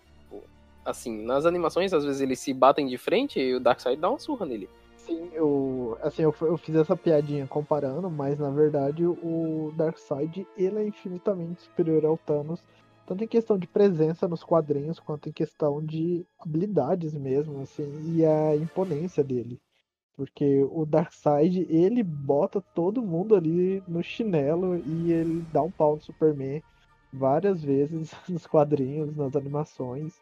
assim. 0.84 1.24
Nas 1.24 1.46
animações, 1.46 1.94
às 1.94 2.04
vezes 2.04 2.22
eles 2.22 2.40
se 2.40 2.54
batem 2.54 2.88
de 2.88 2.98
frente 2.98 3.40
e 3.40 3.56
o 3.56 3.60
Darkseid 3.60 4.00
dá 4.00 4.10
uma 4.10 4.20
surra 4.20 4.46
nele. 4.46 4.70
Sim, 5.06 5.30
eu, 5.34 5.98
assim, 6.02 6.24
eu, 6.24 6.34
eu 6.42 6.58
fiz 6.58 6.76
essa 6.76 6.98
piadinha 6.98 7.48
comparando, 7.48 8.10
mas 8.10 8.40
na 8.40 8.50
verdade 8.50 9.06
o 9.06 9.72
Darkseid 9.76 10.48
ele 10.56 10.80
é 10.80 10.88
infinitamente 10.88 11.62
superior 11.64 12.04
ao 12.06 12.18
Thanos, 12.18 12.64
tanto 13.06 13.24
em 13.24 13.28
questão 13.28 13.58
de 13.58 13.68
presença 13.68 14.28
nos 14.28 14.44
quadrinhos, 14.44 15.00
quanto 15.00 15.30
em 15.30 15.32
questão 15.34 15.84
de 15.86 16.26
habilidades 16.40 17.14
mesmo, 17.14 17.60
assim, 17.62 18.02
e 18.16 18.26
a 18.26 18.56
imponência 18.56 19.24
dele. 19.24 19.62
Porque 20.16 20.64
o 20.66 20.86
Darkseid, 20.86 21.66
ele 21.70 22.04
bota 22.04 22.62
todo 22.74 23.04
mundo 23.04 23.36
ali 23.36 23.82
no 23.88 24.04
chinelo 24.04 24.78
e 24.78 25.12
ele 25.12 25.44
dá 25.46 25.64
um 25.64 25.72
pau 25.72 25.96
no 25.96 26.02
Superman 26.02 26.64
várias 27.12 27.64
vezes 27.64 28.12
nos 28.30 28.48
quadrinhos, 28.48 29.16
nas 29.16 29.36
animações. 29.36 30.22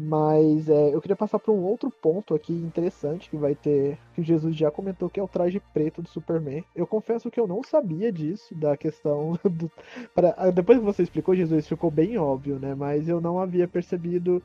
Mas 0.00 0.68
é, 0.68 0.94
eu 0.94 1.00
queria 1.00 1.16
passar 1.16 1.40
para 1.40 1.52
um 1.52 1.64
outro 1.64 1.90
ponto 1.90 2.32
aqui 2.32 2.52
interessante 2.52 3.28
que 3.28 3.36
vai 3.36 3.56
ter, 3.56 3.98
que 4.14 4.22
Jesus 4.22 4.54
já 4.54 4.70
comentou, 4.70 5.10
que 5.10 5.18
é 5.18 5.22
o 5.22 5.26
traje 5.26 5.60
preto 5.74 6.00
do 6.00 6.08
Superman. 6.08 6.64
Eu 6.72 6.86
confesso 6.86 7.28
que 7.32 7.40
eu 7.40 7.48
não 7.48 7.64
sabia 7.64 8.12
disso, 8.12 8.54
da 8.54 8.76
questão 8.76 9.36
do. 9.42 9.68
pra- 10.14 10.34
ah, 10.36 10.50
depois 10.52 10.78
que 10.78 10.84
você 10.84 11.02
explicou, 11.02 11.34
Jesus, 11.34 11.66
ficou 11.66 11.90
bem 11.90 12.16
óbvio, 12.16 12.60
né? 12.60 12.76
Mas 12.76 13.08
eu 13.08 13.20
não 13.20 13.40
havia 13.40 13.66
percebido 13.66 14.40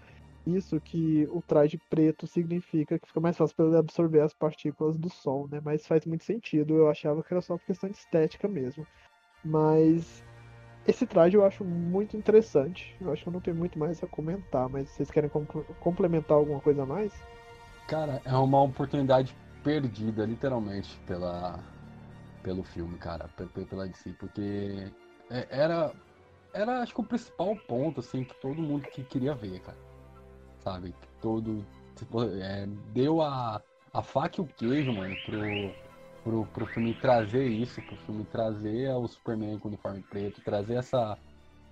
isso, 0.46 0.82
que 0.82 1.28
o 1.32 1.40
traje 1.42 1.80
preto 1.88 2.26
significa 2.26 2.98
que 2.98 3.08
fica 3.08 3.20
mais 3.20 3.38
fácil 3.38 3.56
para 3.56 3.66
ele 3.66 3.78
absorver 3.78 4.22
as 4.22 4.34
partículas 4.34 4.98
do 4.98 5.10
sol, 5.10 5.48
né? 5.48 5.62
Mas 5.64 5.86
faz 5.86 6.04
muito 6.04 6.24
sentido, 6.24 6.76
eu 6.76 6.90
achava 6.90 7.22
que 7.24 7.32
era 7.32 7.42
só 7.42 7.60
por 7.60 7.66
questão 7.66 7.90
de 7.90 7.96
estética 7.96 8.48
mesmo. 8.48 8.88
Mas 9.44 10.24
esse 10.88 11.06
traje 11.06 11.38
eu 11.38 11.46
acho 11.46 11.64
muito 11.64 12.18
interessante. 12.18 12.96
Eu 13.00 13.12
acho 13.12 13.24
que 13.24 13.30
eu 13.30 13.34
não 13.34 13.42
tenho 13.42 13.56
muito 13.56 13.78
mais 13.80 14.04
a 14.04 14.08
comentar, 14.08 14.68
mas 14.70 14.90
vocês 14.90 15.10
querem 15.10 15.30
compl- 15.30 15.62
complementar 15.80 16.38
alguma 16.38 16.60
coisa 16.60 16.84
a 16.84 16.86
mais? 16.86 17.14
Cara, 17.88 18.22
é 18.26 18.36
uma 18.36 18.62
oportunidade 18.62 19.36
perdida, 19.64 20.26
literalmente, 20.26 20.98
pela, 21.06 21.60
pelo 22.42 22.64
filme, 22.64 22.98
cara, 22.98 23.30
pe- 23.36 23.46
pe- 23.46 23.66
pela 23.66 23.88
DC, 23.88 24.14
porque 24.14 24.92
é- 25.30 25.48
era, 25.50 25.92
era, 26.54 26.82
acho 26.82 26.94
que 26.94 27.02
o 27.02 27.06
principal 27.06 27.56
ponto, 27.68 28.00
assim, 28.02 28.24
que 28.24 28.36
todo 28.36 28.62
mundo 28.62 28.88
que 28.90 29.04
queria 29.04 29.34
ver, 29.34 29.60
cara, 29.62 29.78
sabe? 30.60 30.94
Todo, 31.22 31.66
tipo, 31.96 32.24
é, 32.24 32.66
deu 32.94 33.22
a, 33.22 33.62
a 33.94 34.02
faca 34.02 34.42
e 34.42 34.44
o 34.44 34.48
queijo, 34.48 34.92
mano, 34.92 35.16
pro, 35.26 35.74
pro, 36.24 36.46
pro 36.48 36.66
filme 36.68 36.94
trazer 36.94 37.46
isso, 37.48 37.82
pro 37.82 37.96
filme 37.98 38.24
trazer 38.26 38.90
o 38.92 39.08
Superman 39.08 39.60
com 39.60 39.68
o 39.68 39.72
uniforme 39.72 40.02
preto, 40.02 40.42
trazer 40.42 40.76
essa 40.76 41.18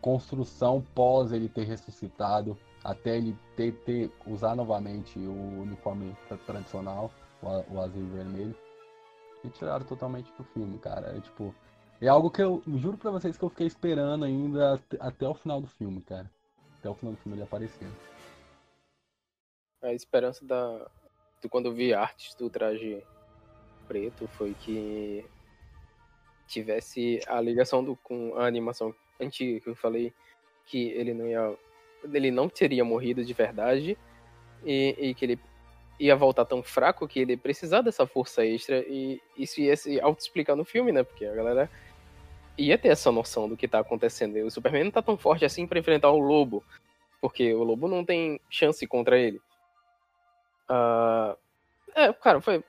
construção 0.01 0.81
pós 0.95 1.31
ele 1.31 1.47
ter 1.47 1.63
ressuscitado, 1.63 2.57
até 2.83 3.17
ele 3.17 3.37
ter, 3.55 3.71
ter 3.85 4.11
usar 4.25 4.55
novamente 4.55 5.17
o 5.19 5.61
uniforme 5.61 6.15
tra- 6.27 6.37
tradicional, 6.37 7.11
o, 7.41 7.75
o 7.75 7.81
azul 7.81 8.01
e 8.01 8.09
vermelho, 8.09 8.55
e 9.43 9.49
tiraram 9.49 9.85
totalmente 9.85 10.31
do 10.37 10.43
filme, 10.43 10.77
cara. 10.79 11.15
É 11.15 11.19
tipo, 11.21 11.53
é 11.99 12.07
algo 12.07 12.29
que 12.31 12.41
eu 12.41 12.63
juro 12.77 12.97
pra 12.97 13.11
vocês 13.11 13.37
que 13.37 13.43
eu 13.43 13.49
fiquei 13.49 13.67
esperando 13.67 14.25
ainda 14.25 14.73
at- 14.73 14.97
até 14.99 15.27
o 15.27 15.33
final 15.33 15.61
do 15.61 15.67
filme, 15.67 16.01
cara. 16.01 16.29
Até 16.79 16.89
o 16.89 16.95
final 16.95 17.13
do 17.13 17.19
filme 17.19 17.37
ele 17.37 17.43
aparecer. 17.43 17.87
A 19.83 19.93
esperança 19.93 20.45
da. 20.45 20.87
De 21.41 21.49
quando 21.49 21.67
eu 21.67 21.73
vi 21.73 21.91
artes 21.93 22.35
do 22.35 22.49
traje 22.49 23.03
preto 23.91 24.25
foi 24.37 24.55
que 24.61 25.25
tivesse 26.47 27.19
a 27.27 27.41
ligação 27.41 27.83
do, 27.83 27.97
com 27.97 28.37
a 28.37 28.45
animação 28.45 28.95
antiga 29.19 29.59
que 29.59 29.67
eu 29.67 29.75
falei 29.75 30.13
que 30.65 30.89
ele 30.91 31.13
não 31.13 31.27
ia. 31.27 31.57
Ele 32.13 32.31
não 32.31 32.47
teria 32.47 32.85
morrido 32.85 33.23
de 33.23 33.33
verdade 33.33 33.97
e, 34.65 34.95
e 34.97 35.13
que 35.13 35.25
ele 35.25 35.39
ia 35.99 36.15
voltar 36.15 36.45
tão 36.45 36.63
fraco 36.63 37.07
que 37.07 37.19
ele 37.19 37.33
ia 37.33 37.37
precisar 37.37 37.81
dessa 37.81 38.07
força 38.07 38.45
extra 38.45 38.79
e 38.87 39.21
isso 39.37 39.59
ia 39.59 39.75
se 39.75 39.99
auto-explicar 39.99 40.55
no 40.55 40.63
filme, 40.63 40.93
né? 40.93 41.03
Porque 41.03 41.25
a 41.25 41.35
galera 41.35 41.69
ia 42.57 42.77
ter 42.77 42.87
essa 42.87 43.11
noção 43.11 43.49
do 43.49 43.57
que 43.57 43.67
tá 43.67 43.79
acontecendo. 43.79 44.37
E 44.37 44.41
o 44.41 44.49
Superman 44.49 44.85
não 44.85 44.91
tá 44.91 45.01
tão 45.01 45.17
forte 45.17 45.43
assim 45.43 45.67
pra 45.67 45.79
enfrentar 45.79 46.11
o 46.11 46.17
Lobo, 46.17 46.63
porque 47.19 47.53
o 47.53 47.63
Lobo 47.63 47.89
não 47.89 48.05
tem 48.05 48.39
chance 48.49 48.87
contra 48.87 49.19
ele. 49.19 49.41
Ah, 50.69 51.35
é, 51.93 52.13
cara, 52.13 52.39
foi. 52.39 52.63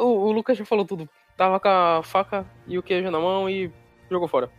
O, 0.00 0.28
o 0.28 0.32
Lucas 0.32 0.56
já 0.56 0.64
falou 0.64 0.84
tudo. 0.84 1.08
Tava 1.36 1.60
com 1.60 1.68
a 1.68 2.02
faca 2.02 2.46
e 2.66 2.78
o 2.78 2.82
queijo 2.82 3.10
na 3.10 3.18
mão 3.20 3.48
e 3.48 3.72
jogou 4.10 4.28
fora. 4.28 4.50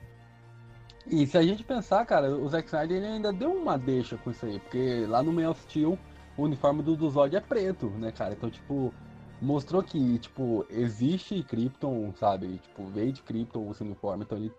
E 1.08 1.26
se 1.26 1.38
a 1.38 1.42
gente 1.42 1.64
pensar, 1.64 2.06
cara, 2.06 2.30
o 2.36 2.48
Zack 2.48 2.68
Snyder 2.68 2.98
ele 2.98 3.08
ainda 3.08 3.34
deu 3.34 3.52
uma 3.52 3.78
deixa 3.78 4.18
com 4.18 4.32
isso 4.32 4.46
aí, 4.46 4.60
porque 4.60 5.06
lá 5.08 5.24
no 5.24 5.34
Man 5.34 5.50
of 5.50 5.62
Steel 5.64 5.98
o 6.38 6.44
uniforme 6.44 6.82
do, 6.82 6.96
do 6.96 7.10
Zod 7.10 7.36
é 7.36 7.40
preto, 7.40 7.88
né, 7.90 8.12
cara? 8.12 8.34
Então, 8.34 8.50
tipo, 8.50 8.94
mostrou 9.42 9.84
que, 9.84 10.20
tipo, 10.20 10.66
existe 10.70 11.44
Krypton, 11.44 12.14
sabe? 12.16 12.58
Tipo, 12.60 12.86
veio 12.86 13.12
de 13.12 13.22
Krypton 13.22 13.70
esse 13.72 13.84
uniforme, 13.84 14.24
então 14.24 14.38
ele, 14.38 14.52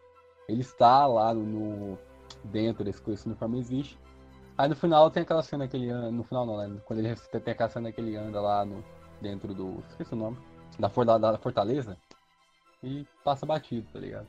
ele 0.49 0.61
está 0.61 1.07
lá 1.07 1.33
no, 1.33 1.45
no- 1.45 1.99
dentro 2.45 2.85
desse 2.85 3.03
esse 3.11 3.27
uniforme 3.27 3.59
existe. 3.59 3.99
Aí 4.59 4.69
no 4.69 4.77
final 4.77 5.11
tem 5.11 5.23
aquela 5.23 5.43
cena 5.43 5.67
que 5.67 5.77
ele 5.77 5.89
anda, 5.91 6.11
no 6.11 6.25
final 6.25 6.45
não, 6.45 6.57
né? 6.57 6.81
Quando 6.85 6.99
ele 6.99 7.15
tem 7.17 7.53
aquela 7.53 7.71
cena 7.71 7.91
que 7.91 8.01
ele 8.01 8.17
anda 8.17 8.41
lá 8.41 8.65
no, 8.65 8.85
dentro 9.21 9.55
do, 9.55 9.83
esqueci 9.89 10.13
o 10.13 10.17
nome, 10.17 10.37
da, 10.79 10.89
da, 11.19 11.33
da 11.33 11.39
fortaleza 11.39 11.97
e 12.83 13.07
passa 13.25 13.47
batido, 13.47 13.87
tá 13.93 13.99
ligado? 13.99 14.27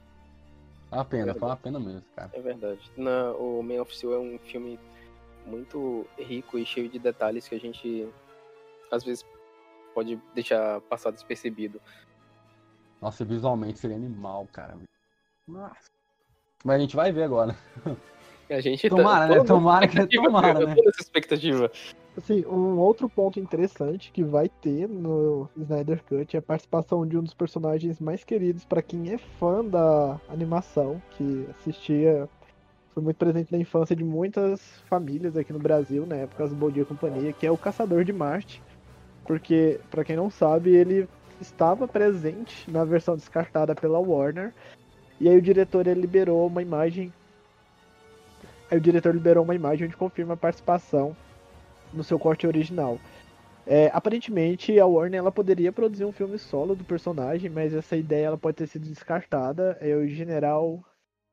É 0.91 0.95
uma 0.95 1.05
pena, 1.05 1.33
foi 1.33 1.47
uma 1.47 1.57
pena 1.57 1.79
mesmo, 1.79 2.03
cara. 2.15 2.29
É 2.33 2.39
verdade. 2.41 2.79
Na, 2.95 3.31
o 3.31 3.63
Man 3.63 3.81
of 3.81 3.95
Steel 3.95 4.13
é 4.13 4.19
um 4.19 4.37
filme 4.39 4.79
muito 5.45 6.05
rico 6.17 6.57
e 6.57 6.65
cheio 6.65 6.87
de 6.89 6.99
detalhes 6.99 7.47
que 7.47 7.55
a 7.55 7.59
gente 7.59 8.07
às 8.91 9.03
vezes 9.03 9.25
pode 9.93 10.19
deixar 10.35 10.79
passar 10.81 11.11
despercebido. 11.11 11.81
Nossa, 13.01 13.25
visualmente 13.25 13.79
seria 13.79 13.97
animal, 13.97 14.47
cara. 14.51 14.77
Nossa. 15.47 15.91
Mas 16.63 16.75
a 16.77 16.79
gente 16.79 16.95
vai 16.95 17.11
ver 17.11 17.23
agora. 17.23 17.57
A 18.49 18.61
gente 18.61 18.87
Tomara, 18.87 19.27
né? 19.27 19.27
todo 19.35 19.37
mundo 19.39 19.47
Tomara 19.47 19.87
que- 19.87 20.07
tomara, 20.15 20.65
né? 20.65 20.75
toda 20.75 20.89
essa 20.89 21.01
expectativa. 21.01 21.71
Assim, 22.15 22.45
um 22.45 22.77
outro 22.77 23.09
ponto 23.09 23.39
interessante 23.39 24.11
que 24.11 24.23
vai 24.23 24.47
ter 24.47 24.87
no 24.87 25.49
Snyder 25.57 26.03
Cut 26.03 26.35
é 26.35 26.39
a 26.39 26.43
participação 26.43 27.07
de 27.07 27.17
um 27.17 27.23
dos 27.23 27.33
personagens 27.33 27.99
mais 27.99 28.23
queridos 28.23 28.63
para 28.63 28.83
quem 28.83 29.11
é 29.11 29.17
fã 29.17 29.65
da 29.65 30.21
animação, 30.29 31.01
que 31.11 31.47
assistia, 31.49 32.29
foi 32.93 33.01
muito 33.01 33.17
presente 33.17 33.51
na 33.51 33.57
infância 33.57 33.95
de 33.95 34.03
muitas 34.03 34.61
famílias 34.87 35.35
aqui 35.35 35.51
no 35.51 35.57
Brasil, 35.57 36.05
na 36.05 36.17
época 36.17 36.47
do 36.47 36.55
Bom 36.55 36.69
Dia 36.69 36.85
Companhia, 36.85 37.33
que 37.33 37.47
é 37.47 37.51
o 37.51 37.57
Caçador 37.57 38.03
de 38.03 38.13
Marte. 38.13 38.61
Porque, 39.25 39.79
para 39.89 40.03
quem 40.03 40.15
não 40.15 40.29
sabe, 40.29 40.69
ele 40.69 41.09
estava 41.41 41.87
presente 41.87 42.69
na 42.69 42.85
versão 42.85 43.15
descartada 43.15 43.73
pela 43.73 43.97
Warner. 43.97 44.53
E 45.19 45.27
aí 45.27 45.35
o 45.35 45.41
diretor 45.41 45.87
liberou 45.87 46.45
uma 46.45 46.61
imagem. 46.61 47.11
Aí 48.69 48.77
o 48.77 48.81
diretor 48.81 49.15
liberou 49.15 49.43
uma 49.43 49.55
imagem 49.55 49.87
onde 49.87 49.97
confirma 49.97 50.35
a 50.35 50.37
participação 50.37 51.15
no 51.93 52.03
seu 52.03 52.19
corte 52.19 52.47
original. 52.47 52.99
É, 53.65 53.89
aparentemente 53.93 54.77
a 54.77 54.85
Warner 54.85 55.19
ela 55.19 55.31
poderia 55.31 55.71
produzir 55.71 56.03
um 56.03 56.11
filme 56.11 56.37
solo 56.37 56.75
do 56.75 56.83
personagem, 56.83 57.49
mas 57.49 57.73
essa 57.73 57.95
ideia 57.95 58.27
ela 58.27 58.37
pode 58.37 58.57
ter 58.57 58.67
sido 58.67 58.87
descartada. 58.87 59.77
É 59.79 59.95
o 59.95 60.07
General 60.07 60.83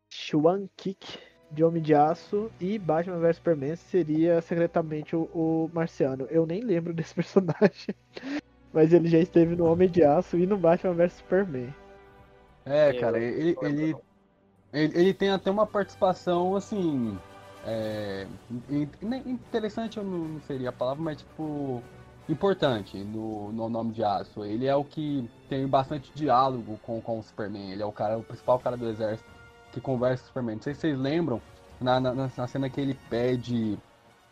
Xuan 0.09 0.69
Kik 0.77 1.19
de 1.51 1.65
Homem 1.65 1.83
de 1.83 1.95
Aço 1.95 2.51
e 2.61 2.79
Batman 2.79 3.19
vs 3.19 3.37
Superman 3.37 3.77
seria 3.77 4.41
secretamente 4.41 5.17
o, 5.17 5.23
o 5.35 5.71
Marciano. 5.73 6.27
Eu 6.31 6.47
nem 6.47 6.63
lembro 6.63 6.93
desse 6.95 7.15
personagem, 7.15 7.95
mas 8.73 8.93
ele 8.93 9.09
já 9.09 9.19
esteve 9.19 9.57
no 9.57 9.65
Homem 9.67 9.89
de 9.89 10.05
Aço 10.05 10.37
e 10.39 10.47
no 10.47 10.57
Batman 10.57 10.95
vs 10.95 11.15
Superman. 11.15 11.75
É, 12.65 12.97
Eu 12.97 13.01
cara, 13.01 13.19
ele, 13.19 13.57
ele, 13.63 13.97
ele, 14.73 14.99
ele 14.99 15.15
tem 15.15 15.31
até 15.31 15.51
uma 15.51 15.67
participação, 15.67 16.55
assim. 16.55 17.19
É, 17.67 18.27
in- 18.71 18.89
in- 19.03 19.31
interessante 19.31 19.99
eu 19.99 20.05
não 20.05 20.41
seria 20.43 20.71
a 20.71 20.73
palavra, 20.73 21.03
mas 21.03 21.19
tipo. 21.19 21.83
Importante 22.29 22.97
no, 23.03 23.51
no 23.51 23.69
Nome 23.69 23.93
de 23.93 24.05
Aço. 24.05 24.45
Ele 24.45 24.65
é 24.65 24.77
o 24.77 24.85
que 24.85 25.29
tem 25.49 25.67
bastante 25.67 26.13
diálogo 26.15 26.79
com, 26.81 27.01
com 27.01 27.19
o 27.19 27.23
Superman. 27.25 27.73
Ele 27.73 27.83
é 27.83 27.87
o 27.87 27.91
cara, 27.91 28.17
o 28.19 28.23
principal 28.23 28.57
cara 28.61 28.77
do 28.77 28.89
exército 28.89 29.29
que 29.73 29.81
conversa 29.81 30.23
com 30.23 30.27
o 30.27 30.29
Superman. 30.29 30.55
Não 30.57 30.63
sei 30.63 30.75
se 30.75 30.81
vocês 30.83 30.97
lembram, 30.97 31.43
na, 31.81 31.99
na, 31.99 32.15
na 32.15 32.47
cena 32.47 32.71
que 32.71 32.81
ele 32.81 32.95
pede 33.09 33.77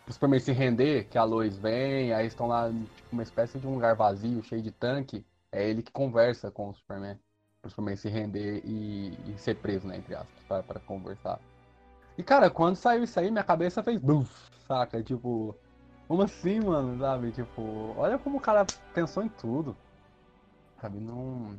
pro 0.04 0.14
Superman 0.14 0.38
se 0.38 0.52
render, 0.52 1.08
que 1.08 1.18
a 1.18 1.24
Lois 1.24 1.58
vem, 1.58 2.12
aí 2.12 2.26
estão 2.28 2.46
lá, 2.46 2.68
tipo, 2.68 3.08
uma 3.10 3.22
espécie 3.24 3.58
de 3.58 3.66
um 3.66 3.74
lugar 3.74 3.96
vazio, 3.96 4.44
cheio 4.44 4.62
de 4.62 4.70
tanque. 4.70 5.24
É 5.50 5.68
ele 5.68 5.82
que 5.82 5.90
conversa 5.90 6.52
com 6.52 6.68
o 6.68 6.74
Superman 6.74 7.18
pro 7.60 7.70
Superman 7.70 7.96
se 7.96 8.08
render 8.08 8.62
e, 8.64 9.18
e 9.26 9.38
ser 9.38 9.56
preso, 9.56 9.88
né, 9.88 9.96
entre 9.96 10.14
aspas, 10.14 10.44
pra, 10.46 10.62
pra 10.62 10.78
conversar. 10.78 11.40
E, 12.18 12.22
cara, 12.24 12.50
quando 12.50 12.74
saiu 12.74 13.04
isso 13.04 13.18
aí, 13.20 13.30
minha 13.30 13.44
cabeça 13.44 13.80
fez 13.80 13.96
buf, 13.96 14.28
saca? 14.66 15.00
Tipo, 15.00 15.56
como 16.08 16.22
assim, 16.22 16.58
mano, 16.58 16.98
sabe? 16.98 17.30
Tipo, 17.30 17.94
olha 17.96 18.18
como 18.18 18.38
o 18.38 18.40
cara 18.40 18.66
pensou 18.92 19.22
em 19.22 19.28
tudo. 19.28 19.76
Sabe, 20.82 20.98
não... 20.98 21.56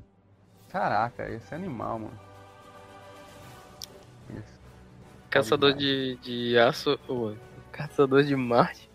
Caraca, 0.70 1.30
esse 1.30 1.53
é 1.53 1.57
animal, 1.57 1.99
mano. 1.99 2.20
Esse. 4.32 4.60
Caçador 5.30 5.74
de, 5.74 6.18
de 6.18 6.57
aço, 6.60 6.99
ou 7.07 7.36
Caçador 7.72 8.24
de 8.24 8.36
Marte, 8.36 8.89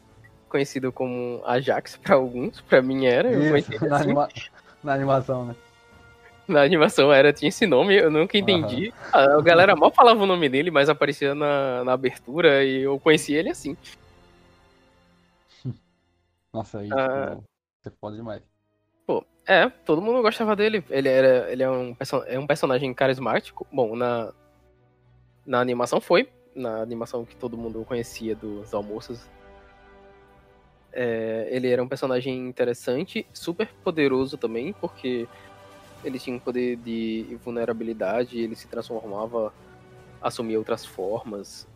conhecido 0.49 0.93
como 0.93 1.43
Ajax 1.47 1.97
pra 1.97 2.17
alguns, 2.17 2.61
pra 2.61 2.83
mim 2.83 3.07
era, 3.07 3.33
Isso, 3.33 3.73
na, 3.89 3.97
assim. 3.97 4.05
anima- 4.05 4.29
na 4.83 4.93
animação, 4.93 5.47
né? 5.47 5.57
Na 6.47 6.63
animação 6.63 7.11
era, 7.13 7.33
tinha 7.33 7.49
esse 7.49 7.67
nome, 7.67 7.97
eu 7.97 8.11
nunca 8.11 8.37
entendi. 8.37 8.93
A 9.13 9.41
galera 9.41 9.75
mal 9.75 9.91
falava 9.91 10.23
o 10.23 10.27
nome 10.27 10.49
dele, 10.49 10.71
mas 10.71 10.89
aparecia 10.91 11.35
na, 11.35 11.83
na 11.85 11.93
abertura 11.93 12.63
e 12.63 12.83
eu 12.83 13.01
conheci 13.01 13.33
ele 13.33 13.49
assim. 13.49 13.77
Nossa, 16.53 16.81
aí, 16.81 16.91
Ah. 16.93 17.31
tipo, 17.31 17.45
você 17.83 17.91
foda 17.99 18.17
demais. 18.17 18.43
Pô, 19.07 19.25
é, 19.47 19.69
todo 19.69 20.03
mundo 20.03 20.21
gostava 20.23 20.55
dele. 20.55 20.85
Ele 20.91 21.09
era, 21.09 21.51
ele 21.51 21.63
é 21.63 21.71
um, 21.71 21.97
é 22.27 22.39
um 22.39 22.47
personagem 22.47 22.93
carismático. 22.93 23.67
Bom, 23.73 23.97
na, 23.97 24.31
na 25.47 25.61
animação 25.61 26.01
foi. 26.01 26.29
Na 26.55 26.83
animação 26.83 27.25
que 27.25 27.35
todo 27.35 27.57
mundo 27.57 27.85
conhecia 27.85 28.37
dos 28.37 28.73
almoços. 28.75 29.27
É, 30.93 31.49
ele 31.51 31.69
era 31.69 31.83
um 31.83 31.89
personagem 31.89 32.47
interessante, 32.47 33.27
super 33.33 33.69
poderoso 33.83 34.37
também, 34.39 34.73
porque 34.75 35.27
ele 36.05 36.19
tinha 36.19 36.37
um 36.37 36.41
poder 36.41 36.77
de 36.77 37.39
vulnerabilidade, 37.45 38.39
ele 38.39 38.55
se 38.55 38.69
transformava, 38.69 39.53
assumia 40.21 40.59
outras 40.59 40.85
formas. 40.85 41.67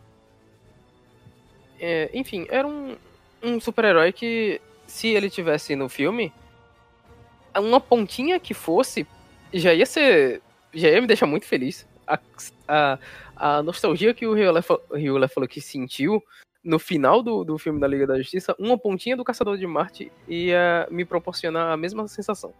É, 1.79 2.09
enfim, 2.13 2.45
era 2.49 2.67
um, 2.67 2.95
um 3.41 3.59
super-herói 3.59 4.11
que, 4.11 4.61
se 4.85 5.09
ele 5.09 5.29
tivesse 5.29 5.75
no 5.75 5.89
filme, 5.89 6.31
uma 7.57 7.79
pontinha 7.79 8.39
que 8.39 8.53
fosse 8.53 9.07
já 9.53 9.73
ia 9.73 9.85
ser. 9.85 10.41
já 10.73 10.89
ia 10.89 11.01
me 11.01 11.07
deixar 11.07 11.25
muito 11.25 11.45
feliz. 11.45 11.87
A, 12.05 12.19
a, 12.67 12.99
a 13.35 13.63
nostalgia 13.63 14.13
que 14.13 14.27
o 14.27 14.33
Riolé 14.33 14.61
fa- 14.61 14.79
o 14.89 14.95
Riolé 14.95 15.27
falou 15.27 15.47
que 15.47 15.61
sentiu 15.61 16.23
no 16.63 16.77
final 16.77 17.23
do, 17.23 17.43
do 17.43 17.57
filme 17.57 17.79
da 17.79 17.87
Liga 17.87 18.05
da 18.05 18.17
Justiça, 18.17 18.55
uma 18.59 18.77
pontinha 18.77 19.15
do 19.15 19.23
Caçador 19.23 19.57
de 19.57 19.65
Marte 19.65 20.11
ia 20.27 20.87
me 20.91 21.05
proporcionar 21.05 21.71
a 21.71 21.77
mesma 21.77 22.07
sensação. 22.07 22.53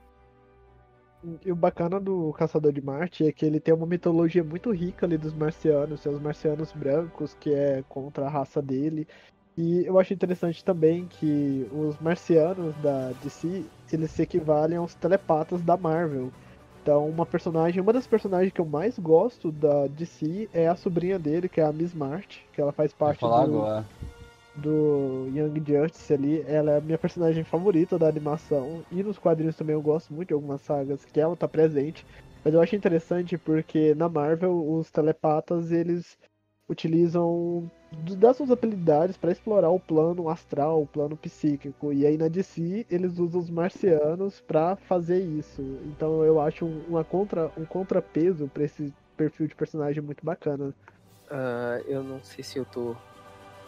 E 1.43 1.51
o 1.51 1.55
bacana 1.55 1.99
do 1.99 2.32
Caçador 2.34 2.72
de 2.72 2.82
Marte 2.82 3.28
é 3.28 3.32
que 3.32 3.45
ele 3.45 3.59
tem 3.59 3.74
uma 3.74 3.86
mitologia 3.86 4.43
muito 4.43 4.72
rica 4.72 5.05
ali 5.05 5.17
dos 5.17 5.34
marcianos, 5.34 6.01
tem 6.01 6.11
os 6.11 6.22
marcianos 6.22 6.72
brancos, 6.72 7.36
que 7.39 7.53
é 7.53 7.84
contra 7.89 8.26
a 8.26 8.30
raça 8.30 8.61
dele. 8.61 9.05
E 9.57 9.86
eu 9.86 9.99
acho 9.99 10.13
interessante 10.13 10.63
também 10.63 11.05
que 11.05 11.67
os 11.74 11.99
marcianos 11.99 12.74
da 12.78 13.11
DC, 13.22 13.65
eles 13.91 14.11
se 14.11 14.22
equivalem 14.22 14.78
aos 14.78 14.95
telepatas 14.95 15.61
da 15.61 15.76
Marvel. 15.76 16.32
Então, 16.82 17.05
uma 17.09 17.26
personagem, 17.26 17.82
uma 17.82 17.91
das 17.91 18.07
personagens 18.07 18.53
que 18.53 18.61
eu 18.61 18.65
mais 18.65 18.97
gosto 18.97 19.51
da 19.51 19.88
DC 19.88 20.49
é 20.53 20.70
a 20.70 20.76
sobrinha 20.78 21.20
dele, 21.20 21.49
que 21.49 21.59
é 21.59 21.65
a 21.65 21.74
Miss 21.74 21.93
Marte, 21.93 22.45
que 22.53 22.61
ela 22.61 22.72
faz 22.72 22.93
parte 22.93 23.20
do, 23.20 23.28
agora. 23.28 23.86
Do 24.56 25.28
Young 25.34 25.64
Justice 25.66 26.14
ali. 26.14 26.43
Ela 26.47 26.72
é 26.72 26.78
a 26.78 26.82
minha 26.82 26.97
personagem 26.97 27.43
favorita 27.43 27.97
da 27.97 28.08
animação. 28.08 28.84
E 28.91 29.04
nos 29.04 29.18
quadrinhos 29.18 29.56
também 29.56 29.74
eu 29.74 29.82
gosto 29.82 30.14
muito 30.14 30.30
de 30.30 30.34
algumas 30.34 30.62
sagas 30.62 31.06
que 31.06 31.20
ela 31.20 31.36
tá 31.36 31.47
presente. 31.47 32.06
Mas 32.43 32.54
eu 32.54 32.62
acho 32.62 32.76
interessante 32.76 33.38
porque 33.38 33.93
na 33.95 34.08
Marvel 34.08 34.70
os 34.72 34.89
telepatas 34.89 35.72
eles 35.72 36.18
utilizam 36.70 37.70
das 38.18 38.38
suas 38.38 38.52
habilidades 38.52 39.18
para 39.18 39.32
explorar 39.32 39.70
o 39.72 39.80
plano 39.80 40.30
astral, 40.30 40.84
o 40.84 40.88
plano 40.88 41.18
psíquico. 41.18 41.91
E 41.91 42.06
aí 42.06 42.18
na 42.18 42.28
DC 42.28 42.86
eles 42.89 43.18
usam 43.18 43.41
os 43.41 43.50
marcianos 43.50 44.39
para 44.41 44.76
fazer 44.76 45.20
isso. 45.24 45.62
Então 45.86 46.24
eu 46.24 46.39
acho 46.39 46.66
um- 46.66 46.84
uma 46.88 47.04
contra, 47.04 47.52
um 47.58 47.66
contrapeso 47.66 48.47
para 48.47 48.64
esse 48.64 48.93
perfil 49.18 49.47
de 49.47 49.56
personagem 49.56 50.02
muito 50.04 50.24
bacana. 50.24 50.74
Ah, 51.30 51.82
eu 51.88 52.04
não 52.04 52.24
sei 52.24 52.43
se 52.43 52.58
eu 52.58 52.66
tô 52.66 52.95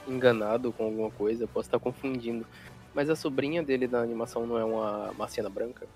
enganado 0.08 0.72
com 0.74 0.86
alguma 0.86 1.12
coisa, 1.12 1.48
posso 1.48 1.68
estar 1.68 1.80
confundindo. 1.80 2.46
Mas 2.94 3.10
a 3.10 3.16
sobrinha 3.16 3.64
dele 3.64 3.88
na 3.88 4.02
animação 4.02 4.46
não 4.46 4.58
é 4.58 4.66
uma 4.66 5.14
Marciana 5.18 5.50
branca? 5.50 5.88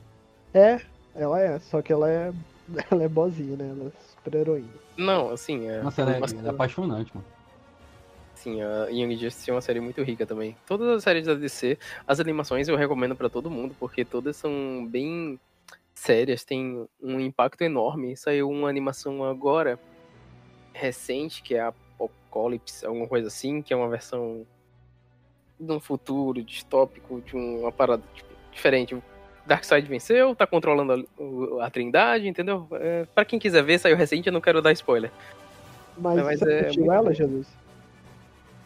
É, 0.54 0.80
ela 1.14 1.42
é, 1.42 1.60
só 1.60 1.82
que 1.82 1.92
ela 1.92 2.10
é. 2.10 2.32
Ela 2.90 3.04
é 3.04 3.08
boazinha, 3.08 3.56
né? 3.56 3.70
Ela 3.70 3.90
é 3.90 3.92
super 4.16 4.34
heroína. 4.40 4.68
Não, 4.98 5.30
assim, 5.30 5.70
é. 5.70 5.84
Nossa, 5.84 6.02
ela 6.02 6.14
é, 6.14 6.18
uma- 6.18 6.26
ela 6.26 6.48
é 6.48 6.50
apaixonante, 6.50 7.12
mano. 7.14 7.28
Sim, 8.34 8.60
a 8.64 8.88
Young 8.90 9.16
Justice 9.18 9.50
é 9.50 9.54
uma 9.54 9.62
série 9.62 9.80
muito 9.80 10.02
rica 10.02 10.26
também. 10.26 10.58
Todas 10.66 10.88
as 10.90 11.04
séries 11.04 11.28
da 11.28 11.36
DC, 11.36 11.78
as 12.08 12.20
animações 12.20 12.68
eu 12.68 12.76
recomendo 12.76 13.16
pra 13.16 13.30
todo 13.30 13.52
mundo, 13.52 13.76
porque 13.80 14.04
todas 14.04 14.36
são 14.36 14.84
bem 14.90 15.40
sérias, 15.94 16.44
tem 16.44 16.88
um 17.02 17.20
impacto 17.20 17.62
enorme. 17.62 18.18
Saiu 18.18 18.50
uma 18.50 18.68
animação 18.68 19.24
agora, 19.24 19.80
recente, 20.74 21.42
que 21.44 21.54
é 21.56 21.62
a 21.62 21.74
Apocalypse, 22.00 22.86
alguma 22.86 23.08
coisa 23.08 23.28
assim, 23.28 23.62
que 23.62 23.74
é 23.74 23.78
uma 23.78 23.90
versão 23.90 24.46
de 25.60 25.72
um 25.72 25.80
futuro 25.80 26.44
distópico, 26.44 27.22
de 27.22 27.36
uma 27.36 27.72
parada 27.72 28.04
tipo, 28.14 28.30
diferente. 28.52 28.98
Darkseid 29.46 29.88
venceu, 29.88 30.36
tá 30.36 30.48
controlando 30.48 31.08
a, 31.60 31.66
a 31.66 31.70
Trindade, 31.70 32.28
entendeu? 32.28 32.68
É, 32.74 33.06
pra 33.14 33.24
quem 33.24 33.38
quiser 33.40 33.64
ver, 33.64 33.80
saiu 33.80 33.96
recente, 33.96 34.28
eu 34.28 34.34
não 34.34 34.42
quero 34.42 34.62
dar 34.62 34.72
spoiler. 34.72 35.12
Mas, 35.98 36.24
Mas 36.24 36.40
você 36.40 36.52
é 36.52 36.66
muito 36.68 36.92
ela. 36.92 37.14
Jesus? 37.14 37.48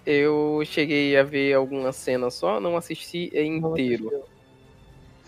Eu 0.05 0.61
cheguei 0.65 1.17
a 1.17 1.23
ver 1.23 1.53
algumas 1.53 1.95
cenas 1.95 2.33
só, 2.33 2.59
não 2.59 2.77
assisti 2.77 3.29
Não 3.33 3.71
inteiro. 3.71 4.07
assistiu. 4.07 4.38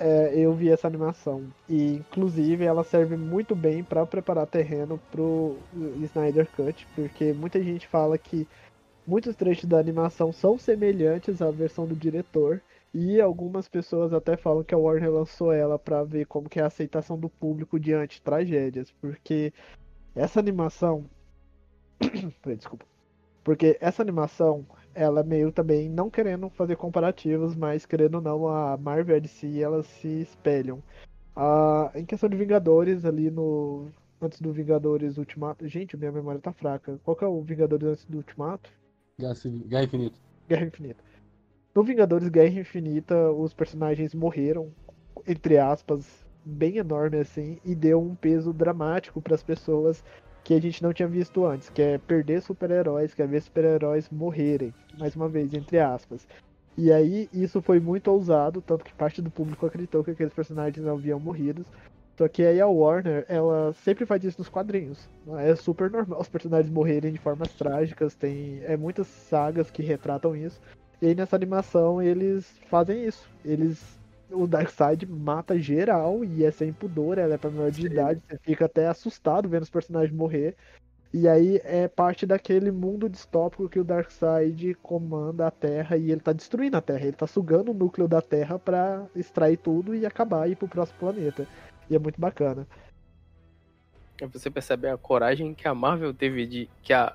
É, 0.04 0.34
eu 0.36 0.52
vi 0.52 0.68
essa 0.68 0.88
animação. 0.88 1.54
E, 1.70 1.94
inclusive, 1.94 2.66
ela 2.66 2.84
serve 2.84 3.16
muito 3.16 3.56
bem 3.56 3.84
pra 3.84 4.04
preparar 4.04 4.48
terreno 4.48 5.00
pro 5.12 5.60
Snyder 6.02 6.50
Cut, 6.56 6.88
porque 6.96 7.34
muita 7.34 7.62
gente 7.62 7.88
fala 7.88 8.18
que 8.18 8.48
muitos 9.06 9.36
trechos 9.36 9.66
da 9.66 9.78
animação 9.78 10.34
são 10.34 10.58
semelhantes 10.58 11.40
à 11.40 11.52
versão 11.52 11.86
do 11.86 11.96
diretor. 11.96 12.64
E 12.92 13.22
algumas 13.22 13.70
pessoas 13.70 14.12
até 14.12 14.36
falam 14.36 14.64
que 14.64 14.74
a 14.74 14.78
Warner 14.78 15.12
lançou 15.12 15.54
ela 15.54 15.78
pra 15.78 16.04
ver 16.04 16.26
como 16.26 16.50
que 16.50 16.60
é 16.60 16.64
a 16.64 16.68
aceitação 16.68 17.16
do 17.16 17.30
público 17.30 17.80
diante 17.80 18.16
de 18.16 18.24
tragédias, 18.24 18.92
porque 19.00 19.54
essa 20.16 20.40
animação, 20.40 21.06
desculpa, 22.58 22.86
porque 23.44 23.78
essa 23.82 24.02
animação 24.02 24.66
ela 24.94 25.24
meio 25.24 25.52
também 25.52 25.90
não 25.90 26.10
querendo 26.10 26.50
fazer 26.50 26.76
comparativos, 26.76 27.56
mas 27.56 27.86
querendo 27.86 28.16
ou 28.16 28.22
não, 28.22 28.48
a 28.48 28.78
Marvel 28.78 29.16
e 29.16 29.18
a 29.18 29.22
DC 29.22 29.60
elas 29.60 29.86
se 29.88 30.22
espelham. 30.22 30.82
Ah, 31.36 31.92
em 31.96 32.06
questão 32.06 32.30
de 32.30 32.38
Vingadores, 32.38 33.06
ali 33.06 33.32
no. 33.32 33.88
Antes 34.22 34.40
do 34.40 34.54
Vingadores 34.54 35.18
Ultimato. 35.18 35.68
Gente, 35.68 35.98
minha 35.98 36.12
memória 36.12 36.40
tá 36.40 36.54
fraca. 36.54 37.00
Qual 37.04 37.16
que 37.16 37.24
é 37.24 37.28
o 37.28 37.42
Vingadores 37.42 37.88
antes 37.88 38.06
do 38.06 38.18
Ultimato? 38.18 38.70
Guerra 39.68 39.84
Infinita. 39.86 40.20
Guerra 40.48 40.66
Infinita. 40.66 41.04
No 41.74 41.84
Vingadores 41.84 42.30
Guerra 42.30 42.60
Infinita, 42.60 43.32
os 43.32 43.54
personagens 43.54 44.14
morreram, 44.14 44.72
entre 45.26 45.58
aspas, 45.58 46.24
bem 46.46 46.78
enorme 46.78 47.18
assim, 47.18 47.60
e 47.66 47.74
deu 47.74 48.00
um 48.00 48.14
peso 48.14 48.54
dramático 48.54 49.22
para 49.22 49.34
as 49.34 49.42
pessoas 49.42 50.04
que 50.44 50.54
a 50.54 50.62
gente 50.62 50.82
não 50.82 50.94
tinha 50.94 51.08
visto 51.08 51.46
antes, 51.46 51.70
que 51.70 51.82
é 51.82 51.98
perder 51.98 52.42
super-heróis, 52.42 53.14
que 53.14 53.22
é 53.22 53.28
ver 53.28 53.42
super-heróis 53.42 54.10
morrerem, 54.10 54.74
mais 54.98 55.16
uma 55.16 55.30
vez, 55.30 55.54
entre 55.54 55.80
aspas. 55.80 56.28
E 56.78 56.92
aí 56.92 57.30
isso 57.34 57.62
foi 57.62 57.80
muito 57.80 58.10
ousado, 58.10 58.62
tanto 58.62 58.86
que 58.86 58.94
parte 58.94 59.22
do 59.22 59.30
público 59.30 59.66
acreditou 59.66 60.04
que 60.04 60.12
aqueles 60.12 60.34
personagens 60.34 60.86
não 60.86 60.94
haviam 60.94 61.20
morrido. 61.20 61.66
Só 62.18 62.28
que 62.28 62.44
aí 62.44 62.60
a 62.62 62.68
Warner, 62.68 63.26
ela 63.28 63.74
sempre 63.74 64.06
faz 64.06 64.24
isso 64.24 64.40
nos 64.40 64.50
quadrinhos. 64.50 65.10
É 65.40 65.56
super 65.56 65.90
normal 65.90 66.20
os 66.22 66.30
personagens 66.30 66.72
morrerem 66.72 67.12
de 67.12 67.20
formas 67.20 67.52
trágicas, 67.54 68.16
tem 68.16 68.62
é 68.64 68.78
muitas 68.78 69.08
sagas 69.08 69.70
que 69.72 69.82
retratam 69.82 70.36
isso. 70.36 70.60
E 71.02 71.08
aí 71.08 71.16
nessa 71.16 71.36
animação 71.36 72.02
eles 72.02 72.60
fazem 72.70 73.06
isso. 73.06 73.30
Eles 73.44 74.00
o 74.32 74.48
Darkseid 74.48 75.06
mata 75.06 75.58
geral 75.60 76.24
e 76.24 76.44
é 76.44 76.52
sem 76.52 76.72
pudor, 76.72 77.18
ela 77.18 77.36
é 77.36 77.38
pra 77.38 77.50
maior 77.50 77.72
de 77.72 77.86
idade, 77.86 78.22
você 78.28 78.38
fica 78.38 78.66
até 78.66 78.88
assustado 78.88 79.50
vendo 79.50 79.64
os 79.64 79.70
personagens 79.70 80.16
morrer. 80.16 80.56
E 81.14 81.28
aí 81.28 81.60
é 81.66 81.90
parte 81.90 82.26
daquele 82.26 82.72
mundo 82.72 83.10
distópico 83.10 83.68
que 83.68 83.80
o 83.80 83.84
Darkseid 83.84 84.76
comanda 84.76 85.46
a 85.46 85.52
Terra 85.52 85.98
e 85.98 86.10
ele 86.10 86.22
tá 86.22 86.32
destruindo 86.32 86.78
a 86.78 86.82
Terra, 86.82 87.04
ele 87.04 87.12
tá 87.12 87.28
sugando 87.28 87.72
o 87.72 87.74
núcleo 87.74 88.08
da 88.08 88.22
Terra 88.22 88.58
pra 88.58 89.06
extrair 89.14 89.58
tudo 89.58 89.94
e 89.94 90.06
acabar 90.06 90.48
e 90.48 90.54
ir 90.54 90.56
pro 90.56 90.70
próximo 90.70 91.00
planeta. 91.00 91.46
E 91.90 91.96
é 91.96 92.00
muito 92.00 92.20
bacana. 92.20 92.66
Você 94.32 94.50
percebe 94.50 94.88
a 94.88 94.98
coragem 94.98 95.54
que 95.54 95.68
a 95.68 95.76
Marvel 95.76 96.14
teve 96.14 96.46
de. 96.46 96.70
que 96.82 96.94
a, 96.94 97.14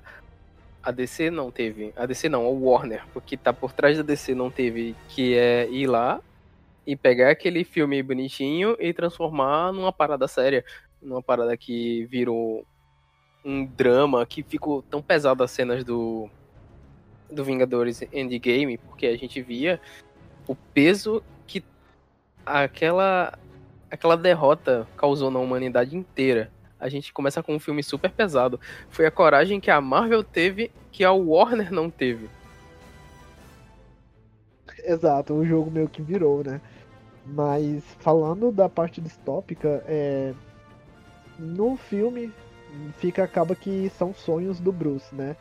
a 0.83 0.91
DC 0.91 1.31
não 1.31 1.49
teve. 1.49 1.91
A 1.95 2.05
DC 2.05 2.29
não, 2.29 2.45
a 2.45 2.49
Warner, 2.49 3.03
porque 3.13 3.35
tá 3.35 3.51
por 3.51 3.71
trás 3.71 3.97
da 3.97 4.03
DC 4.03 4.35
não 4.35 4.51
teve, 4.51 4.95
que 5.09 5.35
é 5.35 5.67
ir 5.69 5.87
lá 5.87 6.21
e 6.87 6.95
pegar 6.95 7.29
aquele 7.29 7.65
filme 7.65 8.01
bonitinho 8.01 8.77
e 8.79 8.93
transformar 8.93 9.73
numa 9.73 9.91
parada 9.91 10.25
séria. 10.25 10.63
Numa 11.01 11.21
parada 11.21 11.55
que 11.57 12.05
virou 12.05 12.65
um 13.43 13.65
drama, 13.65 14.25
que 14.25 14.41
ficou 14.41 14.81
tão 14.81 15.01
pesado 15.01 15.43
as 15.43 15.51
cenas 15.51 15.83
do. 15.83 16.29
do 17.29 17.43
Vingadores 17.43 18.01
Endgame, 18.13 18.77
porque 18.77 19.05
a 19.05 19.17
gente 19.17 19.41
via 19.41 19.81
o 20.47 20.55
peso 20.55 21.21
que 21.45 21.61
aquela 22.45 23.37
aquela 23.91 24.15
derrota 24.15 24.87
causou 24.95 25.29
na 25.29 25.39
humanidade 25.39 25.95
inteira. 25.95 26.49
A 26.79 26.87
gente 26.87 27.11
começa 27.11 27.43
com 27.43 27.55
um 27.55 27.59
filme 27.59 27.83
super 27.83 28.11
pesado. 28.11 28.59
Foi 28.89 29.05
a 29.05 29.11
coragem 29.11 29.59
que 29.59 29.71
a 29.71 29.81
Marvel 29.81 30.23
teve 30.23 30.71
que 30.91 31.03
a 31.03 31.11
Warner 31.11 31.71
não 31.71 31.89
teve. 31.89 32.29
Exato, 34.83 35.33
o 35.33 35.45
jogo 35.45 35.69
meio 35.69 35.89
que 35.89 36.01
virou, 36.01 36.43
né? 36.43 36.61
Mas 37.29 37.83
falando 37.99 38.51
da 38.51 38.69
parte 38.69 39.01
distópica, 39.01 39.83
é... 39.87 40.33
no 41.37 41.75
filme 41.75 42.31
fica 42.97 43.23
acaba 43.23 43.55
que 43.55 43.89
são 43.97 44.13
sonhos 44.13 44.59
do 44.59 44.71
Bruce, 44.71 45.13
né? 45.13 45.35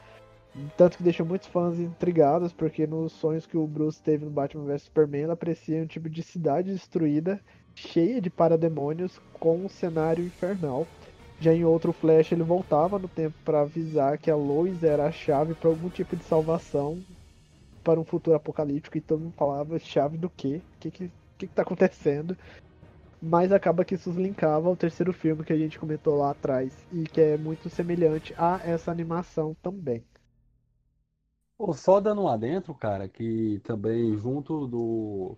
Tanto 0.76 0.96
que 0.96 1.02
deixa 1.02 1.22
muitos 1.22 1.48
fãs 1.48 1.78
intrigados, 1.78 2.52
porque 2.52 2.86
nos 2.86 3.12
sonhos 3.12 3.46
que 3.46 3.58
o 3.58 3.66
Bruce 3.66 4.00
teve 4.00 4.24
no 4.24 4.30
Batman 4.30 4.64
vs 4.64 4.82
Superman, 4.82 5.22
ele 5.22 5.32
aprecia 5.32 5.82
um 5.82 5.86
tipo 5.86 6.08
de 6.08 6.22
cidade 6.22 6.72
destruída, 6.72 7.38
cheia 7.74 8.20
de 8.22 8.30
parademônios, 8.30 9.20
com 9.38 9.66
um 9.66 9.68
cenário 9.68 10.24
infernal. 10.24 10.86
Já 11.38 11.52
em 11.52 11.64
outro 11.64 11.92
Flash, 11.92 12.32
ele 12.32 12.42
voltava 12.42 12.98
no 12.98 13.06
tempo 13.06 13.36
para 13.44 13.60
avisar 13.60 14.16
que 14.16 14.30
a 14.30 14.36
Lois 14.36 14.82
era 14.82 15.04
a 15.04 15.12
chave 15.12 15.54
para 15.54 15.68
algum 15.68 15.90
tipo 15.90 16.16
de 16.16 16.24
salvação 16.24 17.02
para 17.84 18.00
um 18.00 18.04
futuro 18.04 18.36
apocalíptico, 18.36 18.96
e 18.96 19.02
todo 19.02 19.20
mundo 19.20 19.34
falava 19.36 19.78
chave 19.78 20.16
do 20.16 20.30
quê? 20.30 20.62
O 20.76 20.78
que, 20.80 20.90
que, 20.90 21.10
que, 21.36 21.46
que 21.46 21.54
tá 21.54 21.62
acontecendo? 21.62 22.36
Mas 23.20 23.52
acaba 23.52 23.84
que 23.84 23.94
isso 23.94 24.10
linkava 24.10 24.68
ao 24.68 24.76
terceiro 24.76 25.12
filme 25.12 25.44
que 25.44 25.52
a 25.52 25.56
gente 25.56 25.78
comentou 25.78 26.16
lá 26.16 26.30
atrás, 26.30 26.72
e 26.92 27.04
que 27.04 27.20
é 27.20 27.36
muito 27.36 27.68
semelhante 27.68 28.34
a 28.36 28.60
essa 28.64 28.90
animação 28.90 29.54
também. 29.62 30.04
Pô, 31.56 31.72
só 31.72 32.00
dando 32.00 32.22
um 32.22 32.28
adentro, 32.28 32.74
cara, 32.74 33.08
que 33.08 33.60
também 33.64 34.16
junto 34.18 34.66
do, 34.66 35.36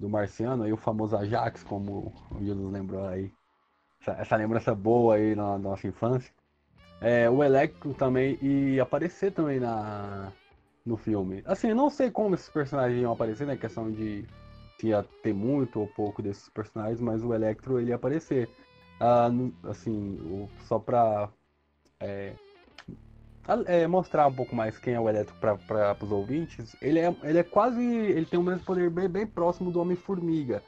do 0.00 0.08
Marciano, 0.08 0.62
aí 0.62 0.72
o 0.72 0.78
famoso 0.78 1.16
Ajax, 1.16 1.62
como 1.62 2.14
o 2.30 2.42
Jesus 2.42 2.72
lembrou 2.72 3.06
aí, 3.06 3.30
essa, 4.00 4.12
essa 4.12 4.36
lembrança 4.36 4.74
boa 4.74 5.16
aí 5.16 5.34
na, 5.34 5.58
nossa 5.58 5.86
infância, 5.86 6.32
é, 7.00 7.28
o 7.28 7.44
Electro 7.44 7.92
também 7.92 8.38
ia 8.42 8.82
aparecer 8.82 9.32
também 9.32 9.60
na, 9.60 10.32
no 10.86 10.96
filme. 10.96 11.42
Assim, 11.44 11.74
não 11.74 11.90
sei 11.90 12.10
como 12.10 12.34
esses 12.34 12.48
personagens 12.48 13.02
iam 13.02 13.12
aparecer, 13.12 13.46
né, 13.46 13.56
questão 13.56 13.90
de 13.90 14.24
ia 14.88 15.04
ter 15.22 15.32
muito 15.32 15.80
ou 15.80 15.86
pouco 15.86 16.22
desses 16.22 16.48
personagens, 16.48 17.00
mas 17.00 17.22
o 17.22 17.34
Electro 17.34 17.80
ele 17.80 17.90
ia 17.90 17.96
aparecer. 17.96 18.48
Ah, 19.00 19.30
assim, 19.64 20.48
só 20.66 20.78
pra 20.78 21.28
é, 21.98 22.34
é, 23.66 23.86
mostrar 23.86 24.26
um 24.26 24.32
pouco 24.32 24.54
mais 24.54 24.78
quem 24.78 24.94
é 24.94 25.00
o 25.00 25.08
Electro 25.08 25.34
para 25.36 25.96
os 26.00 26.12
ouvintes, 26.12 26.76
ele 26.80 26.98
é, 26.98 27.14
ele 27.22 27.38
é 27.38 27.42
quase. 27.42 27.82
Ele 27.82 28.26
tem 28.26 28.38
o 28.38 28.42
mesmo 28.42 28.64
poder 28.64 28.90
bem, 28.90 29.08
bem 29.08 29.26
próximo 29.26 29.70
do 29.70 29.80
Homem-Formiga, 29.80 30.62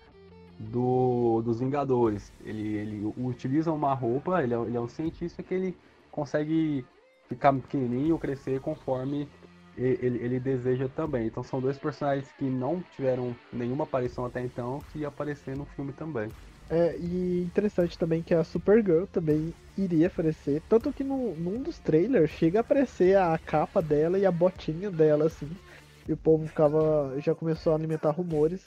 do, 0.58 1.42
dos 1.42 1.60
Vingadores. 1.60 2.32
Ele, 2.44 2.74
ele 2.74 3.14
utiliza 3.16 3.72
uma 3.72 3.94
roupa, 3.94 4.42
ele 4.42 4.54
é, 4.54 4.58
ele 4.58 4.76
é 4.76 4.80
um 4.80 4.88
cientista 4.88 5.42
que 5.42 5.54
ele 5.54 5.76
consegue 6.10 6.84
ficar 7.28 7.52
pequenininho, 7.52 8.18
crescer 8.18 8.60
conforme 8.60 9.28
ele, 9.76 10.18
ele 10.22 10.40
deseja 10.40 10.88
também. 10.88 11.26
Então 11.26 11.42
são 11.42 11.60
dois 11.60 11.78
personagens 11.78 12.32
que 12.32 12.48
não 12.50 12.82
tiveram 12.82 13.34
nenhuma 13.52 13.84
aparição 13.84 14.24
até 14.24 14.40
então, 14.42 14.80
que 14.92 15.04
aparecer 15.04 15.56
no 15.56 15.64
filme 15.66 15.92
também. 15.92 16.30
É, 16.68 16.96
e 16.98 17.42
interessante 17.42 17.98
também 17.98 18.22
que 18.22 18.34
a 18.34 18.42
Supergirl 18.42 19.04
também 19.06 19.52
iria 19.76 20.06
aparecer, 20.06 20.62
tanto 20.66 20.92
que 20.92 21.04
no, 21.04 21.34
num 21.36 21.62
dos 21.62 21.78
trailers 21.78 22.30
chega 22.30 22.58
a 22.58 22.62
aparecer 22.62 23.18
a 23.18 23.38
capa 23.38 23.82
dela 23.82 24.18
e 24.18 24.24
a 24.24 24.32
botinha 24.32 24.90
dela, 24.90 25.26
assim, 25.26 25.50
e 26.08 26.12
o 26.12 26.16
povo 26.16 26.46
ficava, 26.46 27.14
já 27.20 27.34
começou 27.34 27.72
a 27.72 27.76
alimentar 27.76 28.10
rumores. 28.12 28.64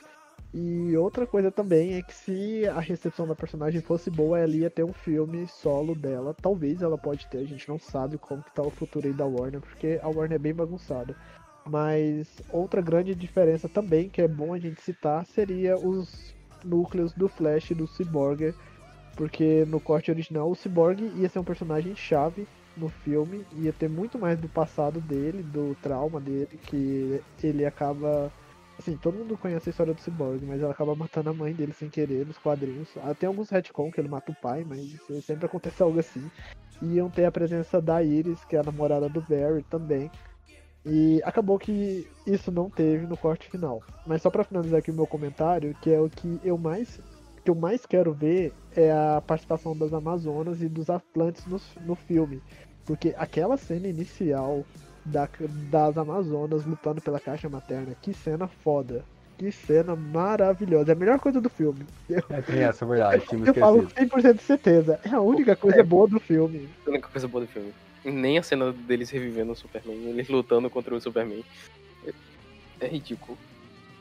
E 0.59 0.97
outra 0.97 1.27
coisa 1.27 1.51
também 1.51 1.93
é 1.93 2.01
que 2.01 2.11
se 2.11 2.67
a 2.67 2.79
recepção 2.79 3.27
da 3.27 3.35
personagem 3.35 3.79
fosse 3.79 4.09
boa, 4.09 4.39
ela 4.39 4.55
ia 4.55 4.71
ter 4.71 4.83
um 4.83 4.91
filme 4.91 5.45
solo 5.47 5.93
dela. 5.93 6.33
Talvez 6.33 6.81
ela 6.81 6.97
pode 6.97 7.27
ter, 7.27 7.37
a 7.37 7.45
gente 7.45 7.69
não 7.69 7.77
sabe 7.77 8.17
como 8.17 8.41
que 8.41 8.51
tá 8.55 8.63
o 8.63 8.71
futuro 8.71 9.05
aí 9.05 9.13
da 9.13 9.23
Warner, 9.23 9.61
porque 9.61 9.99
a 10.01 10.07
Warner 10.07 10.33
é 10.33 10.39
bem 10.39 10.55
bagunçada. 10.55 11.15
Mas 11.63 12.41
outra 12.51 12.81
grande 12.81 13.13
diferença 13.13 13.69
também, 13.69 14.09
que 14.09 14.19
é 14.19 14.27
bom 14.27 14.51
a 14.51 14.57
gente 14.57 14.81
citar, 14.81 15.27
seria 15.27 15.77
os 15.77 16.33
núcleos 16.65 17.13
do 17.13 17.29
Flash 17.29 17.69
e 17.69 17.75
do 17.75 17.85
Cyborg. 17.85 18.51
Porque 19.15 19.63
no 19.65 19.79
corte 19.79 20.09
original 20.09 20.49
o 20.49 20.55
Cyborg 20.55 21.03
ia 21.17 21.29
ser 21.29 21.37
um 21.37 21.43
personagem 21.43 21.95
chave 21.95 22.47
no 22.75 22.89
filme, 22.89 23.45
ia 23.57 23.73
ter 23.73 23.89
muito 23.89 24.17
mais 24.17 24.39
do 24.39 24.49
passado 24.49 24.99
dele, 25.01 25.43
do 25.43 25.75
trauma 25.83 26.19
dele, 26.19 26.49
que 26.65 27.21
ele 27.43 27.63
acaba. 27.63 28.31
Assim, 28.77 28.95
todo 28.95 29.17
mundo 29.17 29.37
conhece 29.37 29.69
a 29.69 29.71
história 29.71 29.93
do 29.93 30.01
Cyborg, 30.01 30.45
mas 30.45 30.61
ela 30.61 30.71
acaba 30.71 30.95
matando 30.95 31.31
a 31.31 31.33
mãe 31.33 31.51
dele 31.53 31.73
sem 31.73 31.89
querer 31.89 32.25
nos 32.25 32.37
quadrinhos. 32.37 32.89
Ah, 32.97 33.13
Tem 33.13 33.27
alguns 33.27 33.49
retcon 33.49 33.91
que 33.91 33.99
ele 33.99 34.07
mata 34.07 34.31
o 34.31 34.35
pai, 34.35 34.63
mas 34.63 34.97
sempre 35.25 35.47
acontece 35.47 35.81
algo 35.81 35.99
assim. 35.99 36.29
E 36.81 36.93
iam 36.95 37.09
ter 37.09 37.25
a 37.25 37.31
presença 37.31 37.81
da 37.81 38.03
Iris, 38.03 38.45
que 38.45 38.55
é 38.55 38.59
a 38.59 38.63
namorada 38.63 39.09
do 39.09 39.19
Barry 39.21 39.63
também. 39.63 40.11
E 40.85 41.21
acabou 41.25 41.57
que 41.57 42.07
isso 42.25 42.51
não 42.51 42.69
teve 42.69 43.07
no 43.07 43.17
corte 43.17 43.49
final. 43.49 43.81
Mas 44.05 44.21
só 44.21 44.29
pra 44.29 44.43
finalizar 44.43 44.79
aqui 44.79 44.91
o 44.91 44.93
meu 44.93 45.07
comentário, 45.07 45.75
que 45.81 45.91
é 45.91 45.99
o 45.99 46.09
que 46.09 46.39
eu 46.43 46.57
mais 46.57 46.99
que 47.43 47.49
eu 47.49 47.55
mais 47.55 47.85
quero 47.85 48.13
ver 48.13 48.53
é 48.75 48.91
a 48.91 49.23
participação 49.25 49.75
das 49.75 49.93
Amazonas 49.93 50.61
e 50.61 50.67
dos 50.67 50.89
Atlantes 50.89 51.45
no, 51.45 51.59
no 51.85 51.95
filme. 51.95 52.41
Porque 52.85 53.15
aquela 53.17 53.57
cena 53.57 53.87
inicial 53.87 54.65
da- 55.07 55.29
das 55.69 55.97
Amazonas 55.97 56.65
lutando 56.65 57.01
pela 57.01 57.19
caixa 57.19 57.49
materna, 57.49 57.95
que 58.01 58.13
cena 58.13 58.47
foda. 58.47 59.03
Que 59.37 59.51
cena 59.51 59.95
maravilhosa. 59.95 60.91
É 60.91 60.95
a 60.95 60.97
melhor 60.97 61.19
coisa 61.19 61.39
do 61.39 61.49
filme. 61.49 61.85
Eu, 62.09 62.23
É, 62.29 62.41
tem 62.41 62.63
essa, 62.63 62.85
é 62.85 62.87
verdade. 62.87 63.23
Me 63.37 63.47
eu 63.47 63.53
falo 63.53 63.83
esquecido. 63.83 64.09
100% 64.09 64.33
de 64.35 64.43
certeza. 64.43 64.99
É 65.03 65.09
a 65.09 65.21
única 65.21 65.55
coisa 65.55 65.83
boa 65.83 66.07
do 66.07 66.19
filme. 66.19 66.67
A 66.85 66.89
única 66.89 67.07
coisa 67.07 67.27
boa 67.27 67.45
do 67.45 67.47
filme. 67.47 67.71
Nem 68.03 68.37
a 68.37 68.43
cena 68.43 68.71
deles 68.71 69.09
revivendo 69.11 69.51
o 69.51 69.55
Superman, 69.55 69.95
eles 70.09 70.27
lutando 70.29 70.69
contra 70.69 70.95
o 70.95 70.99
Superman. 71.01 71.43
É, 72.05 72.13
é 72.85 72.87
ridículo. 72.87 73.37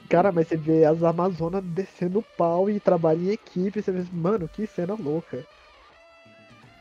Cara, 0.08 0.30
mas 0.32 0.46
você 0.48 0.56
vê 0.56 0.84
as 0.84 1.02
Amazonas 1.02 1.62
descendo 1.64 2.20
o 2.20 2.24
pau 2.38 2.70
e 2.70 2.78
trabalham 2.80 3.24
em 3.24 3.30
equipe. 3.32 3.82
Você 3.82 3.90
vê, 3.90 4.04
mano, 4.12 4.48
que 4.48 4.66
cena 4.66 4.94
louca. 4.94 5.44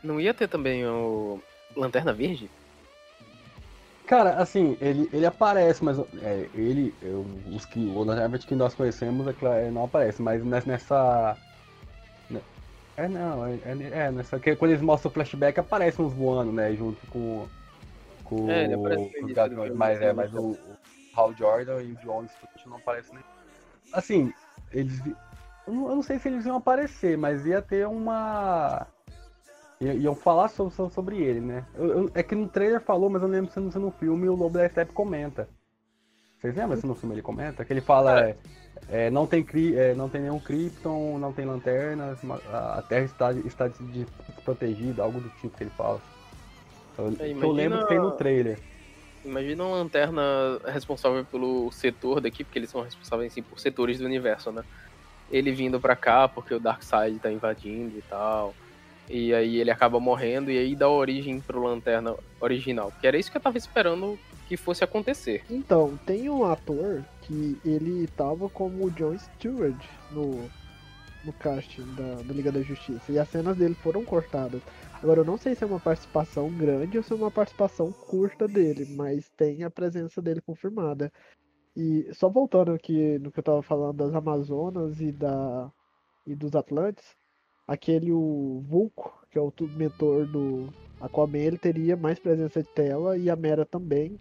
Não 0.02 0.20
ia 0.20 0.32
ter 0.32 0.48
também 0.48 0.86
o 0.86 1.40
Lanterna 1.76 2.12
Verde? 2.12 2.48
Cara, 4.06 4.36
assim, 4.36 4.76
ele, 4.80 5.10
ele 5.12 5.26
aparece, 5.26 5.82
mas 5.82 5.98
é, 6.22 6.48
ele, 6.54 6.94
eu, 7.02 7.26
os 7.52 7.66
que, 7.66 7.80
o 7.80 8.04
Lanterna 8.04 8.38
que 8.38 8.54
nós 8.54 8.72
conhecemos, 8.74 9.26
é 9.26 9.32
claro, 9.32 9.60
ele 9.62 9.72
não 9.72 9.84
aparece, 9.84 10.22
mas 10.22 10.44
nes- 10.44 10.64
nessa. 10.64 11.36
ne- 12.30 12.40
É, 12.96 13.08
não, 13.08 13.44
é, 13.44 13.54
é- 13.64 14.06
é, 14.06 14.10
nessa. 14.12 14.38
Quando 14.38 14.70
eles 14.70 14.80
mostram 14.82 15.10
o 15.10 15.14
flashback, 15.14 15.58
aparecem 15.58 16.04
uns 16.04 16.12
voando, 16.12 16.52
né? 16.52 16.72
Junto 16.74 17.04
com. 17.08 17.48
Com 18.22 18.48
É, 18.48 18.64
ele 18.64 18.74
aparece 18.74 19.10
com 19.20 19.26
os 19.26 19.32
Gaviões, 19.32 19.74
mas, 19.74 20.00
é, 20.00 20.12
mas 20.12 20.32
o, 20.34 20.50
o 20.50 20.76
Hal 21.14 21.34
Jordan 21.34 21.82
e 21.82 21.92
o 21.92 21.96
John 21.96 22.26
Stewart 22.28 22.66
não 22.66 22.76
aparecem 22.76 23.14
nem. 23.14 23.24
Assim, 23.92 24.32
eles. 24.72 25.00
eu 25.66 25.72
não 25.74 26.02
sei 26.02 26.18
se 26.20 26.28
eles 26.28 26.46
iam 26.46 26.56
aparecer, 26.56 27.18
mas 27.18 27.44
ia 27.44 27.60
ter 27.60 27.86
uma. 27.88 28.86
I- 29.80 29.98
Iam 29.98 30.14
falar 30.14 30.48
so- 30.48 30.70
so- 30.70 30.90
sobre 30.90 31.18
ele, 31.18 31.40
né? 31.40 31.64
Eu- 31.74 31.86
eu- 32.02 32.10
é 32.14 32.22
que 32.22 32.34
no 32.34 32.48
trailer 32.48 32.80
falou, 32.80 33.10
mas 33.10 33.22
eu 33.22 33.28
lembro 33.28 33.50
se 33.52 33.60
no, 33.60 33.70
no 33.70 33.90
filme 33.90 34.28
o 34.28 34.34
Lobo 34.34 34.58
da 34.58 34.68
Steppe 34.68 34.92
comenta. 34.92 35.48
Vocês 36.38 36.54
lembram 36.54 36.78
se 36.78 36.86
no 36.86 36.94
filme 36.94 37.14
ele 37.14 37.22
comenta? 37.22 37.64
Que 37.64 37.72
ele 37.72 37.80
fala, 37.80 38.20
é, 38.28 38.36
é, 38.88 39.10
não, 39.10 39.26
tem 39.26 39.42
cri, 39.42 39.76
é, 39.76 39.94
não 39.94 40.08
tem 40.08 40.20
nenhum 40.22 40.38
Krypton, 40.38 41.18
não 41.18 41.32
tem 41.32 41.44
lanternas, 41.44 42.18
a 42.52 42.82
Terra 42.88 43.04
está, 43.04 43.32
está 43.32 43.68
des- 43.68 44.06
desprotegida, 44.28 45.02
algo 45.02 45.20
do 45.20 45.28
tipo 45.40 45.56
que 45.56 45.64
ele 45.64 45.70
fala. 45.70 46.00
Eu, 46.98 47.08
É, 47.08 47.34
que 47.34 47.44
eu 47.44 47.52
lembro 47.52 47.78
que 47.80 47.88
tem 47.88 47.98
no 47.98 48.10
trailer. 48.12 48.58
Imagina 49.24 49.64
uma 49.64 49.76
lanterna 49.78 50.22
responsável 50.66 51.24
pelo 51.24 51.70
setor 51.72 52.20
daqui, 52.20 52.44
porque 52.44 52.58
eles 52.58 52.70
são 52.70 52.82
responsáveis 52.82 53.32
assim, 53.32 53.42
por 53.42 53.58
setores 53.58 53.98
do 53.98 54.04
universo, 54.04 54.52
né? 54.52 54.62
Ele 55.30 55.50
vindo 55.52 55.80
pra 55.80 55.96
cá 55.96 56.28
porque 56.28 56.54
o 56.54 56.60
Darkseid 56.60 57.18
tá 57.18 57.30
invadindo 57.32 57.98
e 57.98 58.02
tal. 58.02 58.54
E 59.08 59.32
aí 59.32 59.58
ele 59.58 59.70
acaba 59.70 60.00
morrendo 60.00 60.50
e 60.50 60.58
aí 60.58 60.74
dá 60.74 60.88
origem 60.88 61.40
pro 61.40 61.62
lanterna 61.62 62.14
original. 62.40 62.92
Que 63.00 63.06
era 63.06 63.16
isso 63.16 63.30
que 63.30 63.36
eu 63.36 63.42
tava 63.42 63.58
esperando 63.58 64.18
que 64.48 64.56
fosse 64.56 64.84
acontecer. 64.84 65.44
Então, 65.50 65.98
tem 66.06 66.28
um 66.30 66.44
ator 66.44 67.04
que 67.22 67.58
ele 67.64 68.06
tava 68.16 68.48
como 68.48 68.84
o 68.84 68.90
John 68.90 69.18
Stewart 69.18 69.76
no, 70.10 70.48
no 71.24 71.32
casting 71.32 71.84
da, 71.94 72.22
da 72.22 72.34
Liga 72.34 72.52
da 72.52 72.62
Justiça. 72.62 73.12
E 73.12 73.18
as 73.18 73.28
cenas 73.28 73.56
dele 73.56 73.74
foram 73.74 74.04
cortadas. 74.04 74.62
Agora, 75.02 75.20
eu 75.20 75.24
não 75.24 75.36
sei 75.36 75.54
se 75.54 75.64
é 75.64 75.66
uma 75.66 75.80
participação 75.80 76.50
grande 76.50 76.96
ou 76.96 77.02
se 77.02 77.12
é 77.12 77.16
uma 77.16 77.30
participação 77.30 77.92
curta 77.92 78.48
dele, 78.48 78.86
mas 78.96 79.28
tem 79.36 79.62
a 79.64 79.70
presença 79.70 80.22
dele 80.22 80.40
confirmada. 80.40 81.12
E 81.76 82.08
só 82.14 82.28
voltando 82.28 82.72
aqui 82.72 83.18
no 83.18 83.30
que 83.30 83.38
eu 83.38 83.44
tava 83.44 83.62
falando 83.62 83.96
das 83.96 84.14
Amazonas 84.14 85.00
e, 85.00 85.12
da, 85.12 85.70
e 86.26 86.34
dos 86.34 86.54
Atlantes, 86.54 87.04
aquele 87.66 88.12
o 88.12 88.62
Vulco, 88.68 89.12
que 89.30 89.38
é 89.38 89.40
o 89.40 89.52
mentor 89.76 90.26
do 90.26 90.72
Aquaman, 91.00 91.38
ele 91.38 91.58
teria 91.58 91.96
mais 91.96 92.18
presença 92.18 92.62
de 92.62 92.68
tela 92.68 93.16
e 93.18 93.28
a 93.28 93.36
Mera 93.36 93.66
também. 93.66 94.18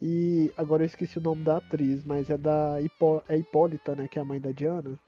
E 0.00 0.52
agora 0.56 0.82
eu 0.82 0.86
esqueci 0.86 1.18
o 1.18 1.22
nome 1.22 1.42
da 1.42 1.56
atriz, 1.56 2.04
mas 2.04 2.30
é 2.30 2.36
da 2.36 2.80
Hipó 2.80 3.22
é 3.28 3.36
Hipólita, 3.36 3.96
né? 3.96 4.06
Que 4.08 4.18
é 4.18 4.22
a 4.22 4.24
mãe 4.24 4.40
da 4.40 4.52
Diana. 4.52 4.98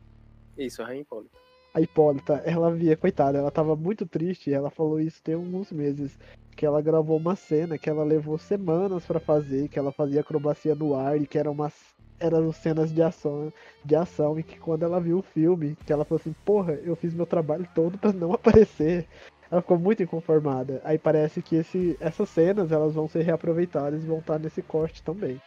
Isso, 0.59 0.83
a 0.83 0.87
Rainha 0.87 1.03
Hipólita. 1.03 1.39
A 1.73 1.81
Hipólita, 1.81 2.35
ela 2.45 2.75
via, 2.75 2.97
coitada, 2.97 3.39
ela 3.39 3.51
tava 3.51 3.77
muito 3.77 4.05
triste. 4.05 4.53
Ela 4.53 4.71
falou 4.71 4.99
isso 4.99 5.23
tem 5.23 5.35
alguns 5.35 5.71
meses. 5.71 6.19
Que 6.57 6.67
ela 6.67 6.83
gravou 6.83 7.17
uma 7.17 7.37
cena 7.37 7.79
que 7.79 7.89
ela 7.89 8.03
levou 8.03 8.37
semanas 8.37 9.07
pra 9.07 9.21
fazer, 9.21 9.69
que 9.69 9.79
ela 9.79 9.93
fazia 9.93 10.21
acrobacia 10.21 10.75
no 10.75 10.95
ar 10.95 11.21
e 11.21 11.27
que 11.27 11.39
eram 11.39 11.53
umas 11.53 11.90
eram 12.21 12.53
cenas 12.53 12.93
de 12.93 13.03
ação, 13.03 13.53
de 13.85 13.97
ação 13.97 14.39
e 14.39 14.43
que 14.43 14.59
quando 14.59 14.85
ela 14.85 15.01
viu 15.01 15.19
o 15.19 15.23
filme, 15.23 15.77
que 15.85 15.93
ela 15.93 16.05
falou 16.05 16.21
assim, 16.21 16.35
porra, 16.45 16.75
eu 16.75 16.95
fiz 16.95 17.15
meu 17.15 17.27
trabalho 17.27 17.67
todo 17.75 17.99
pra 17.99 18.13
não 18.13 18.33
aparecer. 18.35 19.09
Ela 19.51 19.63
ficou 19.63 19.79
muito 19.79 20.03
inconformada. 20.03 20.81
Aí 20.85 20.99
parece 20.99 21.43
que 21.43 21.57
esse, 21.57 21.97
essas 21.99 22.29
cenas 22.29 22.71
elas 22.71 22.95
vão 22.95 23.09
ser 23.09 23.23
reaproveitadas 23.23 24.05
e 24.05 24.07
vão 24.07 24.19
estar 24.19 24.39
nesse 24.39 24.63
corte 24.63 25.03
também. 25.03 25.41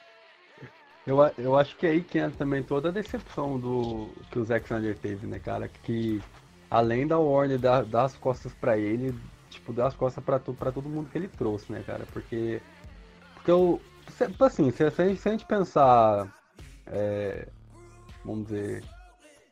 Eu, 1.05 1.17
eu 1.37 1.57
acho 1.57 1.75
que 1.77 1.85
é 1.85 1.91
aí 1.91 2.01
que 2.01 2.17
entra 2.17 2.37
também 2.37 2.63
toda 2.63 2.89
a 2.89 2.91
decepção 2.91 3.59
do 3.59 4.09
que 4.31 4.39
o 4.39 4.45
Zack 4.45 4.65
Snyder 4.65 4.97
teve, 4.97 5.27
né, 5.27 5.37
cara? 5.37 5.67
Que 5.67 6.21
além 6.71 7.05
da 7.05 7.19
Warner 7.19 7.59
dar, 7.59 7.85
dar 7.85 8.05
as 8.05 8.15
costas 8.15 8.53
pra 8.53 8.77
ele, 8.77 9.13
tipo, 9.49 9.73
dar 9.73 9.87
as 9.87 9.95
costas 9.95 10.23
pra 10.23 10.39
todo 10.39 10.89
mundo 10.89 11.09
que 11.09 11.17
ele 11.17 11.27
trouxe, 11.27 11.71
né, 11.71 11.83
cara? 11.85 12.05
Porque. 12.11 12.61
Porque 13.35 13.51
eu. 13.51 13.81
Assim, 14.39 14.71
se, 14.71 14.89
se 14.89 15.29
a 15.29 15.31
gente 15.31 15.45
pensar. 15.45 16.27
É, 16.87 17.47
vamos 18.23 18.45
dizer. 18.45 18.83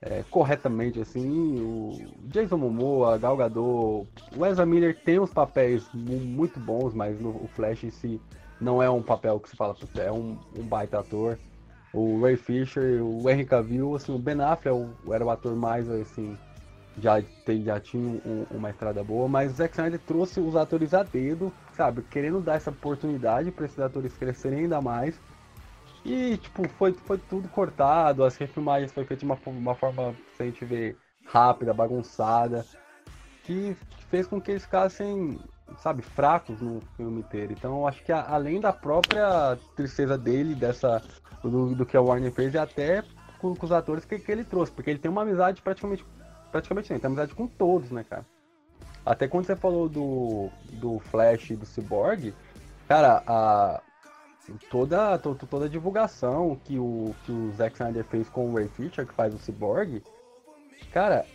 é, 0.01 0.23
corretamente, 0.31 0.99
assim, 0.99 1.59
o 1.61 1.91
Jason 2.23 2.57
Momoa, 2.57 3.17
Gal 3.19 3.37
Gadot, 3.37 4.07
o 4.35 4.45
Ezra 4.45 4.65
Miller 4.65 4.97
tem 5.03 5.19
uns 5.19 5.31
papéis 5.31 5.87
mu- 5.93 6.19
muito 6.19 6.59
bons, 6.59 6.93
mas 6.93 7.19
no, 7.19 7.29
o 7.29 7.47
Flash 7.53 7.83
em 7.83 7.91
si 7.91 8.19
não 8.59 8.81
é 8.81 8.89
um 8.89 9.01
papel 9.03 9.39
que 9.39 9.49
se 9.49 9.55
fala, 9.55 9.73
"Putz, 9.75 9.95
é 9.97 10.11
um, 10.11 10.37
um 10.57 10.63
baita 10.63 10.99
ator. 10.99 11.37
O 11.93 12.19
Ray 12.21 12.35
Fisher, 12.37 13.03
o 13.03 13.29
Henry 13.29 13.45
Cavill, 13.45 13.95
assim, 13.95 14.13
o 14.13 14.17
Ben 14.17 14.39
Affleck 14.41 14.69
é 14.69 15.13
era 15.13 15.25
o 15.25 15.29
ator 15.29 15.55
mais, 15.55 15.89
assim, 15.89 16.35
já, 16.97 17.21
tem, 17.45 17.63
já 17.63 17.79
tinha 17.79 18.01
um- 18.25 18.45
uma 18.49 18.69
estrada 18.69 19.03
boa, 19.03 19.27
mas 19.27 19.51
o 19.51 19.55
Zack 19.55 19.73
Snyder 19.75 19.99
trouxe 19.99 20.39
os 20.39 20.55
atores 20.55 20.93
a 20.93 21.03
dedo, 21.03 21.53
sabe, 21.75 22.01
querendo 22.03 22.39
dar 22.41 22.55
essa 22.55 22.69
oportunidade 22.71 23.51
para 23.51 23.65
esses 23.65 23.79
atores 23.79 24.13
crescerem 24.17 24.61
ainda 24.61 24.81
mais. 24.81 25.19
E, 26.03 26.37
tipo, 26.37 26.67
foi, 26.69 26.93
foi 26.93 27.17
tudo 27.17 27.47
cortado, 27.49 28.23
as 28.23 28.35
refilmagens 28.37 28.91
foi 28.91 29.03
feitas 29.05 29.19
de 29.19 29.25
uma, 29.25 29.37
uma 29.45 29.75
forma, 29.75 30.15
se 30.35 30.43
a 30.43 30.45
gente 30.45 30.65
ver, 30.65 30.97
rápida, 31.25 31.73
bagunçada, 31.73 32.65
que 33.43 33.75
fez 34.09 34.25
com 34.25 34.41
que 34.41 34.51
eles 34.51 34.63
ficassem, 34.63 35.39
sabe, 35.77 36.01
fracos 36.01 36.59
no 36.59 36.81
filme 36.97 37.19
inteiro. 37.19 37.53
Então, 37.53 37.87
acho 37.87 38.03
que 38.03 38.11
a- 38.11 38.25
além 38.29 38.59
da 38.59 38.73
própria 38.73 39.57
tristeza 39.75 40.17
dele, 40.17 40.55
dessa 40.55 41.01
do, 41.43 41.75
do 41.75 41.85
que 41.85 41.95
a 41.95 42.01
Warner 42.01 42.31
fez, 42.31 42.53
e 42.53 42.57
até 42.57 43.03
com, 43.39 43.55
com 43.55 43.65
os 43.65 43.71
atores 43.71 44.03
que, 44.05 44.17
que 44.19 44.31
ele 44.31 44.43
trouxe, 44.43 44.71
porque 44.71 44.89
ele 44.89 44.99
tem 44.99 45.09
uma 45.09 45.21
amizade 45.21 45.61
praticamente, 45.61 46.05
praticamente 46.51 46.89
não, 46.89 46.95
ele 46.95 47.01
tem 47.01 47.07
amizade 47.07 47.33
com 47.35 47.47
todos, 47.47 47.91
né, 47.91 48.03
cara? 48.03 48.25
Até 49.05 49.27
quando 49.27 49.45
você 49.45 49.55
falou 49.55 49.89
do, 49.89 50.49
do 50.73 50.99
Flash 50.99 51.51
e 51.51 51.55
do 51.55 51.65
Cyborg, 51.65 52.33
cara, 52.87 53.23
a, 53.25 53.81
toda, 54.69 55.17
to- 55.17 55.35
toda 55.35 55.65
a 55.65 55.69
divulgação 55.69 56.59
que 56.65 56.77
o, 56.77 57.15
que 57.25 57.31
o 57.31 57.51
Zack 57.51 57.75
Snyder 57.75 58.03
fez 58.05 58.29
com 58.29 58.49
o 58.49 58.55
Ray 58.55 58.67
Fisher, 58.69 59.05
que 59.05 59.13
faz 59.13 59.33
o 59.33 59.37
Cyborg, 59.37 60.01
cara, 60.91 61.25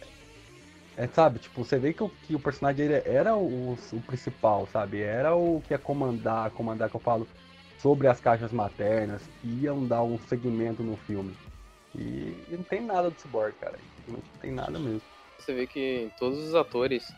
é, 0.97 1.07
sabe, 1.09 1.39
tipo, 1.39 1.63
você 1.65 1.79
vê 1.79 1.93
que 1.93 2.03
o, 2.03 2.09
que 2.09 2.35
o 2.35 2.41
personagem 2.41 2.89
era 3.05 3.37
o, 3.37 3.75
o 3.75 4.01
principal, 4.07 4.67
sabe? 4.73 5.03
Era 5.03 5.35
o 5.35 5.61
que 5.61 5.75
ia 5.75 5.79
comandar, 5.79 6.51
comandar 6.51 6.89
que 6.89 6.97
eu 6.97 7.01
falo, 7.01 7.29
sobre 7.79 8.09
as 8.09 8.19
caixas 8.19 8.51
maternas, 8.51 9.23
que 9.41 9.49
iam 9.49 9.87
dar 9.87 10.03
um 10.03 10.19
segmento 10.19 10.83
no 10.83 10.97
filme. 10.97 11.37
E, 11.95 12.35
não 12.49 12.63
tem 12.63 12.81
nada 12.81 13.11
do 13.11 13.21
Cyborg, 13.21 13.55
cara. 13.61 13.79
Não 14.09 14.21
tem 14.41 14.51
nada 14.53 14.79
mesmo. 14.79 15.03
Você 15.39 15.55
vê 15.55 15.67
que 15.67 16.11
todos 16.19 16.39
os 16.39 16.55
atores, 16.55 17.15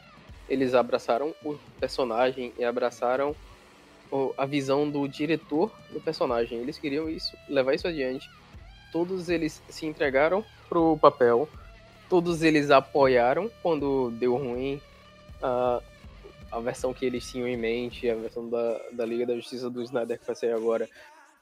eles 0.49 0.75
abraçaram 0.75 1.35
o 1.45 1.57
personagem 1.79 2.53
e 2.59 2.65
abraçaram 2.65 3.35
a 4.37 4.47
visão 4.47 4.91
do 4.91 5.07
diretor 5.09 5.71
do 5.93 6.01
personagem. 6.01 6.59
Eles 6.59 6.79
queriam 6.79 7.09
isso, 7.09 7.37
levar 7.49 7.75
isso 7.75 7.87
adiante. 7.87 8.29
Todos 8.93 9.29
eles 9.29 9.63
se 9.69 9.87
entregaram 9.87 10.45
pro 10.69 10.97
papel. 10.99 11.49
Todos 12.09 12.43
eles 12.43 12.71
apoiaram 12.71 13.51
quando 13.63 14.11
deu 14.13 14.37
ruim 14.37 14.81
a, 15.43 15.81
a 16.51 16.61
versão 16.61 16.95
que 16.95 17.05
eles 17.05 17.31
tinham 17.31 17.47
em 17.47 17.57
mente, 17.57 18.09
a 18.09 18.15
versão 18.15 18.49
da, 18.49 18.81
da 18.93 19.05
Liga 19.05 19.27
da 19.27 19.37
Justiça 19.37 19.69
do 19.69 19.83
Snyder 19.83 20.19
que 20.19 20.27
vai 20.27 20.35
sair 20.35 20.53
agora. 20.53 20.89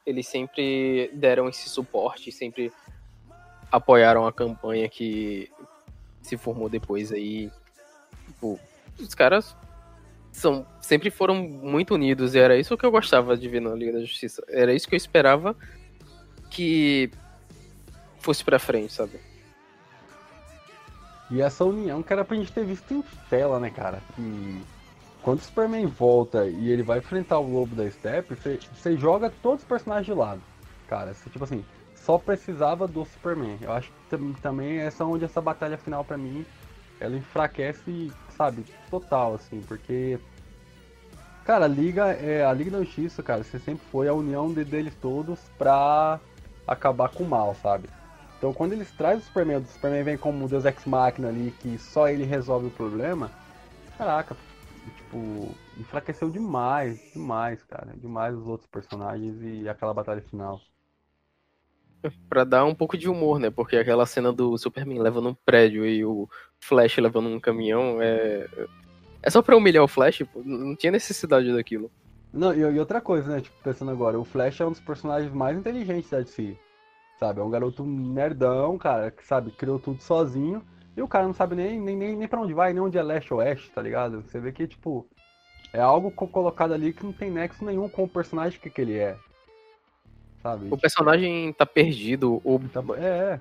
Eles 0.05 0.27
sempre 0.27 1.09
deram 1.13 1.47
esse 1.49 1.69
suporte, 1.69 2.31
sempre 2.31 2.71
apoiaram 3.71 4.25
a 4.25 4.33
campanha 4.33 4.87
que 4.89 5.49
se 6.21 6.37
formou 6.37 6.69
depois 6.69 7.11
aí. 7.11 7.51
Tipo, 8.25 8.59
os 8.99 9.13
caras 9.13 9.55
são, 10.39 10.65
sempre 10.81 11.09
foram 11.09 11.35
muito 11.35 11.93
unidos 11.95 12.35
e 12.35 12.39
era 12.39 12.57
isso 12.57 12.77
que 12.77 12.85
eu 12.85 12.91
gostava 12.91 13.35
de 13.35 13.47
ver 13.49 13.59
na 13.61 13.73
Liga 13.73 13.93
da 13.93 13.99
Justiça. 14.01 14.43
Era 14.47 14.73
isso 14.73 14.87
que 14.87 14.95
eu 14.95 14.97
esperava 14.97 15.55
que 16.49 17.09
fosse 18.19 18.43
pra 18.43 18.59
frente, 18.59 18.93
sabe? 18.93 19.19
E 21.29 21.41
essa 21.41 21.65
união 21.65 22.01
que 22.01 22.13
era 22.13 22.23
pra 22.23 22.37
gente 22.37 22.51
ter 22.51 22.63
visto 22.63 22.93
em 22.93 23.03
tela, 23.29 23.59
né, 23.59 23.69
cara? 23.69 24.01
Que 24.15 24.61
quando 25.21 25.39
o 25.39 25.41
Superman 25.41 25.85
volta 25.87 26.45
e 26.45 26.69
ele 26.69 26.83
vai 26.83 26.99
enfrentar 26.99 27.39
o 27.39 27.51
Lobo 27.51 27.75
da 27.75 27.89
Steppe, 27.89 28.35
você- 28.35 28.95
joga 28.97 29.29
todos 29.41 29.61
os 29.63 29.67
personagens 29.67 30.05
de 30.05 30.13
lado. 30.13 30.41
Cara, 30.87 31.13
você, 31.13 31.29
tipo 31.29 31.43
assim, 31.43 31.65
só 31.95 32.17
precisava 32.17 32.87
do 32.87 33.03
Superman. 33.03 33.57
Eu 33.61 33.73
acho 33.73 33.89
que 33.89 34.17
tam- 34.17 34.33
também 34.33 34.77
essa 34.79 35.03
é 35.03 35.05
onde 35.05 35.25
essa 35.25 35.41
batalha 35.41 35.77
final 35.77 36.05
pra 36.05 36.17
mim, 36.17 36.45
ela 36.99 37.15
enfraquece, 37.15 38.11
sabe, 38.29 38.65
total, 38.89 39.35
assim, 39.35 39.61
porque. 39.61 40.19
Cara, 41.45 41.65
a 41.65 41.67
Liga, 41.67 42.07
é, 42.07 42.43
a 42.45 42.51
Liga 42.51 42.71
da 42.71 42.79
Justiça, 42.83 43.23
cara, 43.23 43.43
você 43.43 43.57
sempre 43.57 43.85
foi 43.89 44.07
a 44.09 44.13
união 44.13 44.51
de- 44.53 44.65
deles 44.65 44.93
todos 44.95 45.39
pra 45.57 46.19
acabar 46.67 47.09
com 47.09 47.23
o 47.23 47.29
mal, 47.29 47.55
sabe? 47.55 47.89
Então 48.37 48.53
quando 48.53 48.73
eles 48.73 48.91
trazem 48.91 49.19
o 49.19 49.21
Superman, 49.21 49.57
o 49.57 49.65
Superman 49.65 50.03
vem 50.03 50.17
como 50.17 50.43
um 50.43 50.47
Deus 50.47 50.65
Ex 50.65 50.85
Machina 50.85 51.29
ali, 51.29 51.51
que 51.61 51.77
só 51.77 52.09
ele 52.09 52.25
resolve 52.25 52.67
o 52.67 52.71
problema, 52.71 53.31
caraca, 53.97 54.35
tipo, 54.97 55.55
enfraqueceu 55.79 56.29
demais, 56.29 56.99
demais, 57.15 57.63
cara, 57.63 57.93
demais 57.95 58.35
os 58.35 58.45
outros 58.45 58.69
personagens 58.69 59.41
e 59.41 59.69
aquela 59.69 59.93
batalha 59.93 60.21
final. 60.21 60.59
Pra 62.29 62.43
dar 62.43 62.63
um 62.63 62.75
pouco 62.75 62.97
de 62.97 63.09
humor, 63.09 63.39
né? 63.39 63.49
Porque 63.49 63.75
aquela 63.75 64.05
cena 64.05 64.31
do 64.31 64.57
Superman 64.57 64.99
levando 64.99 65.29
um 65.29 65.33
prédio 65.33 65.85
e 65.85 66.05
o 66.05 66.29
Flash 66.59 66.97
levando 66.97 67.27
um 67.29 67.39
caminhão 67.39 68.01
é. 68.01 68.47
É 69.23 69.29
só 69.29 69.41
pra 69.41 69.57
humilhar 69.57 69.83
o 69.83 69.87
Flash, 69.87 70.23
pô. 70.31 70.41
Não 70.43 70.75
tinha 70.75 70.91
necessidade 70.91 71.51
daquilo. 71.53 71.91
Não, 72.31 72.53
e, 72.53 72.59
e 72.59 72.79
outra 72.79 73.01
coisa, 73.01 73.29
né, 73.35 73.41
tipo, 73.41 73.55
pensando 73.63 73.91
agora, 73.91 74.19
o 74.19 74.23
Flash 74.25 74.59
é 74.61 74.65
um 74.65 74.71
dos 74.71 74.79
personagens 74.79 75.31
mais 75.33 75.57
inteligentes 75.57 76.09
da 76.09 76.19
DC, 76.19 76.55
sabe? 77.19 77.39
É 77.39 77.43
um 77.43 77.49
garoto 77.49 77.83
nerdão, 77.83 78.77
cara, 78.77 79.09
que 79.11 79.25
sabe, 79.25 79.51
criou 79.51 79.79
tudo 79.79 80.01
sozinho, 80.01 80.61
e 80.95 81.01
o 81.01 81.07
cara 81.07 81.25
não 81.25 81.33
sabe 81.33 81.55
nem, 81.55 81.79
nem, 81.79 81.95
nem, 81.95 82.15
nem 82.15 82.27
pra 82.27 82.39
onde 82.39 82.53
vai, 82.53 82.73
nem 82.73 82.81
onde 82.81 82.97
é 82.97 83.01
leste 83.03 83.33
ou 83.33 83.39
oeste, 83.39 83.71
tá 83.71 83.81
ligado? 83.81 84.21
Você 84.21 84.39
vê 84.39 84.51
que, 84.51 84.67
tipo, 84.67 85.07
é 85.73 85.79
algo 85.79 86.11
co- 86.11 86.27
colocado 86.27 86.73
ali 86.73 86.93
que 86.93 87.03
não 87.03 87.13
tem 87.13 87.31
nexo 87.31 87.63
nenhum 87.65 87.87
com 87.89 88.03
o 88.03 88.09
personagem 88.09 88.59
que, 88.59 88.69
que 88.69 88.81
ele 88.81 88.97
é. 88.97 89.17
Sabe? 90.43 90.67
O 90.69 90.77
personagem 90.77 91.51
tá 91.53 91.65
perdido, 91.65 92.41
ou 92.43 92.59
Tá- 92.71 92.83
É, 92.97 93.05
é. 93.33 93.39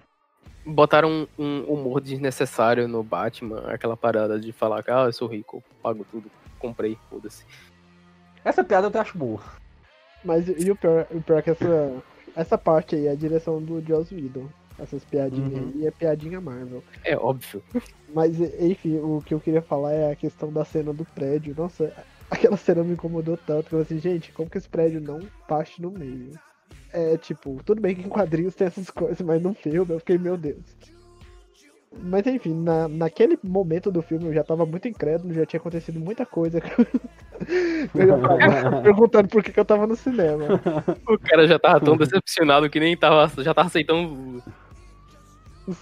Botaram 0.65 1.27
um, 1.39 1.45
um 1.45 1.73
humor 1.73 2.01
desnecessário 2.01 2.89
no 2.89 3.03
Batman, 3.03 3.65
aquela 3.69 3.97
parada 3.97 4.39
de 4.39 4.53
falar 4.53 4.83
que, 4.83 4.91
ah, 4.91 5.05
eu 5.07 5.13
sou 5.13 5.29
rico, 5.29 5.63
pago 5.83 6.05
tudo, 6.11 6.31
comprei, 6.59 6.99
foda-se. 7.11 7.45
Essa 8.45 8.63
piada 8.65 8.87
eu 8.87 8.89
até 8.89 9.01
acho 9.01 9.17
boa. 9.17 9.41
Mas 10.25 10.49
e 10.49 10.71
o 10.71 10.77
pior, 10.77 11.07
o 11.11 11.21
pior 11.21 11.39
é 11.39 11.43
que 11.43 11.51
essa, 11.51 11.93
essa 12.35 12.59
parte 12.59 12.97
aí 12.97 13.07
é 13.07 13.11
a 13.13 13.15
direção 13.17 13.63
do 13.63 13.81
Joss 13.85 14.15
Whedon. 14.15 14.49
Essas 14.79 15.03
piadinhas 15.05 15.53
Uhum. 15.53 15.73
aí 15.75 15.87
é 15.87 15.91
piadinha 15.91 16.41
Marvel. 16.41 16.83
É 17.03 17.17
óbvio. 17.17 17.63
Mas, 18.13 18.39
enfim, 18.61 18.99
o 18.99 19.23
que 19.25 19.33
eu 19.33 19.41
queria 19.41 19.63
falar 19.63 19.93
é 19.93 20.13
a 20.13 20.17
questão 20.17 20.53
da 20.53 20.65
cena 20.67 20.93
do 20.93 21.05
prédio. 21.05 21.55
Nossa, 21.57 21.93
aquela 22.31 22.57
cena 22.59 22.85
me 22.85 22.93
incomodou 22.93 23.37
tanto 23.39 23.69
que 23.69 23.75
eu 23.75 23.83
falei 23.85 23.99
assim, 23.99 23.99
gente, 23.99 24.33
como 24.33 24.51
que 24.51 24.59
esse 24.59 24.69
prédio 24.69 25.01
não 25.01 25.21
parte 25.49 25.81
no 25.81 25.91
meio? 25.91 26.33
É, 26.97 27.19
tipo, 27.19 27.61
tudo 27.63 27.79
bem 27.79 27.95
que 27.95 28.07
em 28.07 28.09
quadrinhos 28.09 28.55
tem 28.55 28.69
essas 28.69 28.89
coisas, 28.89 29.21
mas 29.21 29.43
no 29.43 29.53
filme 29.53 29.93
eu 29.93 29.99
fiquei, 29.99 30.17
meu 30.17 30.35
Deus. 30.35 30.65
Mas 31.93 32.27
enfim, 32.27 32.55
na, 32.55 32.89
naquele 32.89 33.39
momento 33.43 33.93
do 33.93 34.01
filme 34.01 34.25
eu 34.25 34.33
já 34.33 34.43
tava 34.43 34.65
muito 34.65 34.89
incrédulo, 34.89 35.35
já 35.35 35.45
tinha 35.45 35.61
acontecido 35.61 36.01
muita 36.01 36.25
coisa. 36.25 36.59
eu 37.95 38.23
tava 38.23 38.81
perguntando 38.81 39.29
por 39.29 39.43
que, 39.43 39.53
que 39.53 39.61
eu 39.61 39.65
tava 39.67 39.87
no 39.87 39.95
cinema. 39.95 40.59
O 41.07 41.19
cara 41.19 41.47
já 41.47 41.59
tava 41.59 41.85
tão 41.85 41.99
decepcionado 41.99 42.71
que 42.71 42.81
nem 42.81 42.97
tava, 42.97 43.31
já 43.43 43.53
tava 43.53 43.69
aceitando. 43.69 44.43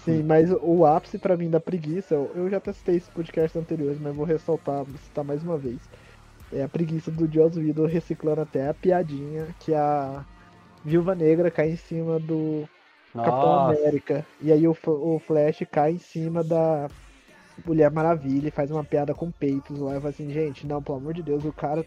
Sim, 0.03 0.21
mas 0.23 0.51
o 0.61 0.85
ápice 0.85 1.17
pra 1.17 1.37
mim 1.37 1.49
da 1.49 1.61
preguiça, 1.61 2.13
eu 2.13 2.49
já 2.49 2.59
testei 2.59 2.97
esse 2.97 3.09
podcast 3.09 3.57
anteriores, 3.57 4.01
mas 4.01 4.13
vou 4.13 4.25
ressaltar, 4.25 4.83
citar 5.05 5.23
mais 5.23 5.41
uma 5.41 5.57
vez. 5.57 5.79
É 6.51 6.63
a 6.63 6.67
preguiça 6.67 7.09
do 7.09 7.31
Joss 7.31 7.57
Whedon 7.57 7.85
reciclando 7.85 8.41
até 8.41 8.67
a 8.67 8.73
piadinha 8.73 9.47
que 9.61 9.73
a 9.73 10.25
Viúva 10.85 11.15
Negra 11.15 11.49
cai 11.49 11.71
em 11.71 11.75
cima 11.75 12.19
do 12.19 12.69
Capitão 13.11 13.41
Nossa, 13.41 13.79
América. 13.79 14.25
E 14.39 14.51
aí 14.51 14.67
o, 14.67 14.77
o 14.85 15.19
Flash 15.19 15.63
cai 15.71 15.93
em 15.93 15.97
cima 15.97 16.43
da 16.43 16.87
Mulher 17.65 17.89
Maravilha 17.89 18.49
e 18.49 18.51
faz 18.51 18.69
uma 18.69 18.83
piada 18.83 19.13
com 19.13 19.31
peitos 19.31 19.79
lá. 19.79 19.93
Eu 19.93 20.01
falo 20.01 20.13
assim, 20.13 20.29
gente, 20.29 20.67
não, 20.67 20.83
pelo 20.83 20.99
amor 20.99 21.13
de 21.15 21.23
Deus, 21.23 21.43
o 21.43 21.51
cara 21.51 21.83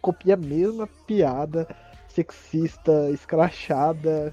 copia 0.00 0.34
a 0.34 0.36
mesma 0.36 0.86
piada 1.06 1.66
sexista, 2.06 3.10
escrachada. 3.10 4.32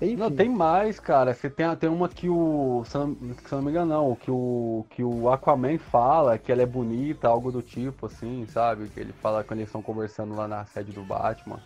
Enfim. 0.00 0.16
Não, 0.16 0.30
tem 0.30 0.48
mais, 0.48 1.00
cara. 1.00 1.32
Você 1.32 1.48
tem, 1.48 1.74
tem 1.76 1.88
uma 1.88 2.08
que 2.08 2.28
o. 2.28 2.82
Se 2.84 2.98
não, 2.98 3.14
se 3.14 3.52
não 3.52 3.62
me 3.62 3.70
engano, 3.70 3.94
não. 3.94 4.14
Que 4.16 4.30
o, 4.30 4.84
que 4.90 5.02
o 5.02 5.30
Aquaman 5.30 5.78
fala 5.78 6.36
que 6.36 6.52
ela 6.52 6.62
é 6.62 6.66
bonita, 6.66 7.28
algo 7.28 7.50
do 7.52 7.62
tipo, 7.62 8.06
assim, 8.06 8.44
sabe? 8.46 8.88
Que 8.88 9.00
ele 9.00 9.12
fala 9.12 9.42
quando 9.42 9.60
eles 9.60 9.68
estão 9.68 9.80
conversando 9.80 10.34
lá 10.34 10.46
na 10.46 10.66
sede 10.66 10.92
do 10.92 11.02
Batman. 11.02 11.60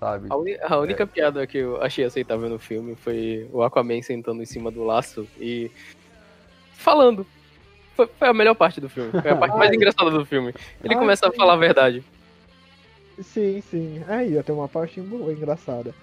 Sabe? 0.00 0.28
A, 0.30 0.36
uni- 0.36 0.58
a 0.62 0.78
única 0.78 1.06
piada 1.06 1.46
que 1.46 1.58
eu 1.58 1.80
achei 1.82 2.04
aceitável 2.06 2.48
no 2.48 2.58
filme 2.58 2.96
foi 2.96 3.46
o 3.52 3.62
Aquaman 3.62 4.00
sentando 4.00 4.42
em 4.42 4.46
cima 4.46 4.70
do 4.70 4.82
laço 4.82 5.28
e 5.38 5.70
falando. 6.72 7.26
Foi, 7.94 8.06
foi 8.06 8.28
a 8.28 8.32
melhor 8.32 8.54
parte 8.54 8.80
do 8.80 8.88
filme. 8.88 9.12
Foi 9.20 9.30
a 9.30 9.36
parte 9.36 9.56
mais 9.58 9.68
Ai. 9.70 9.76
engraçada 9.76 10.10
do 10.10 10.24
filme. 10.24 10.54
Ele 10.82 10.94
Ai, 10.94 10.98
começa 11.00 11.28
a 11.28 11.30
sim. 11.30 11.36
falar 11.36 11.52
a 11.52 11.56
verdade. 11.58 12.02
Sim, 13.20 13.60
sim. 13.60 14.02
Aí, 14.08 14.42
tem 14.42 14.54
uma 14.54 14.68
parte 14.68 15.02
boa, 15.02 15.30
engraçada. 15.30 15.94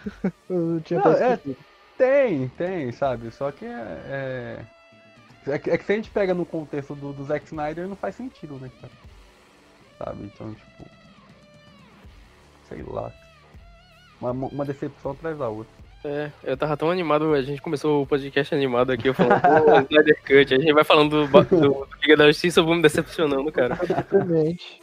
eu 0.48 0.56
não 0.56 0.80
tinha 0.80 0.98
Não, 1.00 1.12
até 1.12 1.34
é-. 1.34 1.40
Tem, 1.98 2.48
tem, 2.48 2.90
sabe? 2.92 3.30
Só 3.30 3.52
que 3.52 3.66
é. 3.66 3.68
É, 5.46 5.50
é 5.52 5.58
que, 5.58 5.70
é 5.70 5.76
que 5.76 5.84
se 5.84 5.92
a 5.92 5.96
gente 5.96 6.08
pega 6.10 6.32
no 6.32 6.46
contexto 6.46 6.94
do, 6.94 7.12
do 7.12 7.24
Zack 7.24 7.44
Snyder, 7.44 7.86
não 7.86 7.94
faz 7.94 8.14
sentido, 8.16 8.54
né, 8.54 8.70
cara? 8.80 8.92
Sabe? 9.98 10.24
Então, 10.24 10.54
tipo. 10.54 10.90
Sei 12.70 12.82
lá. 12.82 13.12
Uma, 14.30 14.48
uma 14.48 14.64
decepção 14.64 15.12
atrás 15.12 15.38
da 15.38 15.48
outra. 15.48 15.72
É, 16.04 16.30
eu 16.42 16.56
tava 16.56 16.76
tão 16.76 16.90
animado, 16.90 17.32
a 17.32 17.40
gente 17.40 17.62
começou 17.62 18.02
o 18.02 18.06
podcast 18.06 18.54
animado 18.54 18.92
aqui, 18.92 19.08
eu 19.08 19.14
falando, 19.14 19.40
pô, 19.40 19.80
Snyder 19.90 20.20
Cut, 20.20 20.54
a 20.54 20.58
gente 20.58 20.72
vai 20.72 20.84
falando 20.84 21.26
do, 21.26 21.44
do 21.44 21.88
Liga 22.02 22.16
da 22.16 22.26
Justiça, 22.26 22.60
eu 22.60 22.64
vou 22.66 22.74
me 22.74 22.82
decepcionando, 22.82 23.50
cara. 23.50 23.78
Exatamente. 23.82 24.82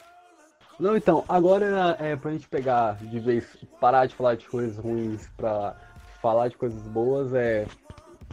Não, 0.80 0.98
então, 0.98 1.24
agora 1.30 1.96
é 2.00 2.16
pra 2.16 2.32
gente 2.32 2.48
pegar 2.48 2.98
de 3.00 3.20
vez, 3.20 3.56
parar 3.80 4.08
de 4.08 4.16
falar 4.16 4.34
de 4.34 4.48
coisas 4.48 4.78
ruins 4.78 5.30
pra 5.38 5.76
falar 6.20 6.48
de 6.48 6.58
coisas 6.58 6.82
boas, 6.88 7.36
é. 7.36 7.68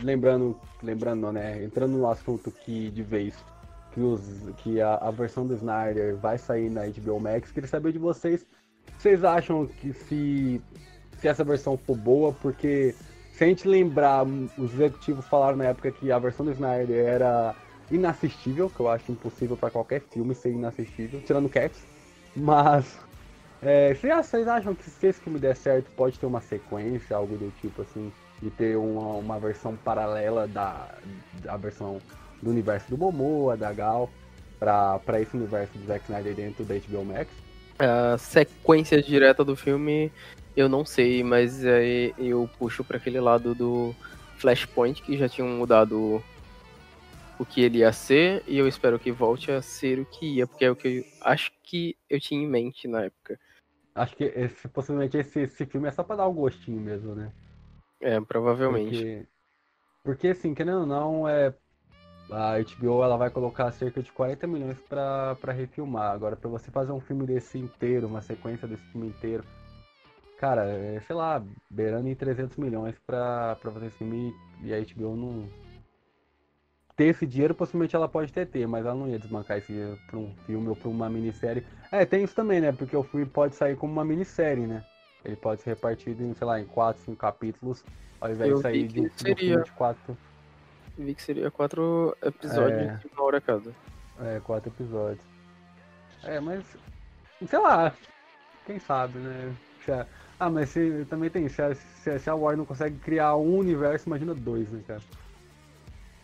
Lembrando, 0.00 0.58
lembrando, 0.82 1.30
né? 1.30 1.62
Entrando 1.62 1.98
no 1.98 2.08
assunto 2.08 2.50
que 2.50 2.90
de 2.90 3.02
vez 3.02 3.34
que, 3.92 4.00
os, 4.00 4.22
que 4.58 4.80
a, 4.80 4.94
a 4.94 5.10
versão 5.10 5.46
do 5.46 5.54
Snyder 5.54 6.16
vai 6.16 6.38
sair 6.38 6.70
na 6.70 6.86
HBO 6.86 7.20
Max, 7.20 7.50
queria 7.50 7.68
saber 7.68 7.92
de 7.92 7.98
vocês. 7.98 8.46
Vocês 8.96 9.24
acham 9.24 9.66
que 9.66 9.92
se, 9.92 10.62
se 11.20 11.28
essa 11.28 11.44
versão 11.44 11.76
for 11.76 11.96
boa, 11.96 12.32
porque 12.32 12.94
se 13.32 13.44
a 13.44 13.46
gente 13.46 13.68
lembrar, 13.68 14.24
os 14.56 14.72
executivos 14.74 15.26
falaram 15.26 15.56
na 15.56 15.66
época 15.66 15.92
que 15.92 16.10
a 16.10 16.18
versão 16.18 16.44
do 16.44 16.52
Snyder 16.52 17.06
era 17.06 17.54
inassistível, 17.90 18.68
que 18.68 18.80
eu 18.80 18.88
acho 18.88 19.10
impossível 19.10 19.56
pra 19.56 19.70
qualquer 19.70 20.00
filme 20.00 20.34
ser 20.34 20.50
inassistível, 20.50 21.20
tirando 21.22 21.48
Cats. 21.48 21.80
Mas 22.36 22.98
é, 23.62 23.94
vocês 23.94 24.26
vocês 24.26 24.48
acham 24.48 24.74
que 24.74 24.88
se 24.88 25.06
esse 25.06 25.20
filme 25.20 25.38
der 25.38 25.56
certo, 25.56 25.90
pode 25.96 26.18
ter 26.18 26.26
uma 26.26 26.40
sequência, 26.40 27.16
algo 27.16 27.36
do 27.36 27.52
tipo 27.60 27.82
assim, 27.82 28.12
de 28.40 28.50
ter 28.50 28.76
uma, 28.76 29.14
uma 29.14 29.38
versão 29.38 29.76
paralela 29.76 30.46
da, 30.46 30.88
da 31.42 31.56
versão 31.56 32.00
do 32.40 32.50
universo 32.50 32.88
do 32.88 32.96
Momoa, 32.96 33.56
da 33.56 33.72
Gal, 33.72 34.08
pra 34.58 35.20
esse 35.20 35.36
universo 35.36 35.76
do 35.76 35.86
Zack 35.86 36.04
Snyder 36.04 36.34
dentro 36.34 36.64
da 36.64 36.74
HBO 36.74 37.04
Max? 37.04 37.28
A 37.78 38.18
sequência 38.18 39.00
direta 39.00 39.44
do 39.44 39.54
filme, 39.54 40.10
eu 40.56 40.68
não 40.68 40.84
sei, 40.84 41.22
mas 41.22 41.64
aí 41.64 42.12
eu 42.18 42.50
puxo 42.58 42.82
pra 42.82 42.96
aquele 42.96 43.20
lado 43.20 43.54
do 43.54 43.94
Flashpoint, 44.38 45.02
que 45.02 45.16
já 45.16 45.28
tinham 45.28 45.48
mudado 45.48 46.22
o 47.38 47.46
que 47.46 47.62
ele 47.62 47.78
ia 47.78 47.92
ser, 47.92 48.42
e 48.48 48.58
eu 48.58 48.66
espero 48.66 48.98
que 48.98 49.12
volte 49.12 49.52
a 49.52 49.62
ser 49.62 50.00
o 50.00 50.04
que 50.04 50.26
ia, 50.26 50.46
porque 50.46 50.64
é 50.64 50.70
o 50.70 50.74
que 50.74 50.88
eu 50.88 51.04
acho 51.20 51.52
que 51.62 51.96
eu 52.10 52.20
tinha 52.20 52.42
em 52.42 52.48
mente 52.48 52.88
na 52.88 53.04
época. 53.04 53.38
Acho 53.94 54.16
que 54.16 54.24
esse, 54.24 54.68
possivelmente 54.68 55.16
esse, 55.16 55.40
esse 55.40 55.66
filme 55.66 55.88
é 55.88 55.90
só 55.92 56.02
pra 56.02 56.16
dar 56.16 56.28
um 56.28 56.34
gostinho 56.34 56.80
mesmo, 56.80 57.14
né? 57.14 57.32
É, 58.00 58.20
provavelmente. 58.20 58.90
Porque, 58.90 59.26
porque 60.04 60.28
assim, 60.28 60.54
querendo 60.54 60.80
ou 60.80 60.86
não, 60.86 61.28
é, 61.28 61.54
a 62.30 62.54
HBO 62.58 63.02
ela 63.02 63.16
vai 63.16 63.30
colocar 63.30 63.70
cerca 63.72 64.02
de 64.02 64.12
40 64.12 64.46
milhões 64.46 64.78
pra, 64.88 65.34
pra 65.40 65.52
refilmar. 65.52 66.12
Agora, 66.12 66.36
pra 66.36 66.48
você 66.48 66.70
fazer 66.70 66.92
um 66.92 67.00
filme 67.00 67.26
desse 67.26 67.58
inteiro, 67.58 68.06
uma 68.06 68.20
sequência 68.22 68.68
desse 68.68 68.84
filme 68.92 69.08
inteiro, 69.08 69.44
cara, 70.38 70.64
é, 70.64 71.00
sei 71.06 71.16
lá, 71.16 71.42
beirando 71.70 72.08
em 72.08 72.14
300 72.14 72.56
milhões 72.56 72.94
pra, 73.06 73.56
pra 73.60 73.70
fazer 73.70 73.86
esse 73.86 73.98
filme 73.98 74.34
e 74.62 74.72
a 74.72 74.78
HBO 74.80 75.16
não. 75.16 75.46
Ter 76.96 77.04
esse 77.06 77.24
dinheiro, 77.24 77.54
possivelmente 77.54 77.94
ela 77.94 78.08
pode 78.08 78.32
até 78.32 78.44
ter, 78.44 78.66
mas 78.66 78.84
ela 78.84 78.94
não 78.94 79.08
ia 79.08 79.20
desbancar 79.20 79.58
esse 79.58 79.68
dinheiro 79.68 79.96
pra 80.08 80.18
um 80.18 80.34
filme 80.46 80.68
ou 80.68 80.74
pra 80.74 80.88
uma 80.88 81.08
minissérie. 81.08 81.64
É, 81.92 82.04
tem 82.04 82.24
isso 82.24 82.34
também, 82.34 82.60
né? 82.60 82.72
Porque 82.72 82.96
o 82.96 83.04
filme 83.04 83.24
pode 83.24 83.54
sair 83.54 83.76
como 83.76 83.92
uma 83.92 84.04
minissérie, 84.04 84.66
né? 84.66 84.84
Ele 85.24 85.36
pode 85.36 85.62
ser 85.62 85.70
repartido 85.70 86.24
em, 86.24 86.34
sei 86.34 86.46
lá, 86.46 86.60
em 86.60 86.64
4, 86.66 87.02
5 87.04 87.16
capítulos, 87.16 87.84
ao 88.20 88.32
invés 88.32 88.50
Eu 88.50 88.56
de 88.56 88.62
sair 88.62 88.88
de 88.88 89.10
seria. 89.10 89.36
filme 89.36 89.64
de 89.64 89.72
4. 89.72 90.16
Vi 90.98 91.14
que 91.14 91.22
seria 91.22 91.50
quatro 91.50 92.16
episódios 92.22 92.80
É. 92.80 92.94
de 92.96 93.06
uma 93.14 93.22
hora 93.24 93.40
cada. 93.40 93.70
É, 94.20 94.40
quatro 94.44 94.70
episódios. 94.70 95.24
É, 96.24 96.40
mas. 96.40 96.64
Sei 97.48 97.58
lá. 97.58 97.92
Quem 98.66 98.78
sabe, 98.80 99.18
né? 99.18 99.54
Se 99.84 99.92
a- 99.92 100.06
Ah, 100.40 100.50
mas 100.50 100.68
se, 100.70 101.04
também 101.10 101.30
tem. 101.30 101.48
Se 101.48 101.60
a, 101.62 101.74
se 101.74 102.10
a- 102.10 102.18
se 102.18 102.28
a 102.30 102.34
Warner 102.34 102.58
não 102.58 102.64
consegue 102.64 102.96
criar 102.98 103.34
um 103.36 103.56
universo, 103.58 104.08
imagina 104.08 104.34
dois, 104.34 104.68
né, 104.70 104.80
cara? 104.86 105.00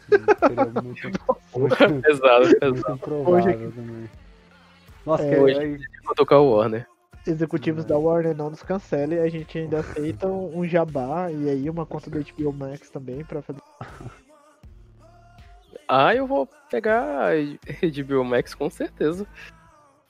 Seria 0.08 0.64
muito, 0.82 1.02
muito, 1.56 1.76
Pesado, 2.02 2.44
muito 2.44 2.60
pesado. 2.60 2.94
improvável 2.94 3.72
também. 3.72 4.10
Nossa, 5.06 5.24
É, 5.24 5.30
que 5.34 5.40
hoje- 5.40 5.58
aí. 5.58 5.78
Vou 6.04 6.14
tocar 6.14 6.38
o 6.38 6.50
Warner. 6.56 6.86
Executivos 7.26 7.84
da 7.86 7.96
Warner 7.96 8.36
não 8.36 8.50
nos 8.50 8.62
cancelem, 8.62 9.18
a 9.18 9.28
gente 9.30 9.56
ainda 9.58 9.80
aceita 9.80 10.26
um 10.28 10.62
jabá 10.66 11.30
e 11.32 11.48
aí 11.48 11.70
uma 11.70 11.86
conta 11.86 12.10
do 12.10 12.18
HBO 12.20 12.52
Max 12.52 12.90
também 12.90 13.24
pra 13.24 13.40
fazer. 13.40 13.62
Ah, 15.88 16.14
eu 16.14 16.26
vou 16.26 16.48
pegar 16.70 17.32
HBO 17.82 18.24
Max 18.24 18.54
com 18.54 18.70
certeza. 18.70 19.26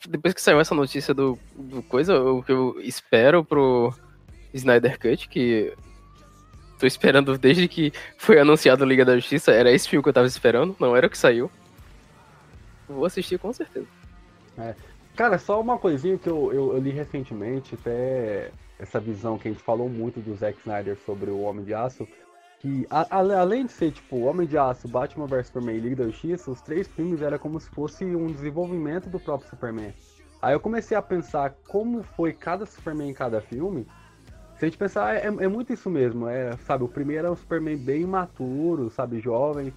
Depois 0.08 0.34
que 0.34 0.40
saiu 0.40 0.60
essa 0.60 0.74
notícia 0.74 1.14
do, 1.14 1.38
do 1.54 1.82
coisa, 1.82 2.20
o 2.20 2.42
que 2.42 2.52
eu 2.52 2.78
espero 2.80 3.44
pro 3.44 3.94
Snyder 4.52 4.98
Cut, 4.98 5.28
que 5.28 5.74
tô 6.78 6.86
esperando 6.86 7.38
desde 7.38 7.66
que 7.66 7.92
foi 8.18 8.38
anunciado 8.38 8.84
Liga 8.84 9.04
da 9.04 9.16
Justiça, 9.16 9.52
era 9.52 9.72
esse 9.72 9.88
filme 9.88 10.02
que 10.02 10.08
eu 10.08 10.12
tava 10.12 10.26
esperando, 10.26 10.76
não 10.78 10.94
era 10.96 11.06
o 11.06 11.10
que 11.10 11.18
saiu. 11.18 11.50
Vou 12.88 13.06
assistir 13.06 13.38
com 13.38 13.52
certeza. 13.52 13.86
Cara, 15.16 15.38
só 15.38 15.60
uma 15.60 15.78
coisinha 15.78 16.18
que 16.18 16.28
eu, 16.28 16.52
eu, 16.52 16.74
eu 16.74 16.78
li 16.78 16.90
recentemente, 16.90 17.74
até 17.74 18.50
essa 18.78 19.00
visão 19.00 19.38
que 19.38 19.48
a 19.48 19.50
gente 19.50 19.62
falou 19.62 19.88
muito 19.88 20.20
do 20.20 20.34
Zack 20.34 20.58
Snyder 20.58 20.96
sobre 21.06 21.30
o 21.30 21.40
Homem 21.40 21.64
de 21.64 21.72
Aço, 21.72 22.06
que 22.64 22.86
a- 22.88 23.06
a- 23.10 23.40
além 23.40 23.66
de 23.66 23.72
ser 23.72 23.92
tipo 23.92 24.20
Homem 24.20 24.46
de 24.46 24.56
Aço, 24.56 24.88
Batman 24.88 25.26
vs 25.26 25.48
Superman 25.48 25.76
e 25.76 25.80
Liga 25.80 25.96
da 25.96 26.04
Justiça, 26.06 26.50
os 26.50 26.62
três 26.62 26.88
filmes 26.88 27.20
era 27.20 27.38
como 27.38 27.60
se 27.60 27.68
fosse 27.68 28.06
um 28.16 28.28
desenvolvimento 28.28 29.10
do 29.10 29.20
próprio 29.20 29.50
Superman. 29.50 29.92
Aí 30.40 30.54
eu 30.54 30.60
comecei 30.60 30.96
a 30.96 31.02
pensar 31.02 31.54
como 31.68 32.02
foi 32.02 32.32
cada 32.32 32.64
Superman 32.64 33.10
em 33.10 33.12
cada 33.12 33.42
filme. 33.42 33.86
Se 34.56 34.64
a 34.64 34.68
gente 34.68 34.78
pensar, 34.78 35.14
é, 35.14 35.26
é 35.26 35.46
muito 35.46 35.74
isso 35.74 35.90
mesmo, 35.90 36.26
é, 36.26 36.56
sabe, 36.64 36.84
o 36.84 36.88
primeiro 36.88 37.26
é 37.28 37.30
um 37.30 37.36
Superman 37.36 37.76
bem 37.76 38.00
imaturo, 38.00 38.88
sabe, 38.88 39.20
jovem, 39.20 39.70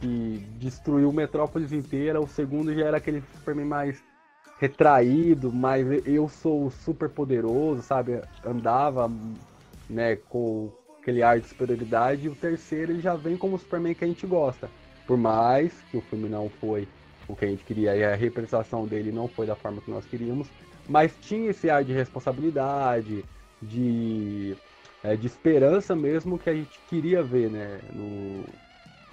que 0.00 0.44
destruiu 0.58 1.12
Metrópolis 1.12 1.70
inteira, 1.72 2.20
o 2.20 2.26
segundo 2.26 2.74
já 2.74 2.84
era 2.86 2.96
aquele 2.96 3.22
Superman 3.36 3.66
mais 3.66 4.02
retraído, 4.58 5.52
mas 5.52 5.86
eu 6.04 6.28
sou 6.28 6.68
super 6.68 7.08
poderoso, 7.08 7.80
sabe? 7.80 8.20
Andava, 8.44 9.08
né, 9.88 10.16
com 10.16 10.72
aquele 11.04 11.22
ar 11.22 11.40
de 11.40 11.48
superioridade. 11.48 12.26
E 12.26 12.30
o 12.30 12.36
terceiro 12.36 12.92
ele 12.92 13.00
já 13.02 13.16
vem 13.16 13.36
como 13.38 13.56
o 13.56 13.58
Superman 13.58 13.94
que 13.94 14.04
a 14.04 14.08
gente 14.08 14.26
gosta. 14.26 14.72
Por 15.06 15.16
mais 15.18 15.82
que 15.84 15.96
o 15.96 16.02
filme 16.02 16.28
não 16.28 16.50
foi 16.50 16.90
o 17.26 17.36
que 17.36 17.44
a 17.44 17.48
gente 17.48 17.64
queria 17.64 17.96
e 17.96 18.04
a 18.04 18.14
representação 18.16 18.86
dele 18.88 19.12
não 19.12 19.28
foi 19.28 19.46
da 19.46 19.56
forma 19.56 19.80
que 19.82 19.90
nós 19.90 20.06
queríamos, 20.06 20.52
mas 20.86 21.18
tinha 21.18 21.50
esse 21.50 21.70
ar 21.70 21.84
de 21.84 21.92
responsabilidade, 21.92 23.26
de, 23.60 24.56
é, 25.02 25.16
de 25.16 25.26
esperança 25.26 25.96
mesmo 25.96 26.38
que 26.38 26.50
a 26.50 26.54
gente 26.54 26.80
queria 26.82 27.22
ver, 27.24 27.50
né, 27.50 27.80
no, 27.92 28.60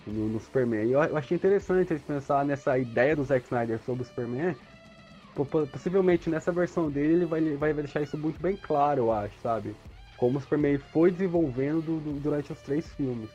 no, 0.05 0.29
no 0.29 0.39
Superman. 0.39 0.87
E 0.87 0.91
eu, 0.93 1.01
eu 1.03 1.17
achei 1.17 1.35
interessante 1.37 1.93
eles 1.93 2.03
pensar 2.03 2.45
nessa 2.45 2.77
ideia 2.79 3.15
do 3.15 3.23
Zack 3.23 3.45
Snyder 3.45 3.81
sobre 3.81 4.03
o 4.03 4.05
Superman. 4.07 4.57
Po- 5.33 5.45
po- 5.45 5.67
Possivelmente 5.67 6.29
nessa 6.29 6.51
versão 6.53 6.91
dele 6.91 7.13
ele 7.13 7.25
vai, 7.27 7.57
vai 7.57 7.73
deixar 7.75 8.01
isso 8.01 8.17
muito 8.17 8.41
bem 8.41 8.57
claro, 8.57 9.01
eu 9.03 9.11
acho, 9.11 9.39
sabe? 9.39 9.77
Como 10.21 10.37
o 10.37 10.41
Superman 10.41 10.77
foi 10.77 11.09
desenvolvendo 11.09 11.81
du- 11.81 11.99
du- 11.99 12.19
durante 12.19 12.53
os 12.53 12.61
três 12.61 12.85
filmes. 12.93 13.27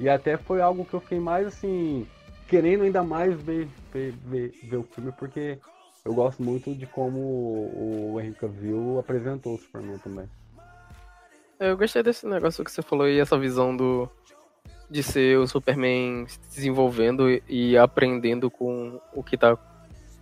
E 0.00 0.08
até 0.08 0.36
foi 0.36 0.60
algo 0.60 0.84
que 0.84 0.92
eu 0.92 0.98
fiquei 1.00 1.20
mais 1.20 1.46
assim, 1.46 2.04
querendo 2.48 2.82
ainda 2.82 3.00
mais 3.04 3.40
ver, 3.40 3.68
ver, 3.92 4.12
ver, 4.24 4.52
ver 4.64 4.76
o 4.76 4.82
filme, 4.82 5.12
porque 5.12 5.56
eu 6.04 6.12
gosto 6.12 6.42
muito 6.42 6.74
de 6.74 6.84
como 6.84 7.20
o 7.20 8.18
Henry 8.20 8.34
Cavill 8.34 8.98
apresentou 8.98 9.54
o 9.54 9.58
Superman 9.58 9.98
também. 9.98 10.28
Eu 11.60 11.76
gostei 11.76 12.02
desse 12.02 12.26
negócio 12.26 12.64
que 12.64 12.72
você 12.72 12.82
falou 12.82 13.08
e 13.08 13.20
essa 13.20 13.38
visão 13.38 13.76
do 13.76 14.10
de 14.90 15.04
ser 15.04 15.38
o 15.38 15.46
Superman 15.46 16.26
se 16.26 16.40
desenvolvendo 16.40 17.28
e- 17.48 17.76
aprendendo 17.78 18.50
com 18.50 19.00
o 19.12 19.22
que 19.22 19.36
tá 19.36 19.56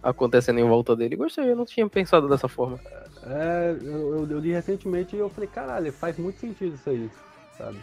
acontecendo 0.05 0.59
em 0.61 0.69
volta 0.69 0.95
dele. 0.95 1.17
Gostei, 1.17 1.51
eu 1.51 1.57
não 1.57 1.65
tinha 1.65 1.89
pensado 1.89 2.29
dessa 2.29 2.47
forma. 2.49 2.79
É, 3.27 3.77
eu, 3.83 4.27
eu- 4.29 4.39
li 4.39 4.53
recentemente 4.53 5.17
e 5.17 5.19
eu 5.19 5.31
falei, 5.31 5.49
caralho, 5.49 5.93
faz 5.93 6.19
muito 6.19 6.39
sentido 6.39 6.75
isso 6.75 6.91
aí, 6.91 7.11
sabe? 7.57 7.79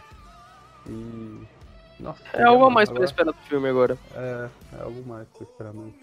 E. 0.88 1.40
Nossa, 2.00 2.20
É 2.32 2.42
algo 2.44 2.64
a 2.64 2.70
mais 2.70 2.88
pra 2.88 2.96
agora- 2.96 3.04
esperar 3.10 3.32
do 3.32 3.38
filme 3.48 3.68
agora. 3.68 3.96
É, 4.14 4.48
é 4.78 4.82
algo 4.82 5.02
mais 5.06 5.26
pra 5.28 5.42
esperar 5.44 5.72
mesmo. 5.72 5.94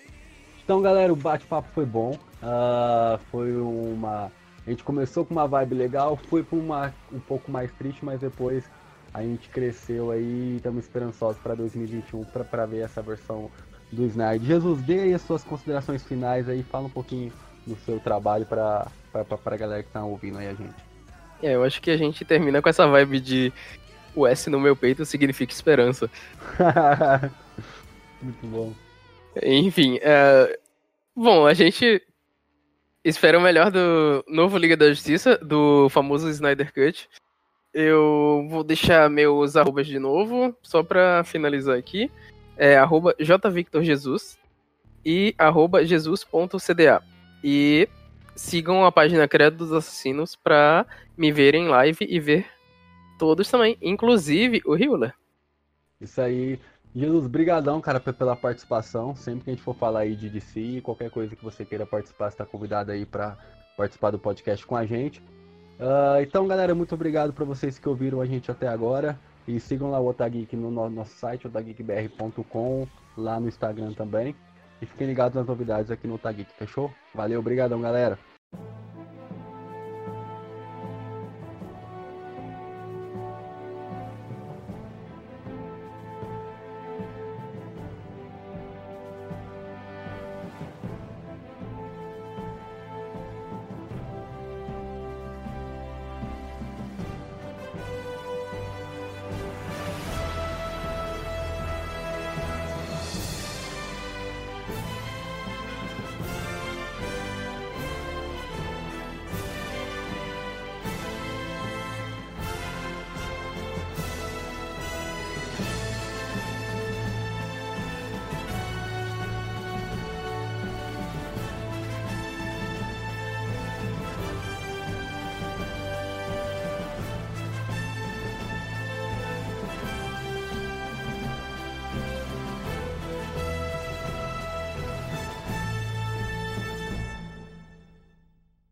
Então, 0.64 0.82
galera, 0.82 1.12
o 1.12 1.16
bate-papo 1.16 1.68
foi 1.74 1.86
bom. 1.86 2.18
Ah, 2.44 3.20
foi 3.32 3.56
uma. 3.58 4.32
A 4.66 4.70
gente 4.70 4.84
começou 4.84 5.26
com 5.26 5.34
uma 5.34 5.48
vibe 5.48 5.74
legal, 5.76 6.16
foi 6.30 6.44
pra 6.44 6.58
uma 6.58 6.94
um 7.12 7.20
pouco 7.20 7.52
mais 7.52 7.72
triste, 7.74 8.06
mas 8.06 8.20
depois 8.20 8.70
a 9.14 9.22
gente 9.24 9.50
cresceu 9.50 10.12
aí 10.12 10.54
e 10.54 10.56
estamos 10.58 10.84
esperançosos 10.84 11.42
para 11.42 11.56
2021 11.56 12.24
pra 12.26 12.44
pra 12.44 12.66
ver 12.66 12.82
essa 12.82 13.02
versão 13.02 13.50
do 13.92 14.06
Snyder. 14.06 14.48
Jesus, 14.48 14.82
dê 14.82 15.00
aí 15.02 15.14
as 15.14 15.22
suas 15.22 15.44
considerações 15.44 16.04
finais 16.04 16.48
aí, 16.48 16.64
fala 16.64 16.86
um 16.86 16.92
pouquinho 16.92 17.32
do 17.66 17.76
seu 17.86 18.00
trabalho 18.00 18.46
pra, 18.46 18.88
pra 19.12 19.58
galera 19.58 19.84
que 19.84 19.90
tá 19.90 20.04
ouvindo 20.04 20.38
aí 20.38 20.48
a 20.48 20.54
gente. 20.54 20.76
É, 21.42 21.56
eu 21.56 21.64
acho 21.64 21.82
que 21.82 21.92
a 21.92 21.98
gente 21.98 22.26
termina 22.26 22.62
com 22.62 22.70
essa 22.70 22.88
vibe 22.88 23.20
de 23.20 23.54
o 24.16 24.28
S 24.28 24.50
no 24.50 24.60
meu 24.60 24.76
peito 24.76 25.06
significa 25.06 25.54
esperança. 25.54 26.10
Muito 28.22 28.48
bom. 28.48 28.74
Enfim, 29.42 30.00
é... 30.02 30.60
bom, 31.16 31.46
a 31.46 31.54
gente 31.54 32.02
espera 33.04 33.38
o 33.38 33.42
melhor 33.42 33.72
do 33.72 34.24
novo 34.28 34.58
Liga 34.58 34.76
da 34.76 34.90
Justiça, 34.90 35.38
do 35.38 35.88
famoso 35.90 36.30
Snyder 36.30 36.74
Cut. 36.74 37.10
Eu 37.74 38.48
vou 38.50 38.64
deixar 38.64 39.10
meus 39.10 39.56
arrobas 39.56 39.88
de 39.88 40.00
novo, 40.00 40.56
só 40.62 40.84
pra 40.84 41.24
finalizar 41.24 41.78
aqui. 41.78 42.12
É 42.60 42.78
arroba 42.78 43.16
jvictorjesus 43.18 44.38
e 45.06 45.34
arroba 45.38 45.84
jesus.cda. 45.86 47.02
E 47.42 47.88
sigam 48.36 48.86
a 48.86 48.92
página 48.92 49.28
Credo 49.28 49.58
dos 49.58 49.72
Assassinos 49.72 50.36
pra 50.36 50.86
me 51.18 51.32
verem 51.32 51.66
em 51.66 51.70
live 51.70 52.06
e 52.08 52.20
ver 52.20 52.46
todos 53.18 53.50
também, 53.50 53.78
inclusive 53.82 54.62
o 54.66 54.76
Hewler. 54.76 55.14
Isso 56.00 56.22
aí. 56.22 56.60
Jesus, 56.96 57.28
brigadão, 57.28 57.80
cara, 57.80 58.00
pe- 58.00 58.12
pela 58.14 58.36
participação. 58.36 59.16
Sempre 59.16 59.44
que 59.46 59.50
a 59.52 59.54
gente 59.54 59.64
for 59.64 59.76
falar 59.76 60.02
aí 60.02 60.16
de 60.16 60.30
DC, 60.30 60.82
qualquer 60.82 61.10
coisa 61.10 61.36
que 61.36 61.44
você 61.44 61.64
queira 61.64 61.86
participar, 61.86 62.30
você 62.32 62.38
tá 62.38 62.46
convidado 62.46 62.92
aí 62.92 63.06
pra 63.06 63.38
participar 63.78 64.12
do 64.12 64.20
podcast 64.20 64.66
com 64.66 64.76
a 64.76 64.86
gente. 64.86 65.22
Ah, 65.80 66.18
então, 66.22 66.48
galera, 66.48 66.76
muito 66.76 66.94
obrigado 66.96 67.32
pra 67.32 67.46
vocês 67.46 67.78
que 67.80 67.88
ouviram 67.88 68.20
a 68.20 68.26
gente 68.26 68.50
até 68.52 68.68
agora. 68.68 69.18
E 69.50 69.60
sigam 69.60 69.90
lá 69.90 70.00
o 70.00 70.06
Otageek 70.08 70.56
no 70.56 70.70
no- 70.70 70.92
nosso 70.92 71.16
site, 71.16 71.48
otageekbr.com, 71.48 72.88
lá 73.18 73.40
no 73.40 73.48
Instagram 73.48 73.94
também. 73.94 74.36
E 74.80 74.86
fiquem 74.86 75.08
ligados 75.08 75.36
nas 75.36 75.48
novidades 75.48 75.90
aqui 75.90 76.08
no 76.08 76.14
Otageek, 76.14 76.54
fechou? 76.54 76.92
Valeu, 77.16 77.42
brigadão, 77.42 77.82
galera. 77.82 78.20